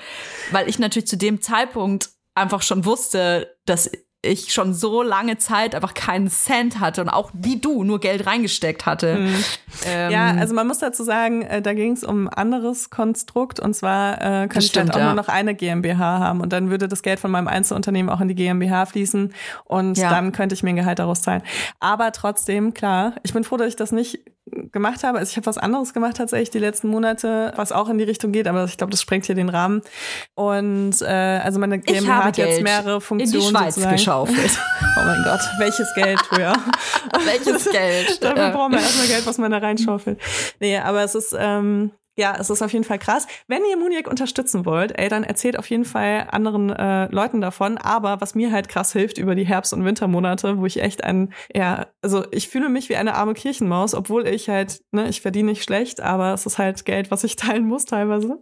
weil 0.52 0.68
ich 0.68 0.78
natürlich 0.78 1.08
zu 1.08 1.18
dem 1.18 1.42
Zeitpunkt 1.42 1.61
einfach 2.36 2.62
schon 2.62 2.86
wusste, 2.86 3.56
dass 3.66 3.92
ich 4.24 4.54
schon 4.54 4.74
so 4.74 5.02
lange 5.02 5.38
Zeit 5.38 5.74
einfach 5.74 5.96
keinen 5.96 6.30
Cent 6.30 6.80
hatte 6.80 7.02
und 7.02 7.10
auch 7.10 7.32
wie 7.34 7.60
du 7.60 7.84
nur 7.84 8.00
Geld 8.00 8.28
reingesteckt 8.28 8.86
hatte. 8.86 9.16
Mhm. 9.16 9.36
Ähm, 9.88 10.12
ja, 10.12 10.32
also 10.36 10.54
man 10.54 10.68
muss 10.68 10.78
dazu 10.78 11.04
sagen, 11.04 11.42
äh, 11.42 11.62
da 11.62 11.74
ging 11.74 11.94
es 11.94 12.04
um 12.04 12.28
ein 12.28 12.34
anderes 12.34 12.92
Konstrukt 12.92 13.60
und 13.60 13.74
zwar 13.74 14.22
äh, 14.22 14.48
könnte 14.48 14.60
ich 14.60 14.78
halt 14.78 14.92
auch 14.94 15.00
ja. 15.00 15.06
nur 15.06 15.16
noch 15.16 15.28
eine 15.28 15.56
GmbH 15.56 16.20
haben 16.20 16.42
und 16.42 16.54
dann 16.54 16.70
würde 16.70 16.88
das 16.88 17.02
Geld 17.02 17.20
von 17.20 17.32
meinem 17.32 17.48
Einzelunternehmen 17.48 18.12
auch 18.12 18.22
in 18.22 18.28
die 18.28 18.36
GmbH 18.36 18.86
fließen 18.86 19.34
und 19.66 19.98
ja. 19.98 20.12
dann 20.12 20.34
könnte 20.34 20.54
ich 20.54 20.62
mir 20.62 20.70
ein 20.70 20.76
Gehalt 20.76 21.00
daraus 21.00 21.24
zahlen. 21.24 21.42
Aber 21.80 22.12
trotzdem, 22.12 22.76
klar, 22.76 23.16
ich 23.24 23.34
bin 23.34 23.44
froh, 23.44 23.58
dass 23.58 23.70
ich 23.70 23.76
das 23.76 23.92
nicht 23.92 24.20
gemacht 24.72 25.04
habe. 25.04 25.20
Also 25.20 25.32
ich 25.32 25.38
habe 25.38 25.46
was 25.46 25.58
anderes 25.58 25.94
gemacht 25.94 26.18
tatsächlich 26.18 26.50
die 26.50 26.60
letzten 26.60 26.88
Monate, 26.90 27.54
was 27.56 27.72
auch 27.72 27.90
in 27.90 27.98
die 27.98 28.04
Richtung 28.04 28.32
geht, 28.32 28.48
aber 28.48 28.66
ich 28.66 28.78
glaube, 28.78 28.92
das 28.92 29.02
sprengt 29.02 29.26
hier 29.26 29.36
den 29.36 29.50
Rahmen. 29.50 29.82
Und 30.36 31.02
äh, 31.02 31.06
also 31.06 31.60
meine 31.60 31.80
GmbH 31.80 32.24
hat 32.24 32.38
jetzt 32.38 32.62
mehrere 32.62 33.02
Funktionen. 33.02 33.42
In 33.42 33.48
die 33.48 33.58
Schweiz 33.58 33.76
sozusagen. 33.76 33.96
geschaufelt. 33.96 34.60
oh 34.98 35.06
mein 35.06 35.24
Gott, 35.24 35.42
welches 35.60 35.94
Geld, 35.96 36.20
ja. 36.38 36.54
welches 37.26 37.66
Geld? 37.72 38.24
Dafür 38.24 38.50
brauchen 38.50 38.74
wir 38.74 38.80
erstmal 38.80 39.08
Geld, 39.08 39.26
was 39.26 39.38
man 39.38 39.52
da 39.52 39.58
reinschaufelt. 39.58 40.20
Nee, 40.60 40.78
aber 40.78 41.04
es 41.04 41.16
ist, 41.16 41.36
ähm, 41.38 41.92
ja, 42.22 42.38
es 42.40 42.52
ist 42.52 42.62
auf 42.62 42.72
jeden 42.72 42.86
Fall 42.86 43.00
krass. 43.00 43.26
Wenn 43.48 43.64
ihr 43.70 43.78
Muniac 43.78 44.08
unterstützen 44.08 44.64
wollt, 44.64 44.98
ey, 44.98 45.10
dann 45.10 45.24
erzählt 45.24 45.58
auf 45.58 45.68
jeden 45.72 45.86
Fall 45.86 46.28
anderen 46.30 46.70
äh, 46.70 47.08
Leuten 47.08 47.42
davon. 47.42 47.80
Aber 47.80 48.22
was 48.22 48.36
mir 48.36 48.52
halt 48.52 48.70
krass 48.70 48.94
hilft 48.94 49.18
über 49.18 49.34
die 49.34 49.44
Herbst- 49.44 49.74
und 49.74 49.84
Wintermonate, 49.84 50.60
wo 50.60 50.68
ich 50.68 50.82
echt 50.82 51.04
ein, 51.04 51.34
ja, 51.54 51.88
also 52.04 52.24
ich 52.30 52.48
fühle 52.48 52.70
mich 52.70 52.90
wie 52.90 52.96
eine 52.96 53.16
arme 53.16 53.34
Kirchenmaus, 53.34 53.96
obwohl 53.96 54.28
ich 54.28 54.50
halt, 54.50 54.82
ne, 54.92 55.10
ich 55.10 55.22
verdiene 55.22 55.50
nicht 55.50 55.64
schlecht, 55.64 56.00
aber 56.00 56.34
es 56.34 56.46
ist 56.46 56.60
halt 56.60 56.86
Geld, 56.86 57.10
was 57.10 57.24
ich 57.24 57.36
teilen 57.38 57.66
muss 57.66 57.86
teilweise, 57.86 58.38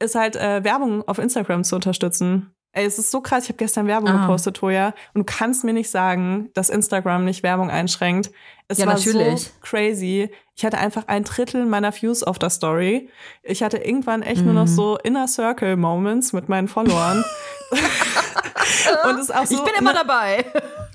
ist 0.00 0.16
halt 0.16 0.34
äh, 0.34 0.64
Werbung 0.64 1.06
auf 1.06 1.18
Instagram 1.20 1.62
zu 1.62 1.76
unterstützen. 1.76 2.52
Ey, 2.72 2.84
es 2.84 2.98
ist 2.98 3.10
so 3.10 3.20
krass. 3.20 3.44
Ich 3.44 3.48
habe 3.48 3.56
gestern 3.56 3.86
Werbung 3.88 4.10
ah. 4.10 4.22
gepostet, 4.22 4.56
Toja. 4.56 4.94
Und 5.12 5.20
du 5.20 5.24
kannst 5.24 5.64
mir 5.64 5.72
nicht 5.72 5.90
sagen, 5.90 6.50
dass 6.54 6.70
Instagram 6.70 7.24
nicht 7.24 7.42
Werbung 7.42 7.68
einschränkt. 7.68 8.30
Es 8.68 8.78
ja, 8.78 8.86
war 8.86 8.94
natürlich. 8.94 9.42
so 9.42 9.50
crazy. 9.60 10.30
Ich 10.54 10.64
hatte 10.64 10.78
einfach 10.78 11.08
ein 11.08 11.24
Drittel 11.24 11.66
meiner 11.66 11.92
Views 11.92 12.22
auf 12.22 12.38
der 12.38 12.50
Story. 12.50 13.08
Ich 13.42 13.64
hatte 13.64 13.78
irgendwann 13.78 14.22
echt 14.22 14.42
mhm. 14.42 14.46
nur 14.46 14.54
noch 14.54 14.70
mhm. 14.70 14.74
so 14.74 14.98
Inner 14.98 15.26
Circle 15.26 15.76
Moments 15.76 16.32
mit 16.32 16.48
meinen 16.48 16.68
Followern. 16.68 17.24
Und 19.04 19.18
ist 19.18 19.34
auch 19.34 19.46
so, 19.46 19.56
ich 19.56 19.62
bin 19.62 19.74
immer 19.78 19.92
ne, 19.92 20.00
dabei. 20.04 20.44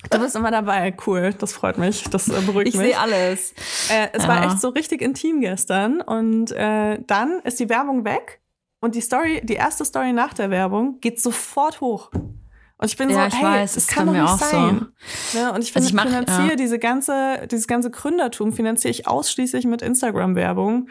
Du 0.09 0.19
bist 0.19 0.35
immer 0.35 0.51
dabei. 0.51 0.95
Cool. 1.05 1.33
Das 1.37 1.51
freut 1.51 1.77
mich. 1.77 2.03
Das 2.05 2.29
äh, 2.29 2.39
beruhigt 2.41 2.69
ich 2.69 2.75
mich. 2.75 2.91
Ich 2.91 2.93
sehe 2.93 2.99
alles. 2.99 3.53
Äh, 3.89 4.09
es 4.13 4.23
ja. 4.23 4.29
war 4.29 4.45
echt 4.45 4.61
so 4.61 4.69
richtig 4.69 5.01
intim 5.01 5.41
gestern. 5.41 5.99
Und 5.99 6.51
äh, 6.51 6.99
dann 7.05 7.39
ist 7.43 7.59
die 7.59 7.67
Werbung 7.67 8.05
weg. 8.05 8.39
Und 8.85 8.93
die 8.95 9.01
Story, 9.01 9.41
die 9.43 9.55
erste 9.55 9.83
Story 9.83 10.13
nach 10.13 10.33
der 10.33 10.49
Werbung 10.51 10.99
geht 11.01 11.19
sofort 11.21 11.81
hoch. 11.81 12.11
Und 12.77 12.85
ich 12.91 12.97
bin 12.97 13.09
Ja, 13.09 13.21
so, 13.21 13.27
ich 13.27 13.41
hey, 13.41 13.43
weiß, 13.61 13.73
das 13.75 13.87
kann 13.87 14.05
doch 14.05 14.13
nicht 14.13 14.21
auch 14.21 14.37
so. 14.37 14.45
sein. 14.45 14.85
Ne? 15.33 15.51
Und 15.53 15.63
ich 15.63 15.71
finde, 15.71 15.87
Also 15.87 15.87
ich 15.87 15.93
mach- 15.93 16.05
ich 16.05 16.09
finanziere 16.11 16.49
ja. 16.49 16.55
diese 16.55 16.77
ganze, 16.77 17.47
dieses 17.49 17.67
ganze 17.67 17.89
Gründertum 17.89 18.51
finanziere 18.53 18.91
ich 18.91 19.07
ausschließlich 19.07 19.65
mit 19.65 19.81
Instagram-Werbung. 19.81 20.89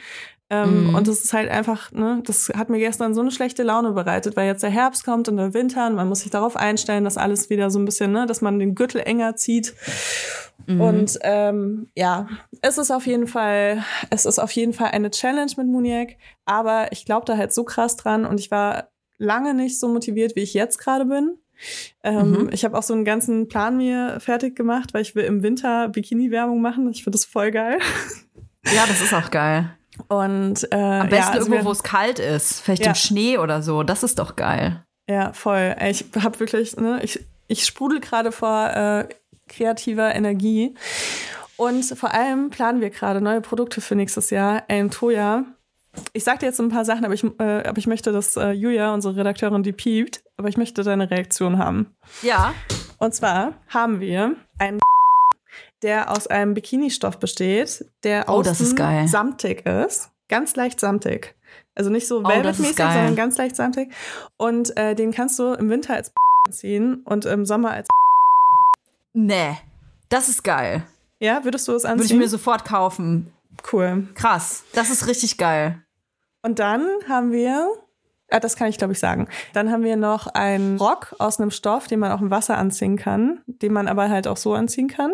Ähm, 0.63 0.89
Mhm. 0.89 0.95
Und 0.95 1.09
das 1.09 1.25
ist 1.25 1.33
halt 1.33 1.51
einfach, 1.51 1.91
ne, 1.93 2.21
das 2.25 2.51
hat 2.57 2.69
mir 2.69 2.79
gestern 2.79 3.15
so 3.15 3.21
eine 3.21 3.31
schlechte 3.31 3.63
Laune 3.63 3.93
bereitet, 3.93 4.37
weil 4.37 4.47
jetzt 4.47 4.63
der 4.63 4.71
Herbst 4.71 5.05
kommt 5.05 5.29
und 5.29 5.37
der 5.37 5.55
Winter 5.55 5.87
und 5.87 5.95
man 5.95 6.09
muss 6.09 6.21
sich 6.21 6.31
darauf 6.31 6.57
einstellen, 6.57 7.05
dass 7.05 7.17
alles 7.17 7.51
wieder 7.51 7.71
so 7.71 7.79
ein 7.79 7.85
bisschen, 7.85 8.13
ne, 8.13 8.27
dass 8.27 8.41
man 8.41 8.59
den 8.59 8.75
Gürtel 8.75 9.01
enger 9.01 9.37
zieht. 9.37 9.75
Mhm. 10.67 10.81
Und 10.81 11.19
ähm, 11.23 11.89
ja, 11.97 12.29
es 12.63 12.79
ist 12.79 12.91
auf 12.91 13.07
jeden 13.07 13.27
Fall, 13.27 13.85
es 14.11 14.25
ist 14.27 14.39
auf 14.39 14.51
jeden 14.53 14.73
Fall 14.73 14.89
eine 14.93 15.11
Challenge 15.11 15.51
mit 15.57 15.67
Muniac, 15.67 16.17
aber 16.45 16.93
ich 16.93 17.05
glaube 17.05 17.27
da 17.27 17.37
halt 17.37 17.53
so 17.53 17.65
krass 17.65 17.97
dran 17.97 18.25
und 18.25 18.39
ich 18.39 18.51
war 18.51 18.89
lange 19.19 19.55
nicht 19.55 19.79
so 19.81 19.89
motiviert, 19.89 20.37
wie 20.37 20.41
ich 20.41 20.55
jetzt 20.55 20.79
gerade 20.79 21.05
bin. 21.05 21.39
Ähm, 22.03 22.33
Mhm. 22.33 22.51
Ich 22.53 22.65
habe 22.65 22.77
auch 22.77 22.83
so 22.83 22.95
einen 22.95 23.05
ganzen 23.05 23.49
Plan 23.49 23.77
mir 23.77 24.19
fertig 24.21 24.57
gemacht, 24.57 24.93
weil 24.93 25.03
ich 25.03 25.15
will 25.15 25.25
im 25.25 25.43
Winter 25.43 25.89
Bikini-Werbung 25.89 26.61
machen. 26.61 26.91
Ich 26.91 27.05
finde 27.05 27.17
das 27.17 27.25
voll 27.25 27.51
geil. 27.51 27.79
Ja, 28.75 28.85
das 28.89 29.01
ist 29.03 29.13
auch 29.15 29.31
geil. 29.31 29.71
Und 30.09 30.67
äh, 30.73 30.77
Am 30.77 31.09
besten 31.09 31.15
ja, 31.15 31.31
also 31.41 31.51
irgendwo, 31.51 31.69
wo 31.69 31.73
es 31.73 31.83
kalt 31.83 32.19
ist. 32.19 32.61
Vielleicht 32.61 32.83
Ja. 32.85 32.91
im 32.91 32.95
Schnee 32.95 33.39
oder 33.39 33.63
so. 33.63 33.83
Das 33.83 34.03
ist 34.03 34.19
doch 34.19 34.37
geil. 34.37 34.85
Ja, 35.09 35.33
voll. 35.33 35.75
Ich 35.89 36.05
habe 36.23 36.41
wirklich, 36.41 36.77
ne, 36.77 37.01
ich, 37.03 37.21
ich 37.47 37.65
sprudel 37.65 38.01
gerade 38.01 38.33
vor 38.33 38.71
äh, 38.71 39.09
kreativer 39.49 40.15
Energie. 40.15 40.75
Und 41.57 41.85
vor 41.85 42.13
allem 42.13 42.51
planen 42.51 42.81
wir 42.81 42.91
gerade 42.91 43.21
neue 43.21 43.41
Produkte 43.41 43.81
für 43.81 43.95
nächstes 43.95 44.31
Jahr. 44.31 44.65
Ey, 44.69 44.89
Toya. 44.89 45.45
Ich 46.13 46.25
sag 46.25 46.41
dir 46.41 46.47
jetzt 46.47 46.61
ein 46.61 46.71
paar 46.71 46.85
Sachen, 46.85 47.05
aber 47.05 47.15
ich, 47.15 47.23
äh, 47.39 47.63
aber 47.69 47.79
ich 47.79 47.87
möchte, 47.87 48.11
dass 48.11 48.37
äh, 48.37 48.51
Julia, 48.51 48.93
unsere 48.93 49.15
Redakteurin, 49.15 49.63
die 49.63 49.73
piept, 49.73 50.25
aber 50.37 50.49
ich 50.49 50.57
möchte 50.57 50.83
deine 50.83 51.09
Reaktion 51.11 51.59
haben. 51.59 51.95
Ja. 52.23 52.53
Und 52.99 53.15
zwar 53.15 53.53
haben 53.69 54.01
wir 54.01 54.35
einen 54.59 54.81
der 55.85 56.11
aus 56.11 56.27
einem 56.27 56.55
Bikini-Stoff 56.55 57.19
besteht, 57.21 57.85
der 58.03 58.25
Oh, 58.29 58.43
das 58.43 58.61
ist 58.61 58.67
außen 58.73 58.77
geil. 58.77 59.07
samtig 59.09 59.65
ist. 59.67 60.11
Ganz 60.29 60.57
leicht 60.57 60.81
samtig. 60.81 61.37
Also 61.77 61.91
nicht 61.91 62.09
so 62.09 62.17
Oh, 62.19 62.23
ist 62.23 62.29
velvetmäßig, 62.29 62.77
geil. 62.77 62.93
sondern 62.93 63.15
ganz 63.17 63.37
leicht 63.39 63.55
samtig. 63.55 63.93
Und 64.37 64.77
äh, 64.77 64.95
den 64.97 65.13
kannst 65.13 65.39
du 65.39 65.53
im 65.53 65.69
Winter 65.71 65.95
als 65.95 66.13
ziehen 66.51 67.03
und 67.05 67.25
im 67.27 67.47
Sommer 67.47 67.71
als 67.73 67.87
Nee. 69.13 69.57
Das 70.09 70.29
ist 70.29 70.43
geil. 70.43 70.85
Ja, 71.21 71.45
würdest 71.45 71.69
du 71.69 71.73
das 71.73 71.85
Würde 71.85 71.97
ich 71.97 72.03
anziehen? 72.03 72.19
mir 72.19 72.29
sofort 72.29 72.65
kaufen. 72.65 73.33
cool. 73.73 74.09
Krass. 74.15 74.65
Das 74.73 74.91
ist 74.91 75.07
richtig 75.07 75.39
geil. 75.39 75.81
Und 76.43 76.59
dann 76.59 76.87
haben 77.09 77.33
wir, 77.33 77.69
ah, 78.35 78.41
das 78.41 78.57
kann 78.57 78.69
ich 78.69 78.79
glaube 78.79 78.93
ich 78.93 78.99
sagen. 78.99 79.29
Dann 79.53 79.71
haben 79.71 79.83
wir 79.85 79.97
noch 79.97 80.27
einen 80.27 80.77
Rock 80.79 81.15
aus 81.19 81.41
einem 81.41 81.51
Stoff, 81.51 81.87
den 81.87 82.01
man 82.01 82.13
auch 82.13 82.21
im 82.21 82.31
Wasser 82.31 82.59
anziehen 82.59 82.97
kann, 82.97 83.41
den 83.47 83.73
man 83.73 83.89
aber 83.89 84.11
halt 84.11 84.27
auch 84.29 84.37
so 84.37 84.55
anziehen 84.55 84.89
kann, 84.89 85.13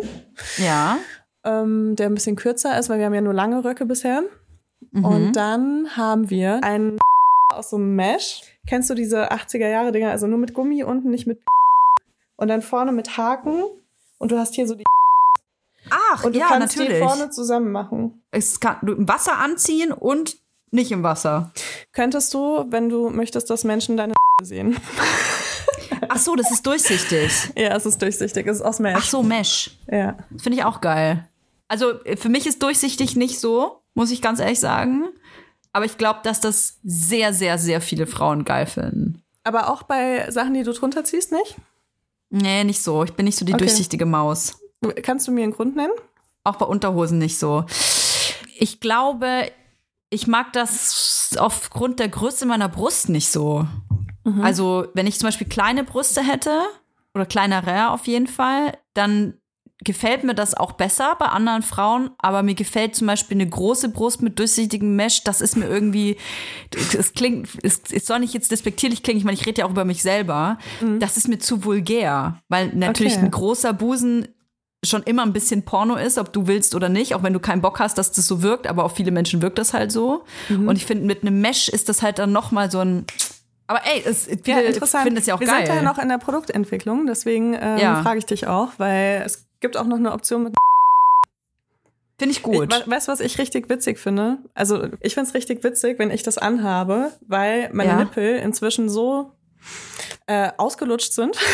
Ja. 0.58 0.96
ähm, 1.44 1.96
der 1.96 2.06
ein 2.06 2.14
bisschen 2.14 2.36
kürzer 2.36 2.78
ist, 2.78 2.88
weil 2.88 2.98
wir 2.98 3.06
haben 3.06 3.14
ja 3.14 3.20
nur 3.20 3.34
lange 3.34 3.64
Röcke 3.64 3.86
bisher. 3.86 4.22
Mhm. 4.92 5.04
Und 5.04 5.32
dann 5.36 5.96
haben 5.96 6.30
wir 6.30 6.64
einen 6.64 6.98
aus 7.52 7.70
so 7.70 7.76
einem 7.76 7.94
Mesh. 7.96 8.42
Kennst 8.66 8.88
du 8.90 8.94
diese 8.94 9.30
80er 9.32 9.68
Jahre 9.68 9.92
Dinger? 9.92 10.10
Also 10.10 10.26
nur 10.26 10.38
mit 10.38 10.54
Gummi 10.54 10.82
unten, 10.84 11.10
nicht 11.10 11.26
mit 11.26 11.40
und 12.36 12.48
dann 12.48 12.62
vorne 12.62 12.92
mit 12.92 13.18
Haken 13.18 13.62
und 14.18 14.32
du 14.32 14.38
hast 14.38 14.54
hier 14.54 14.66
so 14.66 14.74
die 14.74 14.84
Ach, 15.90 16.24
und 16.24 16.34
du 16.34 16.38
ja, 16.38 16.46
kannst 16.48 16.76
natürlich. 16.76 16.98
die 17.00 17.04
vorne 17.04 17.30
zusammen 17.30 17.72
machen. 17.72 18.22
es 18.30 18.60
kann 18.60 18.76
du 18.82 18.92
im 18.92 19.08
Wasser 19.08 19.38
anziehen 19.38 19.92
und 19.92 20.36
nicht 20.70 20.92
im 20.92 21.02
Wasser. 21.02 21.52
Könntest 21.92 22.32
du, 22.34 22.64
wenn 22.70 22.88
du 22.88 23.10
möchtest, 23.10 23.50
dass 23.50 23.64
Menschen 23.64 23.96
deine 23.96 24.14
sehen? 24.42 24.76
Ach 26.08 26.18
so, 26.18 26.34
das 26.34 26.50
ist 26.50 26.66
durchsichtig. 26.66 27.30
Ja, 27.56 27.76
es 27.76 27.86
ist 27.86 28.00
durchsichtig, 28.00 28.46
es 28.46 28.56
ist 28.56 28.62
aus 28.62 28.78
Mesh. 28.78 28.96
Ach 28.98 29.04
so, 29.04 29.22
Mesh. 29.22 29.70
Ja. 29.90 30.16
Finde 30.38 30.58
ich 30.58 30.64
auch 30.64 30.80
geil. 30.80 31.28
Also 31.68 31.92
für 32.16 32.28
mich 32.28 32.46
ist 32.46 32.62
durchsichtig 32.62 33.16
nicht 33.16 33.38
so, 33.38 33.80
muss 33.94 34.10
ich 34.10 34.22
ganz 34.22 34.40
ehrlich 34.40 34.58
sagen. 34.60 35.04
Aber 35.72 35.84
ich 35.84 35.98
glaube, 35.98 36.20
dass 36.24 36.40
das 36.40 36.78
sehr, 36.82 37.32
sehr, 37.32 37.58
sehr 37.58 37.80
viele 37.80 38.06
Frauen 38.08 38.44
geil 38.44 38.66
finden. 38.66 39.22
Aber 39.44 39.70
auch 39.70 39.84
bei 39.84 40.28
Sachen, 40.30 40.54
die 40.54 40.64
du 40.64 40.72
drunter 40.72 41.04
ziehst, 41.04 41.30
nicht? 41.32 41.56
Nee, 42.30 42.64
nicht 42.64 42.82
so. 42.82 43.04
Ich 43.04 43.12
bin 43.14 43.24
nicht 43.26 43.38
so 43.38 43.44
die 43.44 43.52
Okay. 43.54 43.64
durchsichtige 43.64 44.04
Maus. 44.06 44.58
Kannst 45.02 45.28
du 45.28 45.32
mir 45.32 45.42
einen 45.44 45.52
Grund 45.52 45.76
nennen? 45.76 45.92
Auch 46.42 46.56
bei 46.56 46.66
Unterhosen 46.66 47.18
nicht 47.18 47.38
so. 47.38 47.64
Ich 48.58 48.80
glaube, 48.80 49.50
ich 50.10 50.26
mag 50.26 50.52
das 50.52 51.36
aufgrund 51.38 51.98
der 52.00 52.08
Größe 52.08 52.44
meiner 52.46 52.68
Brust 52.68 53.08
nicht 53.08 53.30
so. 53.30 53.66
Also, 54.42 54.86
wenn 54.94 55.06
ich 55.06 55.18
zum 55.18 55.28
Beispiel 55.28 55.48
kleine 55.48 55.82
Brüste 55.82 56.20
hätte, 56.22 56.60
oder 57.14 57.26
kleinere 57.26 57.90
auf 57.90 58.06
jeden 58.06 58.26
Fall, 58.26 58.76
dann 58.94 59.34
gefällt 59.82 60.24
mir 60.24 60.34
das 60.34 60.54
auch 60.54 60.72
besser 60.72 61.16
bei 61.18 61.24
anderen 61.26 61.62
Frauen, 61.62 62.10
aber 62.18 62.42
mir 62.42 62.54
gefällt 62.54 62.94
zum 62.94 63.06
Beispiel 63.06 63.38
eine 63.38 63.48
große 63.48 63.88
Brust 63.88 64.20
mit 64.20 64.38
durchsichtigem 64.38 64.94
Mesh, 64.94 65.24
das 65.24 65.40
ist 65.40 65.56
mir 65.56 65.66
irgendwie, 65.66 66.18
es 66.96 67.14
klingt, 67.14 67.48
es, 67.62 67.80
es 67.90 68.06
soll 68.06 68.20
nicht 68.20 68.34
jetzt 68.34 68.50
despektierlich 68.52 69.02
klingen, 69.02 69.18
ich 69.18 69.24
meine, 69.24 69.38
ich 69.38 69.46
rede 69.46 69.60
ja 69.60 69.66
auch 69.66 69.70
über 69.70 69.86
mich 69.86 70.02
selber, 70.02 70.58
das 70.98 71.16
ist 71.16 71.28
mir 71.28 71.38
zu 71.38 71.64
vulgär, 71.64 72.38
weil 72.48 72.68
natürlich 72.74 73.14
Okay. 73.14 73.24
ein 73.24 73.30
großer 73.30 73.72
Busen 73.72 74.28
schon 74.84 75.02
immer 75.02 75.22
ein 75.22 75.32
bisschen 75.34 75.62
Porno 75.64 75.96
ist, 75.96 76.16
ob 76.16 76.32
du 76.32 76.46
willst 76.46 76.74
oder 76.74 76.88
nicht, 76.88 77.14
auch 77.14 77.22
wenn 77.22 77.32
du 77.34 77.40
keinen 77.40 77.60
Bock 77.60 77.78
hast, 77.80 77.98
dass 77.98 78.12
das 78.12 78.26
so 78.26 78.42
wirkt, 78.42 78.66
aber 78.66 78.84
auf 78.84 78.96
viele 78.96 79.10
Menschen 79.10 79.42
wirkt 79.42 79.58
das 79.58 79.74
halt 79.74 79.92
so. 79.92 80.24
Mhm. 80.48 80.68
Und 80.68 80.76
ich 80.76 80.86
finde, 80.86 81.04
mit 81.04 81.22
einem 81.22 81.40
Mesh 81.40 81.68
ist 81.68 81.88
das 81.90 82.00
halt 82.02 82.18
dann 82.18 82.32
noch 82.32 82.50
mal 82.50 82.70
so 82.70 82.78
ein, 82.80 83.04
aber 83.66 83.80
ey, 83.84 84.02
es, 84.04 84.24
viele 84.42 84.72
finden 84.72 85.14
das 85.16 85.26
ja 85.26 85.34
auch 85.34 85.40
Wir 85.40 85.46
geil. 85.48 85.66
sind 85.66 85.76
ja 85.76 85.82
noch 85.82 85.98
in 85.98 86.08
der 86.08 86.18
Produktentwicklung, 86.18 87.06
deswegen 87.06 87.54
ähm, 87.54 87.78
Ja. 87.78 88.02
frage 88.02 88.18
ich 88.18 88.26
dich 88.26 88.46
auch, 88.46 88.70
weil 88.78 89.22
es 89.24 89.46
gibt 89.60 89.76
auch 89.76 89.84
noch 89.84 89.98
eine 89.98 90.12
Option 90.12 90.44
mit. 90.44 90.54
Finde 92.18 92.32
ich 92.32 92.42
gut. 92.42 92.72
Ich, 92.74 92.86
we- 92.86 92.90
weißt 92.90 93.08
du, 93.08 93.12
was 93.12 93.20
ich 93.20 93.38
richtig 93.38 93.68
witzig 93.68 93.98
finde? 93.98 94.38
Also 94.54 94.88
ich 95.00 95.14
finde 95.14 95.28
es 95.28 95.34
richtig 95.34 95.62
witzig, 95.62 95.98
wenn 95.98 96.10
ich 96.10 96.22
das 96.22 96.36
anhabe, 96.38 97.12
weil 97.28 97.70
meine 97.72 97.90
Ja. 97.92 97.96
Nippel 97.98 98.36
inzwischen 98.36 98.88
so 98.88 99.32
äh, 100.26 100.50
ausgelutscht 100.56 101.12
sind. 101.12 101.36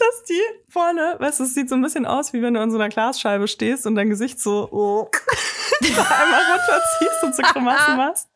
Dass 0.00 0.22
die 0.24 0.40
vorne, 0.68 1.16
weißt 1.18 1.40
du, 1.40 1.44
es 1.44 1.54
sieht 1.54 1.68
so 1.68 1.74
ein 1.74 1.82
bisschen 1.82 2.06
aus, 2.06 2.32
wie 2.32 2.40
wenn 2.40 2.54
du 2.54 2.62
in 2.62 2.70
so 2.70 2.78
einer 2.78 2.88
Glasscheibe 2.88 3.46
stehst 3.48 3.86
und 3.86 3.94
dein 3.96 4.08
Gesicht 4.08 4.40
so 4.40 4.66
oh, 4.72 5.10
einmal 5.82 6.40
runterziehst 6.52 7.22
und 7.22 7.36
so 7.36 7.42
Grimassen 7.42 7.96
machst. 7.98 8.28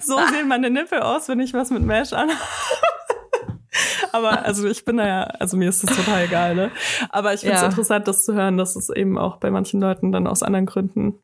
So 0.00 0.18
sehen 0.28 0.48
meine 0.48 0.70
Nippel 0.70 1.00
aus, 1.00 1.28
wenn 1.28 1.40
ich 1.40 1.52
was 1.52 1.70
mit 1.70 1.82
Mesh 1.82 2.12
anhabe. 2.14 2.40
Aber 4.12 4.44
also 4.44 4.66
ich 4.66 4.84
bin 4.84 4.96
da 4.96 5.06
ja, 5.06 5.22
also 5.24 5.56
mir 5.56 5.68
ist 5.68 5.84
das 5.84 5.94
total 5.96 6.24
egal, 6.24 6.54
ne? 6.56 6.70
Aber 7.10 7.32
ich 7.34 7.40
finde 7.40 7.56
es 7.56 7.60
Ja. 7.60 7.68
interessant, 7.68 8.08
das 8.08 8.24
zu 8.24 8.34
hören, 8.34 8.56
dass 8.56 8.74
es 8.74 8.88
eben 8.90 9.16
auch 9.18 9.36
bei 9.36 9.50
manchen 9.50 9.80
Leuten 9.80 10.10
dann 10.10 10.26
aus 10.26 10.42
anderen 10.42 10.66
Gründen. 10.66 11.20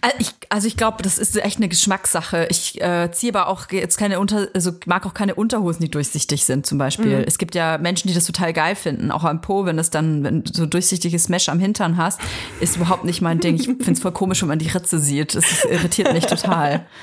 Also 0.00 0.16
ich, 0.18 0.30
also 0.50 0.68
ich 0.68 0.76
glaube, 0.76 1.02
das 1.02 1.18
ist 1.18 1.36
echt 1.36 1.56
eine 1.56 1.68
Geschmackssache. 1.68 2.46
Ich 2.50 2.80
äh, 2.80 3.10
ziehe 3.10 3.32
aber 3.34 3.48
auch 3.48 3.70
jetzt 3.70 3.96
keine 3.96 4.20
Unter, 4.20 4.48
also 4.54 4.72
mag 4.86 5.04
auch 5.06 5.14
keine 5.14 5.34
Unterhosen, 5.34 5.82
die 5.82 5.90
durchsichtig 5.90 6.44
sind, 6.44 6.66
zum 6.66 6.78
Beispiel. 6.78 7.18
Mhm. 7.18 7.24
Es 7.26 7.38
gibt 7.38 7.54
ja 7.54 7.78
Menschen, 7.78 8.08
die 8.08 8.14
das 8.14 8.24
total 8.24 8.52
geil 8.52 8.76
finden, 8.76 9.10
auch 9.10 9.24
am 9.24 9.40
Po, 9.40 9.64
wenn 9.64 9.76
das 9.76 9.90
dann, 9.90 10.22
wenn 10.22 10.44
du 10.44 10.52
so 10.52 10.66
durchsichtiges 10.66 11.28
Mesh 11.28 11.48
am 11.48 11.58
Hintern 11.58 11.96
hast, 11.96 12.20
ist 12.60 12.76
überhaupt 12.76 13.04
nicht 13.04 13.20
mein 13.20 13.40
Ding. 13.40 13.56
Ich 13.56 13.64
finde 13.64 13.92
es 13.92 14.00
voll 14.00 14.12
komisch, 14.12 14.42
wenn 14.42 14.48
man 14.48 14.58
die 14.58 14.68
Ritze 14.68 14.98
sieht. 14.98 15.34
Das 15.34 15.50
ist, 15.50 15.64
irritiert 15.64 16.12
mich 16.12 16.26
total. 16.26 16.86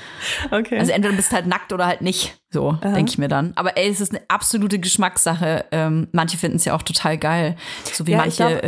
Okay. 0.52 0.78
Also 0.78 0.92
entweder 0.92 1.10
du 1.10 1.16
bist 1.16 1.32
halt 1.32 1.46
nackt 1.48 1.72
oder 1.72 1.84
halt 1.86 2.00
nicht. 2.00 2.36
So, 2.50 2.74
denke 2.80 3.10
ich 3.10 3.18
mir 3.18 3.26
dann. 3.26 3.52
Aber 3.56 3.76
ey, 3.76 3.88
es 3.90 4.00
ist 4.00 4.12
eine 4.12 4.22
absolute 4.28 4.78
Geschmackssache. 4.78 5.64
Ähm, 5.72 6.06
manche 6.12 6.36
finden 6.38 6.58
es 6.58 6.64
ja 6.64 6.74
auch 6.76 6.82
total 6.82 7.18
geil. 7.18 7.56
So 7.92 8.06
wie 8.06 8.12
Ja, 8.12 8.18
manche 8.18 8.36
glaub- 8.60 8.62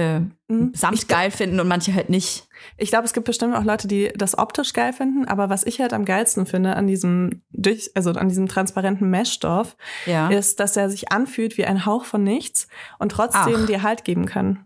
mhm. 0.48 0.72
äh, 0.74 0.76
Samt 0.76 1.08
geil 1.08 1.30
finden 1.30 1.60
und 1.60 1.68
manche 1.68 1.94
halt 1.94 2.10
nicht. 2.10 2.48
Ich 2.76 2.90
glaube, 2.90 3.04
es 3.04 3.12
gibt 3.12 3.26
bestimmt 3.26 3.54
auch 3.54 3.64
Leute, 3.64 3.88
die 3.88 4.12
das 4.16 4.36
optisch 4.38 4.72
geil 4.72 4.92
finden, 4.92 5.26
aber 5.26 5.50
was 5.50 5.64
ich 5.64 5.80
halt 5.80 5.92
am 5.92 6.04
geilsten 6.04 6.46
finde 6.46 6.76
an 6.76 6.86
diesem 6.86 7.42
durch, 7.50 7.90
also 7.94 8.10
an 8.12 8.28
diesem 8.28 8.48
transparenten 8.48 9.10
Meshstoff, 9.10 9.76
Ja. 10.06 10.28
ist, 10.28 10.60
dass 10.60 10.76
er 10.76 10.90
sich 10.90 11.12
anfühlt 11.12 11.56
wie 11.58 11.64
ein 11.64 11.86
Hauch 11.86 12.04
von 12.04 12.22
nichts 12.22 12.68
und 12.98 13.10
trotzdem 13.12 13.62
Ach. 13.62 13.66
dir 13.66 13.82
Halt 13.82 14.04
geben 14.04 14.26
kann. 14.26 14.64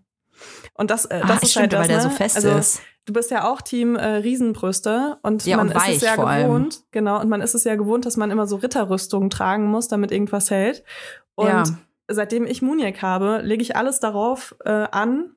Und 0.74 0.90
das, 0.90 1.05
äh, 1.07 1.20
das 1.26 1.42
ist 1.42 1.51
stimmt, 1.53 1.62
halt 1.62 1.72
das, 1.72 1.80
weil 1.80 1.88
der 1.88 1.96
ne? 1.99 2.03
so 2.03 2.11
fest 2.11 2.36
also, 2.36 2.51
ist. 2.57 2.82
Du 3.07 3.12
bist 3.14 3.30
ja 3.30 3.51
auch 3.51 3.62
Team 3.62 3.96
äh, 3.96 4.05
Riesenbrüste 4.07 5.18
und 5.22 5.44
Ja, 5.46 5.57
man 5.57 5.68
und 5.70 5.76
ist 5.76 5.88
es 5.88 6.01
ja 6.03 6.12
vor 6.14 6.28
allem. 6.28 6.46
gewohnt, 6.46 6.82
genau, 6.90 7.18
und 7.20 7.28
man 7.30 7.40
ist 7.40 7.55
es 7.55 7.64
ja 7.64 7.74
gewohnt, 7.74 8.05
dass 8.05 8.16
man 8.18 8.30
immer 8.30 8.46
so 8.46 8.57
Ritterrüstungen 8.57 9.30
tragen 9.30 9.64
muss, 9.64 9.88
damit 9.88 10.12
irgendwas 10.12 10.51
hält. 10.51 10.84
Und 11.34 11.46
Ja. 11.49 11.64
seitdem 12.09 12.46
ich 12.46 12.61
Muniac 12.62 13.01
habe, 13.01 13.40
lege 13.42 13.62
ich 13.62 13.76
alles 13.76 13.99
darauf 13.99 14.55
äh, 14.64 14.70
an, 14.70 15.30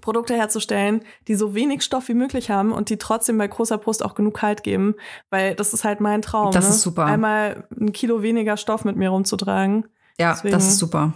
Produkte 0.00 0.34
herzustellen, 0.34 1.02
die 1.28 1.34
so 1.34 1.54
wenig 1.54 1.82
Stoff 1.82 2.08
wie 2.08 2.14
möglich 2.14 2.50
haben 2.50 2.72
und 2.72 2.88
die 2.90 2.96
trotzdem 2.98 3.38
bei 3.38 3.46
großer 3.46 3.78
Brust 3.78 4.04
auch 4.04 4.14
genug 4.14 4.42
Halt 4.42 4.62
geben, 4.62 4.94
weil 5.30 5.54
das 5.54 5.72
ist 5.74 5.84
halt 5.84 6.00
mein 6.00 6.22
Traum. 6.22 6.50
Das 6.52 6.64
ne? 6.64 6.70
ist 6.70 6.80
super. 6.82 7.04
Einmal 7.04 7.64
ein 7.78 7.92
Kilo 7.92 8.22
weniger 8.22 8.56
Stoff 8.56 8.84
mit 8.84 8.96
mir 8.96 9.10
rumzutragen. 9.10 9.86
Ja, 10.18 10.32
Deswegen- 10.32 10.52
das 10.54 10.66
ist 10.66 10.78
super. 10.78 11.12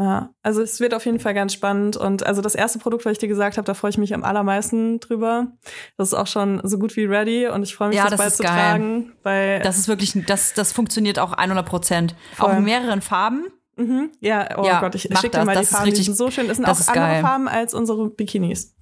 Ja, 0.00 0.30
also 0.44 0.62
es 0.62 0.78
wird 0.78 0.94
auf 0.94 1.04
jeden 1.06 1.18
Fall 1.18 1.34
ganz 1.34 1.52
spannend. 1.52 1.96
Und 1.96 2.24
also 2.24 2.40
das 2.40 2.54
erste 2.54 2.78
Produkt, 2.78 3.04
was 3.04 3.12
ich 3.12 3.18
dir 3.18 3.26
gesagt 3.26 3.56
habe, 3.58 3.66
da 3.66 3.74
freue 3.74 3.90
ich 3.90 3.98
mich 3.98 4.14
am 4.14 4.22
allermeisten 4.22 5.00
drüber. 5.00 5.48
Das 5.96 6.08
ist 6.08 6.14
auch 6.14 6.28
schon 6.28 6.60
so 6.62 6.78
gut 6.78 6.94
wie 6.94 7.04
ready 7.04 7.48
und 7.48 7.64
ich 7.64 7.74
freue 7.74 7.88
mich, 7.88 7.96
Ja, 7.96 8.04
das, 8.04 8.12
das 8.12 8.18
bald 8.18 8.30
ist 8.30 8.36
zu 8.36 8.42
geil. 8.44 8.52
tragen. 8.52 9.12
Weil, 9.24 9.58
Das 9.62 9.76
ist 9.76 9.88
wirklich, 9.88 10.16
das, 10.28 10.54
das 10.54 10.70
funktioniert 10.70 11.18
auch 11.18 11.32
100 11.32 11.66
Prozent. 11.66 12.14
Auch 12.38 12.52
in 12.52 12.62
mehreren 12.62 13.00
Farben. 13.02 13.46
Mhm, 13.78 14.10
ja, 14.20 14.58
oh 14.58 14.64
Ja, 14.66 14.80
Gott, 14.80 14.94
ich 14.94 15.02
schicke 15.02 15.30
dir 15.30 15.44
mal 15.44 15.54
Das 15.54 15.68
die 15.68 15.74
Farben, 15.74 15.84
die 15.86 15.90
richtig- 15.90 16.06
sind 16.06 16.16
so 16.16 16.30
schön. 16.30 16.48
Das 16.48 16.56
sind 16.58 16.68
das 16.68 16.76
auch 16.78 16.80
ist 16.82 16.88
andere 16.90 17.06
geil. 17.06 17.22
Farben 17.22 17.48
als 17.48 17.72
unsere 17.74 18.10
Bikinis. 18.10 18.74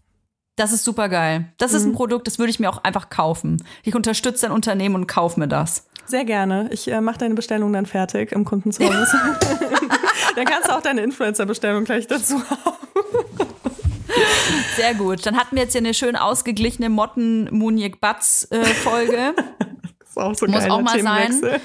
Das 0.57 0.73
ist 0.73 0.85
super 0.85 1.09
geil. 1.11 1.53
Das 1.59 1.75
ist 1.75 1.85
ein 1.85 1.93
Produkt, 1.93 2.27
das 2.27 2.39
würde 2.39 2.49
ich 2.51 2.59
mir 2.59 2.71
auch 2.71 2.83
einfach 2.83 3.11
kaufen. 3.11 3.63
Ich 3.83 3.95
unterstütze 3.95 4.47
dein 4.47 4.53
Unternehmen 4.53 4.95
und 4.95 5.07
kauf 5.07 5.37
mir 5.37 5.49
das. 5.49 5.87
Sehr 6.07 6.25
gerne. 6.25 6.69
Ich 6.73 6.91
äh, 6.91 7.01
mache 7.01 7.19
deine 7.19 7.35
Bestellung 7.35 7.73
dann 7.75 7.85
fertig 7.85 8.33
im 8.33 8.45
Kundenservice. 8.47 9.11
dann 10.37 10.45
kannst 10.47 10.69
du 10.69 10.73
auch 10.73 10.81
deine 10.81 11.03
Influencer-Bestellung 11.03 11.85
gleich 11.85 12.07
dazu 12.07 12.37
haben. 12.49 12.77
Sehr 14.77 14.95
gut. 14.95 15.27
Dann 15.27 15.37
hatten 15.37 15.57
wir 15.57 15.63
jetzt 15.65 15.73
hier 15.73 15.81
eine 15.81 15.95
schön 15.95 16.17
ausgeglichene 16.17 16.89
motten 16.89 17.49
munich 17.51 18.01
batz 18.01 18.47
äh, 18.51 18.65
folge 18.65 19.35
ist 20.17 20.23
auch 20.23 20.35
so 20.35 20.47
Muss 20.47 20.61
geil, 20.63 20.71
auch 20.71 20.83
mal 20.83 21.01
sein. 21.01 21.41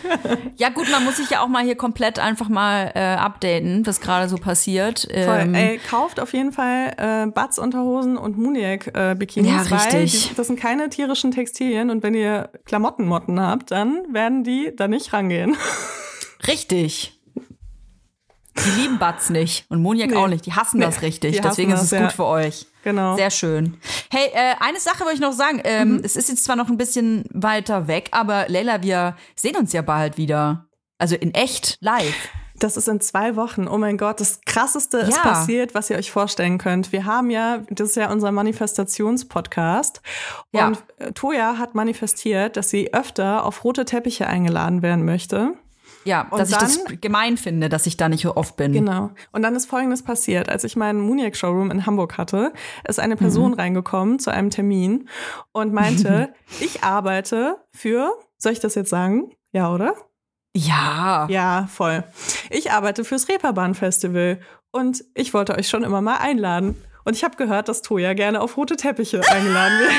Ja 0.58 0.70
gut, 0.70 0.90
man 0.92 1.04
muss 1.04 1.18
sich 1.18 1.30
ja 1.30 1.42
auch 1.42 1.48
mal 1.48 1.64
hier 1.64 1.76
komplett 1.76 2.20
einfach 2.20 2.50
mal 2.50 2.92
äh, 2.94 3.00
updaten, 3.00 3.86
was 3.86 4.02
gerade 4.02 4.28
so 4.30 4.38
passiert. 4.38 5.08
Voll. 5.12 5.40
Ähm, 5.40 5.54
Ey, 5.56 5.80
kauft 5.90 6.20
auf 6.20 6.34
jeden 6.34 6.52
Fall 6.52 6.94
äh, 6.98 7.28
Batz 7.28 7.58
Unterhosen 7.58 8.18
und 8.18 8.38
Muniac 8.38 8.88
äh, 8.94 9.16
Bikinis, 9.16 9.52
Ja, 9.52 9.72
weil 9.72 9.80
richtig. 9.80 10.30
die, 10.30 10.36
das 10.36 10.48
sind 10.48 10.60
keine 10.60 10.90
tierischen 10.90 11.32
Textilien 11.32 11.90
und 11.90 12.04
wenn 12.04 12.14
ihr 12.14 12.50
Klamottenmotten 12.66 13.40
habt, 13.40 13.72
dann 13.72 14.04
werden 14.12 14.44
die 14.44 14.74
da 14.76 14.88
nicht 14.88 15.14
rangehen. 15.14 15.56
Richtig. 16.48 17.21
Die 18.58 18.82
lieben 18.82 19.00
Batz 19.00 19.30
nicht 19.30 19.66
und 19.70 19.82
Moniak 19.82 20.10
Nee. 20.12 20.16
auch 20.18 20.28
nicht. 20.28 20.46
Die 20.46 20.54
hassen 20.54 20.80
Nee, 20.80 20.86
das 20.86 21.02
richtig. 21.02 21.36
die 21.36 21.42
Deswegen 21.42 21.72
ist 21.72 21.80
das, 21.82 21.86
es 21.86 21.92
ja. 21.92 22.02
gut 22.04 22.12
für 22.12 22.26
euch. 22.26 22.66
Genau. 22.84 23.16
Sehr 23.16 23.30
schön. 23.32 23.78
Hey, 24.10 24.28
äh, 24.34 24.56
eine 24.60 24.80
Sache 24.80 25.02
wollte 25.02 25.16
ich 25.16 25.22
noch 25.22 25.32
sagen. 25.34 25.62
Ähm, 25.64 25.94
Mhm. 25.98 26.02
Es 26.04 26.16
ist 26.16 26.30
jetzt 26.30 26.44
zwar 26.44 26.56
noch 26.56 26.68
ein 26.68 26.78
bisschen 26.78 27.24
weiter 27.32 27.88
weg, 27.88 28.10
aber 28.12 28.46
Leila, 28.50 28.82
wir 28.84 29.16
sehen 29.36 29.56
uns 29.56 29.72
ja 29.74 29.82
bald 29.82 30.18
wieder. 30.18 30.68
Also 30.98 31.16
in 31.16 31.34
echt, 31.34 31.78
live. 31.82 32.30
Das 32.60 32.78
ist 32.78 32.88
in 32.88 33.02
zwei 33.02 33.36
Wochen. 33.36 33.68
Oh 33.68 33.78
mein 33.80 33.98
Gott, 33.98 34.20
das 34.20 34.42
Krasseste 34.46 34.98
ist 35.00 35.16
Ja. 35.18 35.22
passiert, 35.24 35.74
was 35.74 35.90
ihr 35.90 35.98
euch 35.98 36.12
vorstellen 36.12 36.60
könnt. 36.60 36.92
Wir 36.92 37.06
haben 37.06 37.32
ja, 37.32 37.60
das 37.72 37.90
ist 37.90 37.96
ja 37.96 38.12
unser 38.12 38.32
Manifestationspodcast. 38.32 40.02
Ja. 40.52 40.68
Und 40.68 40.84
äh, 40.98 41.12
Toja 41.14 41.58
hat 41.58 41.74
manifestiert, 41.76 42.58
dass 42.58 42.70
sie 42.70 42.94
öfter 42.94 43.46
auf 43.46 43.64
rote 43.64 43.86
Teppiche 43.86 44.28
eingeladen 44.28 44.82
werden 44.82 45.06
möchte. 45.06 45.54
Ja, 46.04 46.28
Und 46.32 46.40
dass 46.40 46.50
ich 46.50 46.58
das 46.58 46.84
dann- 46.84 47.00
gemein 47.00 47.38
finde, 47.38 47.70
dass 47.70 47.86
ich 47.86 47.96
da 47.98 48.10
nicht 48.10 48.24
so 48.24 48.36
oft 48.36 48.56
bin. 48.58 48.74
Genau. 48.74 49.12
Und 49.32 49.44
dann 49.44 49.56
ist 49.56 49.68
Folgendes 49.68 50.04
passiert. 50.04 50.50
Als 50.50 50.64
ich 50.64 50.76
meinen 50.76 51.00
Muniac 51.00 51.36
Showroom 51.36 51.70
in 51.72 51.86
Hamburg 51.86 52.18
hatte, 52.18 52.54
ist 52.88 53.00
eine 53.00 53.16
Mhm. 53.16 53.20
Person 53.20 53.54
reingekommen 53.54 54.18
zu 54.20 54.32
einem 54.32 54.50
Termin 54.50 55.08
und 55.52 55.74
meinte, 55.74 56.34
ich 56.60 56.84
arbeite 56.84 57.58
für, 57.72 58.12
soll 58.38 58.54
ich 58.54 58.60
das 58.60 58.74
jetzt 58.76 58.90
sagen? 58.90 59.32
Ja, 59.52 59.72
oder? 59.74 59.94
Ja. 60.56 61.28
Ja, 61.30 61.68
voll. 61.72 62.04
Ich 62.50 62.72
arbeite 62.72 63.04
fürs 63.06 63.30
Reeperbahn 63.30 63.76
Festival 63.76 64.40
und 64.72 65.04
ich 65.14 65.34
wollte 65.34 65.56
euch 65.56 65.70
schon 65.70 65.84
immer 65.84 66.02
mal 66.02 66.18
einladen. 66.18 66.76
Und 67.04 67.16
ich 67.16 67.24
habe 67.24 67.36
gehört, 67.38 67.70
dass 67.70 67.82
Toja 67.82 68.14
gerne 68.14 68.42
auf 68.42 68.58
rote 68.58 68.76
Teppiche 68.76 69.22
eingeladen 69.30 69.80
wird. 69.80 69.92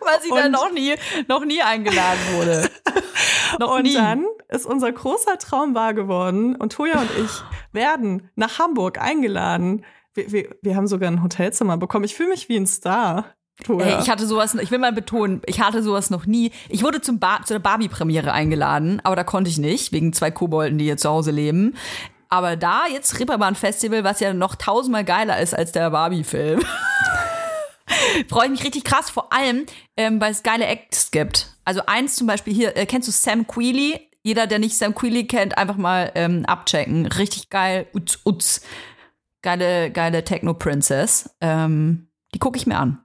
Weil 0.00 0.20
sie 0.22 0.30
Und- 0.30 0.50
noch 0.52 0.72
nie, 0.72 0.94
noch 1.28 1.44
nie 1.44 1.62
eingeladen 1.62 2.20
wurde. 2.34 2.70
noch 3.58 3.76
Und 3.76 3.82
nie. 3.82 3.94
dann 3.94 4.24
ist 4.52 4.66
unser 4.66 4.92
großer 4.92 5.38
Traum 5.38 5.74
wahr 5.74 5.94
geworden 5.94 6.56
und 6.56 6.72
Toja 6.72 7.00
und 7.00 7.10
ich 7.24 7.30
werden 7.72 8.30
nach 8.36 8.58
Hamburg 8.58 9.00
eingeladen. 9.00 9.84
Wir, 10.14 10.30
wir, 10.30 10.56
wir 10.62 10.76
haben 10.76 10.86
sogar 10.86 11.10
ein 11.10 11.22
Hotelzimmer 11.22 11.76
bekommen. 11.76 12.04
Ich 12.04 12.14
fühle 12.14 12.30
mich 12.30 12.48
wie 12.48 12.56
ein 12.56 12.66
Star. 12.66 13.26
Ey, 13.68 14.00
ich 14.00 14.10
hatte 14.10 14.26
sowas, 14.26 14.54
ich 14.54 14.70
will 14.70 14.78
mal 14.78 14.92
betonen, 14.92 15.40
ich 15.46 15.60
hatte 15.60 15.82
sowas 15.82 16.10
noch 16.10 16.26
nie. 16.26 16.50
Ich 16.68 16.82
wurde 16.82 17.00
zum 17.00 17.18
Bar, 17.18 17.44
zu 17.44 17.54
der 17.54 17.60
Barbie-Premiere 17.60 18.32
eingeladen, 18.32 19.00
aber 19.04 19.14
da 19.14 19.24
konnte 19.24 19.50
ich 19.50 19.58
nicht, 19.58 19.92
wegen 19.92 20.12
zwei 20.12 20.30
Kobolden, 20.30 20.78
die 20.78 20.84
hier 20.84 20.96
zu 20.96 21.08
Hause 21.08 21.30
leben. 21.30 21.76
Aber 22.28 22.56
da 22.56 22.86
jetzt 22.90 23.20
Ripperbahn 23.20 23.54
Festival, 23.54 24.04
was 24.04 24.20
ja 24.20 24.32
noch 24.32 24.56
tausendmal 24.56 25.04
geiler 25.04 25.38
ist 25.40 25.54
als 25.54 25.70
der 25.72 25.90
Barbie-Film. 25.90 26.62
Freue 28.28 28.46
ich 28.46 28.50
mich 28.50 28.64
richtig 28.64 28.84
krass, 28.84 29.10
vor 29.10 29.32
allem, 29.32 29.66
ähm, 29.96 30.20
weil 30.20 30.32
es 30.32 30.42
geile 30.42 30.66
Acts 30.66 31.10
gibt. 31.10 31.54
Also 31.64 31.82
eins 31.86 32.16
zum 32.16 32.26
Beispiel 32.26 32.54
hier, 32.54 32.76
äh, 32.76 32.86
kennst 32.86 33.06
du 33.06 33.12
Sam 33.12 33.46
Queely? 33.46 34.00
Jeder, 34.22 34.46
der 34.46 34.58
nicht 34.58 34.76
Sam 34.76 34.94
Queely 34.94 35.26
kennt, 35.26 35.58
einfach 35.58 35.76
mal 35.76 36.12
ähm, 36.14 36.44
abchecken. 36.46 37.06
Richtig 37.06 37.50
geil, 37.50 37.86
utz, 37.92 38.20
utz. 38.24 38.60
Geile, 39.42 39.90
geile 39.90 40.22
Techno-Princess. 40.24 41.34
Ähm, 41.40 42.06
die 42.34 42.38
gucke 42.38 42.56
ich 42.56 42.66
mir 42.66 42.78
an. 42.78 43.00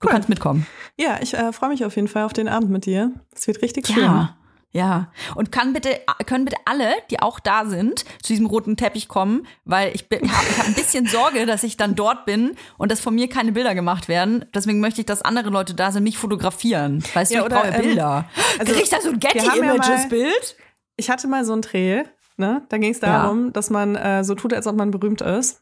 Du 0.00 0.06
Cool. 0.08 0.12
kannst 0.12 0.28
mitkommen. 0.28 0.66
ja, 0.98 1.18
ich 1.22 1.34
äh, 1.34 1.52
freue 1.52 1.70
mich 1.70 1.84
auf 1.84 1.96
jeden 1.96 2.08
Fall 2.08 2.24
auf 2.24 2.32
den 2.32 2.48
Abend 2.48 2.70
mit 2.70 2.86
dir. 2.86 3.12
Es 3.34 3.46
wird 3.46 3.60
richtig 3.62 3.86
schön. 3.86 4.02
Ja. 4.02 4.36
Ja. 4.76 5.12
Und 5.36 5.52
kann 5.52 5.72
bitte, 5.72 6.00
können 6.26 6.44
bitte 6.44 6.56
alle, 6.64 6.92
die 7.08 7.20
auch 7.20 7.38
da 7.38 7.64
sind, 7.64 8.00
zu 8.22 8.32
diesem 8.32 8.46
roten 8.46 8.76
Teppich 8.76 9.06
kommen, 9.06 9.46
weil 9.64 9.94
ich, 9.94 10.08
bin- 10.08 10.24
ich 10.24 10.32
habe 10.32 10.46
hab 10.58 10.66
ein 10.66 10.74
bisschen 10.74 11.06
Sorge, 11.06 11.46
dass 11.46 11.62
ich 11.62 11.76
dann 11.76 11.94
dort 11.94 12.26
bin 12.26 12.56
und 12.76 12.90
dass 12.90 12.98
von 13.00 13.14
mir 13.14 13.28
keine 13.28 13.52
Bilder 13.52 13.76
gemacht 13.76 14.08
werden. 14.08 14.44
Deswegen 14.52 14.80
möchte 14.80 15.00
ich, 15.00 15.06
dass 15.06 15.22
andere 15.22 15.48
Leute 15.50 15.74
da 15.74 15.92
sind, 15.92 16.02
mich 16.02 16.18
fotografieren. 16.18 17.04
Weißt 17.14 17.30
Ja, 17.32 17.40
du, 17.40 17.46
ich 17.46 17.52
oder, 17.52 17.62
brauche 17.62 17.72
ähm, 17.74 17.82
Bilder. 17.82 18.24
also, 18.58 18.72
Krieg 18.72 18.82
ich 18.82 18.90
da 18.90 19.00
so 19.00 19.10
ein 19.10 19.14
haben 19.14 19.22
ja 19.22 19.30
Getty-Images-Bild? 19.30 20.56
Ich 20.96 21.08
hatte 21.08 21.28
mal 21.28 21.44
so 21.44 21.52
einen 21.52 21.62
Dreh, 21.62 22.02
ne? 22.36 22.62
Da 22.68 22.78
ging 22.78 22.90
es 22.90 22.98
darum, 23.00 23.52
dass 23.52 23.70
man 23.70 23.94
äh, 23.96 24.24
so 24.24 24.34
tut, 24.34 24.52
als 24.52 24.66
ob 24.66 24.76
man 24.76 24.90
berühmt 24.90 25.20
ist. 25.20 25.60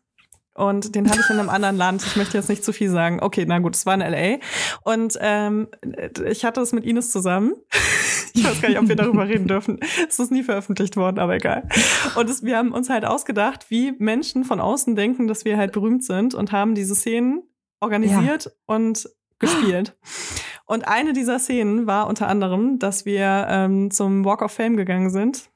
Und 0.55 0.94
den 0.94 1.09
hatte 1.09 1.20
ich 1.20 1.30
in 1.30 1.38
einem 1.38 1.48
anderen 1.48 1.76
Land. 1.76 2.05
Ich 2.05 2.16
möchte 2.16 2.36
jetzt 2.36 2.48
nicht 2.48 2.64
zu 2.64 2.72
viel 2.72 2.90
sagen. 2.90 3.20
Okay, 3.22 3.44
na 3.46 3.59
gut, 3.59 3.74
es 3.74 3.86
war 3.86 3.94
in 3.94 4.03
L.A. 4.03 4.38
Und 4.82 5.18
ähm, 5.20 5.68
ich 6.26 6.44
hatte 6.44 6.61
es 6.61 6.72
mit 6.72 6.84
Ines 6.84 7.11
zusammen. 7.11 7.55
Ich 8.34 8.44
weiß 8.46 8.62
gar 8.62 8.70
nicht, 8.70 8.78
ob 8.78 8.88
wir 8.88 8.96
darüber 8.96 9.28
reden 9.28 9.46
dürfen. 9.46 9.78
Es 10.09 10.18
ist 10.18 10.32
nie 10.32 10.42
veröffentlicht 10.42 10.96
worden, 10.96 11.18
aber 11.18 11.34
egal. 11.34 11.68
Und 12.16 12.30
es, 12.30 12.42
wir 12.42 12.57
haben 12.57 12.72
uns 12.72 12.88
halt 12.88 13.05
ausgedacht, 13.05 13.66
wie 13.68 13.92
Menschen 13.98 14.44
von 14.44 14.59
außen 14.59 14.96
denken, 14.96 15.26
dass 15.26 15.44
wir 15.44 15.59
halt 15.59 15.72
berühmt 15.72 16.03
sind 16.03 16.34
und 16.34 16.50
haben 16.50 16.74
diese 16.74 16.94
Szenen 16.94 17.42
organisiert 17.80 18.50
und 18.64 19.07
gespielt. 19.38 19.96
Und 20.64 20.88
eine 20.88 21.12
dieser 21.12 21.38
Szenen 21.38 21.86
war 21.86 22.07
unter 22.07 22.28
anderem, 22.28 22.78
dass 22.78 23.05
wir 23.05 23.46
ähm, 23.50 23.90
zum 23.90 24.24
Walk 24.24 24.40
of 24.40 24.53
Fame 24.53 24.78
gegangen 24.78 25.11
sind. 25.11 25.50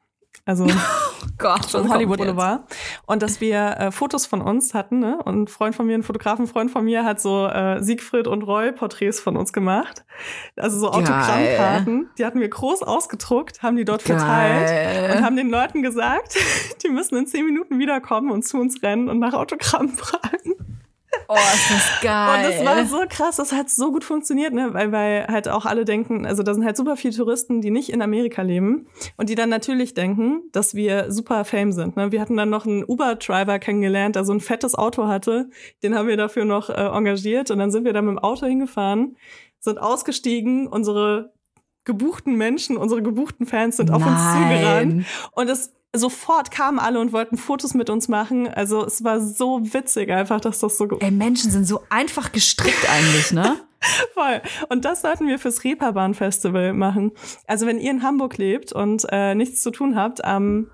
Also 0.45 0.67
Gott, 1.39 1.65
zum 1.65 1.93
Hollywood 1.93 2.19
Boulevard. 2.19 2.63
Und 3.07 3.23
dass 3.23 3.41
wir 3.41 3.77
äh, 3.79 3.91
Fotos 3.91 4.27
von 4.27 4.43
uns 4.43 4.75
hatten, 4.75 4.99
ne? 4.99 5.19
Und 5.25 5.43
ein 5.43 5.49
Freund 5.49 5.75
von 5.75 5.87
mir, 5.87 5.95
ein 5.95 6.03
Fotografenfreund 6.03 6.71
von 6.71 6.85
mir, 6.85 7.05
hat 7.05 7.21
so 7.21 7.47
äh, 7.47 7.83
Siegfried 7.83 8.27
und 8.27 8.43
Roy 8.43 8.73
Porträts 8.73 9.21
von 9.21 9.37
uns 9.37 9.53
gemacht. 9.53 10.05
Also 10.57 10.79
so. 10.79 10.89
Autogrammkarten. 10.91 12.11
Die 12.19 12.25
hatten 12.25 12.41
wir 12.41 12.49
groß 12.49 12.83
ausgedruckt, 12.83 13.63
haben 13.63 13.77
die 13.77 13.85
dort 13.85 14.03
verteilt 14.03 14.69
Geil. 14.69 15.17
und 15.17 15.25
haben 15.25 15.37
den 15.37 15.51
Leuten 15.51 15.83
gesagt, 15.83 16.37
die 16.83 16.89
müssen 16.89 17.17
in 17.17 17.27
zehn 17.27 17.45
Minuten 17.45 17.79
wiederkommen 17.79 18.31
und 18.31 18.45
zu 18.45 18.59
uns 18.59 18.83
rennen 18.83 19.09
und 19.09 19.19
nach 19.19 19.35
Autogramm 19.35 19.91
fragen. 19.91 20.56
Oh, 21.29 21.35
ist 21.35 21.71
das 21.71 22.01
geil. 22.03 22.47
Und 22.47 22.53
das 22.53 22.65
war 22.65 22.87
so 22.87 23.05
krass, 23.09 23.37
das 23.37 23.53
hat 23.53 23.69
so 23.69 23.91
gut 23.91 24.05
funktioniert, 24.05 24.53
ne? 24.53 24.73
weil, 24.73 24.93
weil 24.93 25.27
halt 25.27 25.49
auch 25.49 25.67
alle 25.67 25.85
denken, 25.85 26.25
also 26.25 26.43
da 26.43 26.55
sind 26.55 26.65
halt 26.65 26.77
super 26.77 26.97
viele 26.97 27.15
Touristen, 27.15 27.61
die 27.61 27.71
nicht 27.71 27.91
in 27.91 28.01
Amerika 28.01 28.43
leben 28.43 28.87
und 29.17 29.29
die 29.29 29.35
dann 29.35 29.49
natürlich 29.49 29.95
denken, 29.95 30.43
dass 30.53 30.75
wir 30.75 31.11
super 31.11 31.45
Fame 31.45 31.73
sind. 31.73 31.97
Ne? 31.97 32.13
Wir 32.13 32.21
hatten 32.21 32.37
dann 32.37 32.51
noch 32.51 32.65
einen 32.65 32.85
Uber-Driver 32.85 33.59
kennengelernt, 33.59 34.17
der 34.17 34.25
so 34.25 34.33
ein 34.33 34.41
fettes 34.41 34.75
Auto 34.75 35.09
hatte, 35.09 35.51
den 35.83 35.97
haben 35.97 36.09
wir 36.09 36.17
dafür 36.17 36.45
noch 36.45 36.71
äh, 36.71 36.75
engagiert 36.75 37.51
und 37.51 37.59
dann 37.59 37.71
sind 37.71 37.85
wir 37.85 37.93
da 37.93 38.03
mit 38.03 38.11
dem 38.13 38.19
Auto 38.19 38.47
hingefahren, 38.47 39.17
sind 39.59 39.79
ausgestiegen, 39.79 40.69
unsere 40.69 41.33
gebuchten 41.87 42.37
Menschen, 42.37 42.77
unsere 42.77 43.03
gebuchten 43.03 43.47
Fans 43.47 43.79
sind 43.79 43.91
auf 43.91 44.05
uns 44.05 44.15
Nein. 44.15 44.43
zugerannt 44.43 45.07
und 45.33 45.49
es 45.49 45.73
sofort 45.95 46.51
kamen 46.51 46.79
alle 46.79 47.01
und 47.01 47.15
wollten 47.15 47.39
Fotos 47.39 47.73
mit 47.73 47.89
uns 47.89 48.09
machen. 48.09 48.49
Also 48.49 48.85
es 48.85 49.03
war 49.03 49.21
so 49.21 49.61
witzig 49.73 50.11
einfach, 50.11 50.43
dass 50.43 50.59
das 50.59 50.77
so 50.77 50.87
Ey, 50.99 51.11
Menschen 51.11 51.51
sind 51.51 51.65
so 51.67 51.83
einfach 51.89 52.33
gestrickt 52.33 52.87
eigentlich, 52.91 53.33
ne? 53.33 53.57
Voll. 54.15 54.43
Und 54.69 54.85
das 54.85 55.01
sollten 55.01 55.27
wir 55.29 55.39
fürs 55.39 55.65
Reeperbahn 55.65 56.13
Festival 56.13 56.75
machen. 56.75 57.13
Also 57.47 57.67
wenn 57.67 57.79
ihr 57.79 57.91
in 57.91 58.03
Hamburg 58.03 58.37
lebt 58.37 58.73
und 58.73 59.07
äh, 59.11 59.35
nichts 59.35 59.63
zu 59.63 59.71
tun 59.71 59.97
habt, 59.97 60.23
am 60.25 60.71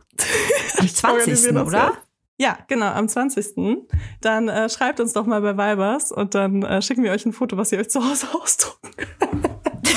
Am 0.78 0.84
Ich 0.84 1.04
organisiere 1.04 1.54
20. 1.54 1.54
das 1.54 1.66
oder? 1.68 1.92
Ja, 2.38 2.58
genau, 2.66 2.86
am 2.86 3.08
20. 3.08 3.86
Dann 4.20 4.48
äh, 4.48 4.68
schreibt 4.68 5.00
uns 5.00 5.12
doch 5.12 5.26
mal 5.26 5.40
bei 5.42 5.52
Vibers 5.52 6.10
und 6.10 6.34
dann 6.34 6.62
äh, 6.62 6.82
schicken 6.82 7.04
wir 7.04 7.12
euch 7.12 7.24
ein 7.24 7.32
Foto, 7.32 7.56
was 7.56 7.70
ihr 7.72 7.78
euch 7.78 7.90
zu 7.90 8.04
Hause 8.04 8.26
ausdrucken 8.40 8.90
könnt. 8.96 9.44
Das 9.44 9.92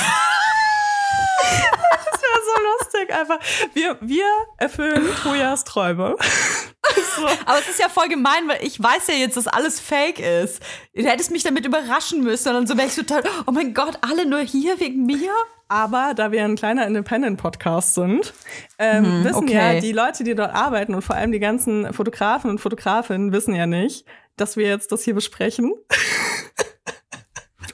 wäre 2.22 2.40
so 2.46 2.64
lustig, 2.80 3.14
einfach. 3.14 3.40
Wir, 3.74 3.98
wir 4.02 4.26
erfüllen 4.58 5.04
Tojas 5.24 5.64
Träume. 5.64 6.16
Aber 7.46 7.60
es 7.60 7.70
ist 7.70 7.80
ja 7.80 7.90
voll 7.90 8.08
gemein, 8.08 8.48
weil 8.48 8.60
ich 8.62 8.82
weiß 8.82 9.08
ja 9.08 9.16
jetzt, 9.16 9.38
dass 9.38 9.48
alles 9.48 9.80
fake 9.80 10.20
ist. 10.20 10.62
Du 10.94 11.04
hättest 11.04 11.32
mich 11.32 11.44
damit 11.44 11.66
überraschen 11.66 12.24
müssen 12.24 12.50
und 12.50 12.56
dann 12.56 12.68
so 12.68 12.78
wäre 12.78 12.88
ich 12.88 12.96
total, 12.96 13.24
oh 13.48 13.52
mein 13.52 13.74
Gott, 13.74 13.98
alle 14.02 14.26
nur 14.26 14.40
hier 14.40 14.80
wegen 14.80 15.06
mir? 15.06 15.32
Aber 15.68 16.14
da 16.16 16.32
wir 16.32 16.44
ein 16.44 16.56
kleiner 16.56 16.86
Independent-Podcast 16.86 17.96
sind, 17.96 18.34
ähm, 18.78 19.24
wissen 19.24 19.36
okay. 19.36 19.54
ja 19.76 19.80
die 19.80 19.94
Leute, 19.94 20.24
die 20.24 20.36
dort 20.36 20.54
arbeiten 20.54 20.94
und 20.94 21.02
vor 21.02 21.16
allem 21.16 21.32
die 21.32 21.40
ganzen 21.40 21.92
Fotografen 21.92 22.52
und 22.52 22.60
Fotografinnen 22.60 23.32
wissen 23.32 23.56
ja 23.56 23.66
nicht, 23.66 24.06
dass 24.38 24.58
wir 24.58 24.68
jetzt 24.68 24.92
das 24.92 25.04
hier 25.04 25.16
besprechen. 25.16 25.74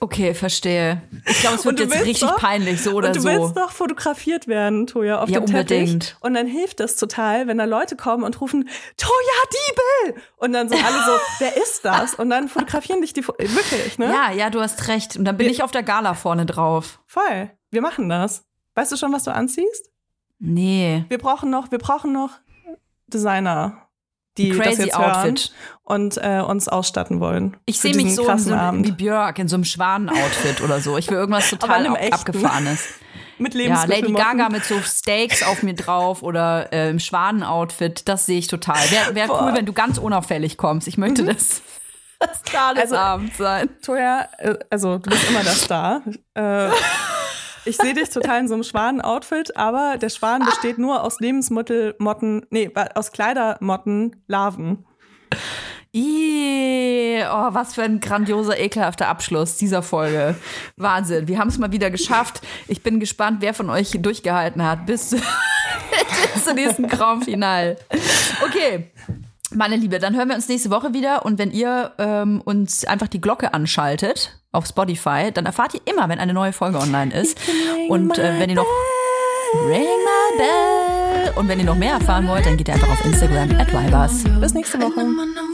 Okay, 0.02 0.34
verstehe. 0.34 1.00
Ich 1.26 1.40
glaube, 1.42 1.54
es 1.56 1.64
wird 1.64 1.78
du 1.78 1.84
jetzt 1.84 1.94
richtig 2.04 2.28
doch- 2.28 2.36
peinlich, 2.36 2.82
so 2.82 2.90
oder 2.90 3.08
und 3.08 3.16
du 3.16 3.20
so. 3.20 3.28
willst 3.28 3.56
doch 3.56 3.70
fotografiert 3.70 4.48
werden, 4.48 4.88
Toja, 4.88 5.20
auf 5.20 5.28
Ja, 5.28 5.38
dem 5.38 5.46
Teppich. 5.46 5.78
unbedingt. 5.78 6.16
Und 6.18 6.34
dann 6.34 6.48
hilft 6.48 6.80
es 6.80 6.96
total, 6.96 7.46
wenn 7.46 7.56
da 7.58 7.66
Leute 7.66 7.94
kommen 7.94 8.24
und 8.24 8.40
rufen, 8.40 8.68
Toja 8.96 10.10
Diebel! 10.10 10.22
Und 10.38 10.54
dann 10.54 10.68
sind 10.68 10.84
alle 10.84 10.96
so, 11.04 11.12
wer 11.38 11.56
ist 11.56 11.84
das? 11.84 12.14
Und 12.16 12.30
dann 12.30 12.48
fotografieren 12.48 13.00
dich 13.00 13.12
die, 13.12 13.22
Fo- 13.22 13.36
wirklich, 13.38 13.96
ne? 13.98 14.06
Ja, 14.06 14.32
ja, 14.32 14.50
du 14.50 14.60
hast 14.60 14.88
recht. 14.88 15.16
Und 15.16 15.24
dann 15.24 15.36
bin 15.36 15.48
ich 15.48 15.62
auf 15.62 15.70
der 15.70 15.84
Gala 15.84 16.14
vorne 16.14 16.46
drauf. 16.46 16.98
Voll. 17.06 17.52
Wir 17.70 17.80
machen 17.80 18.08
das. 18.08 18.44
Weißt 18.74 18.90
du 18.90 18.96
schon, 18.96 19.12
was 19.12 19.22
du 19.22 19.32
anziehst? 19.32 19.88
Nee. 20.40 21.04
Wir 21.10 21.18
brauchen 21.18 21.48
noch, 21.48 21.70
wir 21.70 21.78
brauchen 21.78 22.12
noch 22.12 22.30
Designer, 23.06 23.86
die 24.38 24.50
das 24.50 24.58
Crazy 24.58 24.82
jetzt 24.84 24.98
hören 24.98 25.10
Outfit. 25.14 25.52
und 25.84 26.16
äh, 26.18 26.40
uns 26.40 26.68
ausstatten 26.68 27.20
wollen. 27.20 27.56
Ich 27.66 27.80
sehe 27.80 27.94
mich 27.94 28.14
so 28.14 28.24
so, 28.36 28.50
wie 28.54 28.92
Björk 28.92 29.38
in 29.38 29.48
so 29.48 29.56
einem 29.56 29.64
Schwanenoutfit 29.64 30.60
oder 30.62 30.80
so. 30.80 30.96
Ich 30.98 31.08
will 31.10 31.18
irgendwas 31.18 31.50
total 31.50 31.86
ab 31.86 31.96
echten. 32.00 32.14
abgefahrenes. 32.14 32.84
mit 33.38 33.54
Ja, 33.54 33.60
Lebensmitteln. 33.60 34.02
Lady 34.02 34.12
Gaga 34.14 34.48
mit 34.50 34.64
so 34.64 34.78
Steaks 34.80 35.42
auf 35.42 35.62
mir 35.62 35.74
drauf 35.74 36.22
oder 36.22 36.72
äh, 36.72 36.90
im 36.90 36.98
Schwanenoutfit, 37.00 38.08
das 38.08 38.26
sehe 38.26 38.38
ich 38.38 38.46
total. 38.46 38.78
Wäre 38.90 39.14
wär 39.14 39.30
cool, 39.30 39.52
wenn 39.54 39.66
du 39.66 39.72
ganz 39.72 39.98
unauffällig 39.98 40.56
kommst. 40.56 40.86
Ich 40.88 40.96
möchte 40.96 41.24
das, 41.24 41.60
das 42.20 42.38
Star 42.48 42.72
des 42.74 42.84
Also- 42.84 42.96
Abends 42.96 43.36
sein. 43.38 43.68
Toja, 43.84 44.28
äh, 44.38 44.54
also 44.70 44.98
du 44.98 45.10
bist 45.10 45.28
immer 45.28 45.42
der 45.42 45.52
Star. 45.52 46.02
Äh, 46.34 46.68
ich 47.64 47.76
sehe 47.76 47.94
dich 47.94 48.10
total 48.10 48.40
in 48.40 48.48
so 48.48 48.54
einem 48.54 48.64
Schwanenoutfit, 48.64 49.56
aber 49.56 49.96
der 49.98 50.08
Schwan 50.08 50.44
besteht 50.44 50.78
nur 50.78 51.02
aus 51.02 51.20
Lebensmittelmotten, 51.20 52.46
nee, 52.50 52.70
aus 52.94 53.12
Kleidermotten, 53.12 54.16
Larven. 54.26 54.84
Ih, 55.94 57.22
oh, 57.24 57.48
was 57.52 57.74
für 57.74 57.82
ein 57.82 58.00
grandioser, 58.00 58.58
ekelhafter 58.58 59.08
Abschluss 59.08 59.58
dieser 59.58 59.82
Folge. 59.82 60.34
Wahnsinn. 60.76 61.28
Wir 61.28 61.38
haben 61.38 61.48
es 61.48 61.58
mal 61.58 61.70
wieder 61.70 61.90
geschafft. 61.90 62.40
Ich 62.66 62.82
bin 62.82 62.98
gespannt, 62.98 63.38
wer 63.40 63.52
von 63.52 63.68
euch 63.68 63.90
durchgehalten 64.00 64.62
hat 64.62 64.86
bis, 64.86 65.10
bis 65.10 66.44
zum 66.44 66.54
nächsten 66.54 66.88
Grand 66.88 67.24
Final. 67.24 67.76
Okay. 68.42 68.90
Meine 69.54 69.76
Liebe, 69.76 69.98
dann 69.98 70.16
hören 70.16 70.28
wir 70.28 70.34
uns 70.34 70.48
nächste 70.48 70.70
Woche 70.70 70.94
wieder 70.94 71.26
und 71.26 71.38
wenn 71.38 71.50
ihr 71.50 71.92
ähm, 71.98 72.40
uns 72.40 72.86
einfach 72.86 73.08
die 73.08 73.20
Glocke 73.20 73.52
anschaltet 73.52 74.41
auf 74.52 74.66
Spotify, 74.66 75.30
dann 75.32 75.46
erfahrt 75.46 75.74
ihr 75.74 75.80
immer, 75.86 76.08
wenn 76.08 76.18
eine 76.18 76.34
neue 76.34 76.52
Folge 76.52 76.78
online 76.78 77.12
ist. 77.12 77.38
Und 77.88 78.18
äh, 78.18 78.38
wenn 78.38 78.50
ihr 78.50 78.56
noch 78.56 78.66
Ring 79.66 79.82
my 79.82 80.38
bell 80.38 81.32
und 81.36 81.48
wenn 81.48 81.58
ihr 81.58 81.66
noch 81.66 81.76
mehr 81.76 81.94
erfahren 81.94 82.26
wollt, 82.28 82.46
dann 82.46 82.56
geht 82.56 82.68
ihr 82.68 82.74
einfach 82.74 82.90
auf 82.90 83.04
Instagram 83.04 83.50
at 83.58 83.72
Vibers. 83.72 84.24
Bis 84.40 84.54
nächste 84.54 84.80
Woche. 84.80 85.51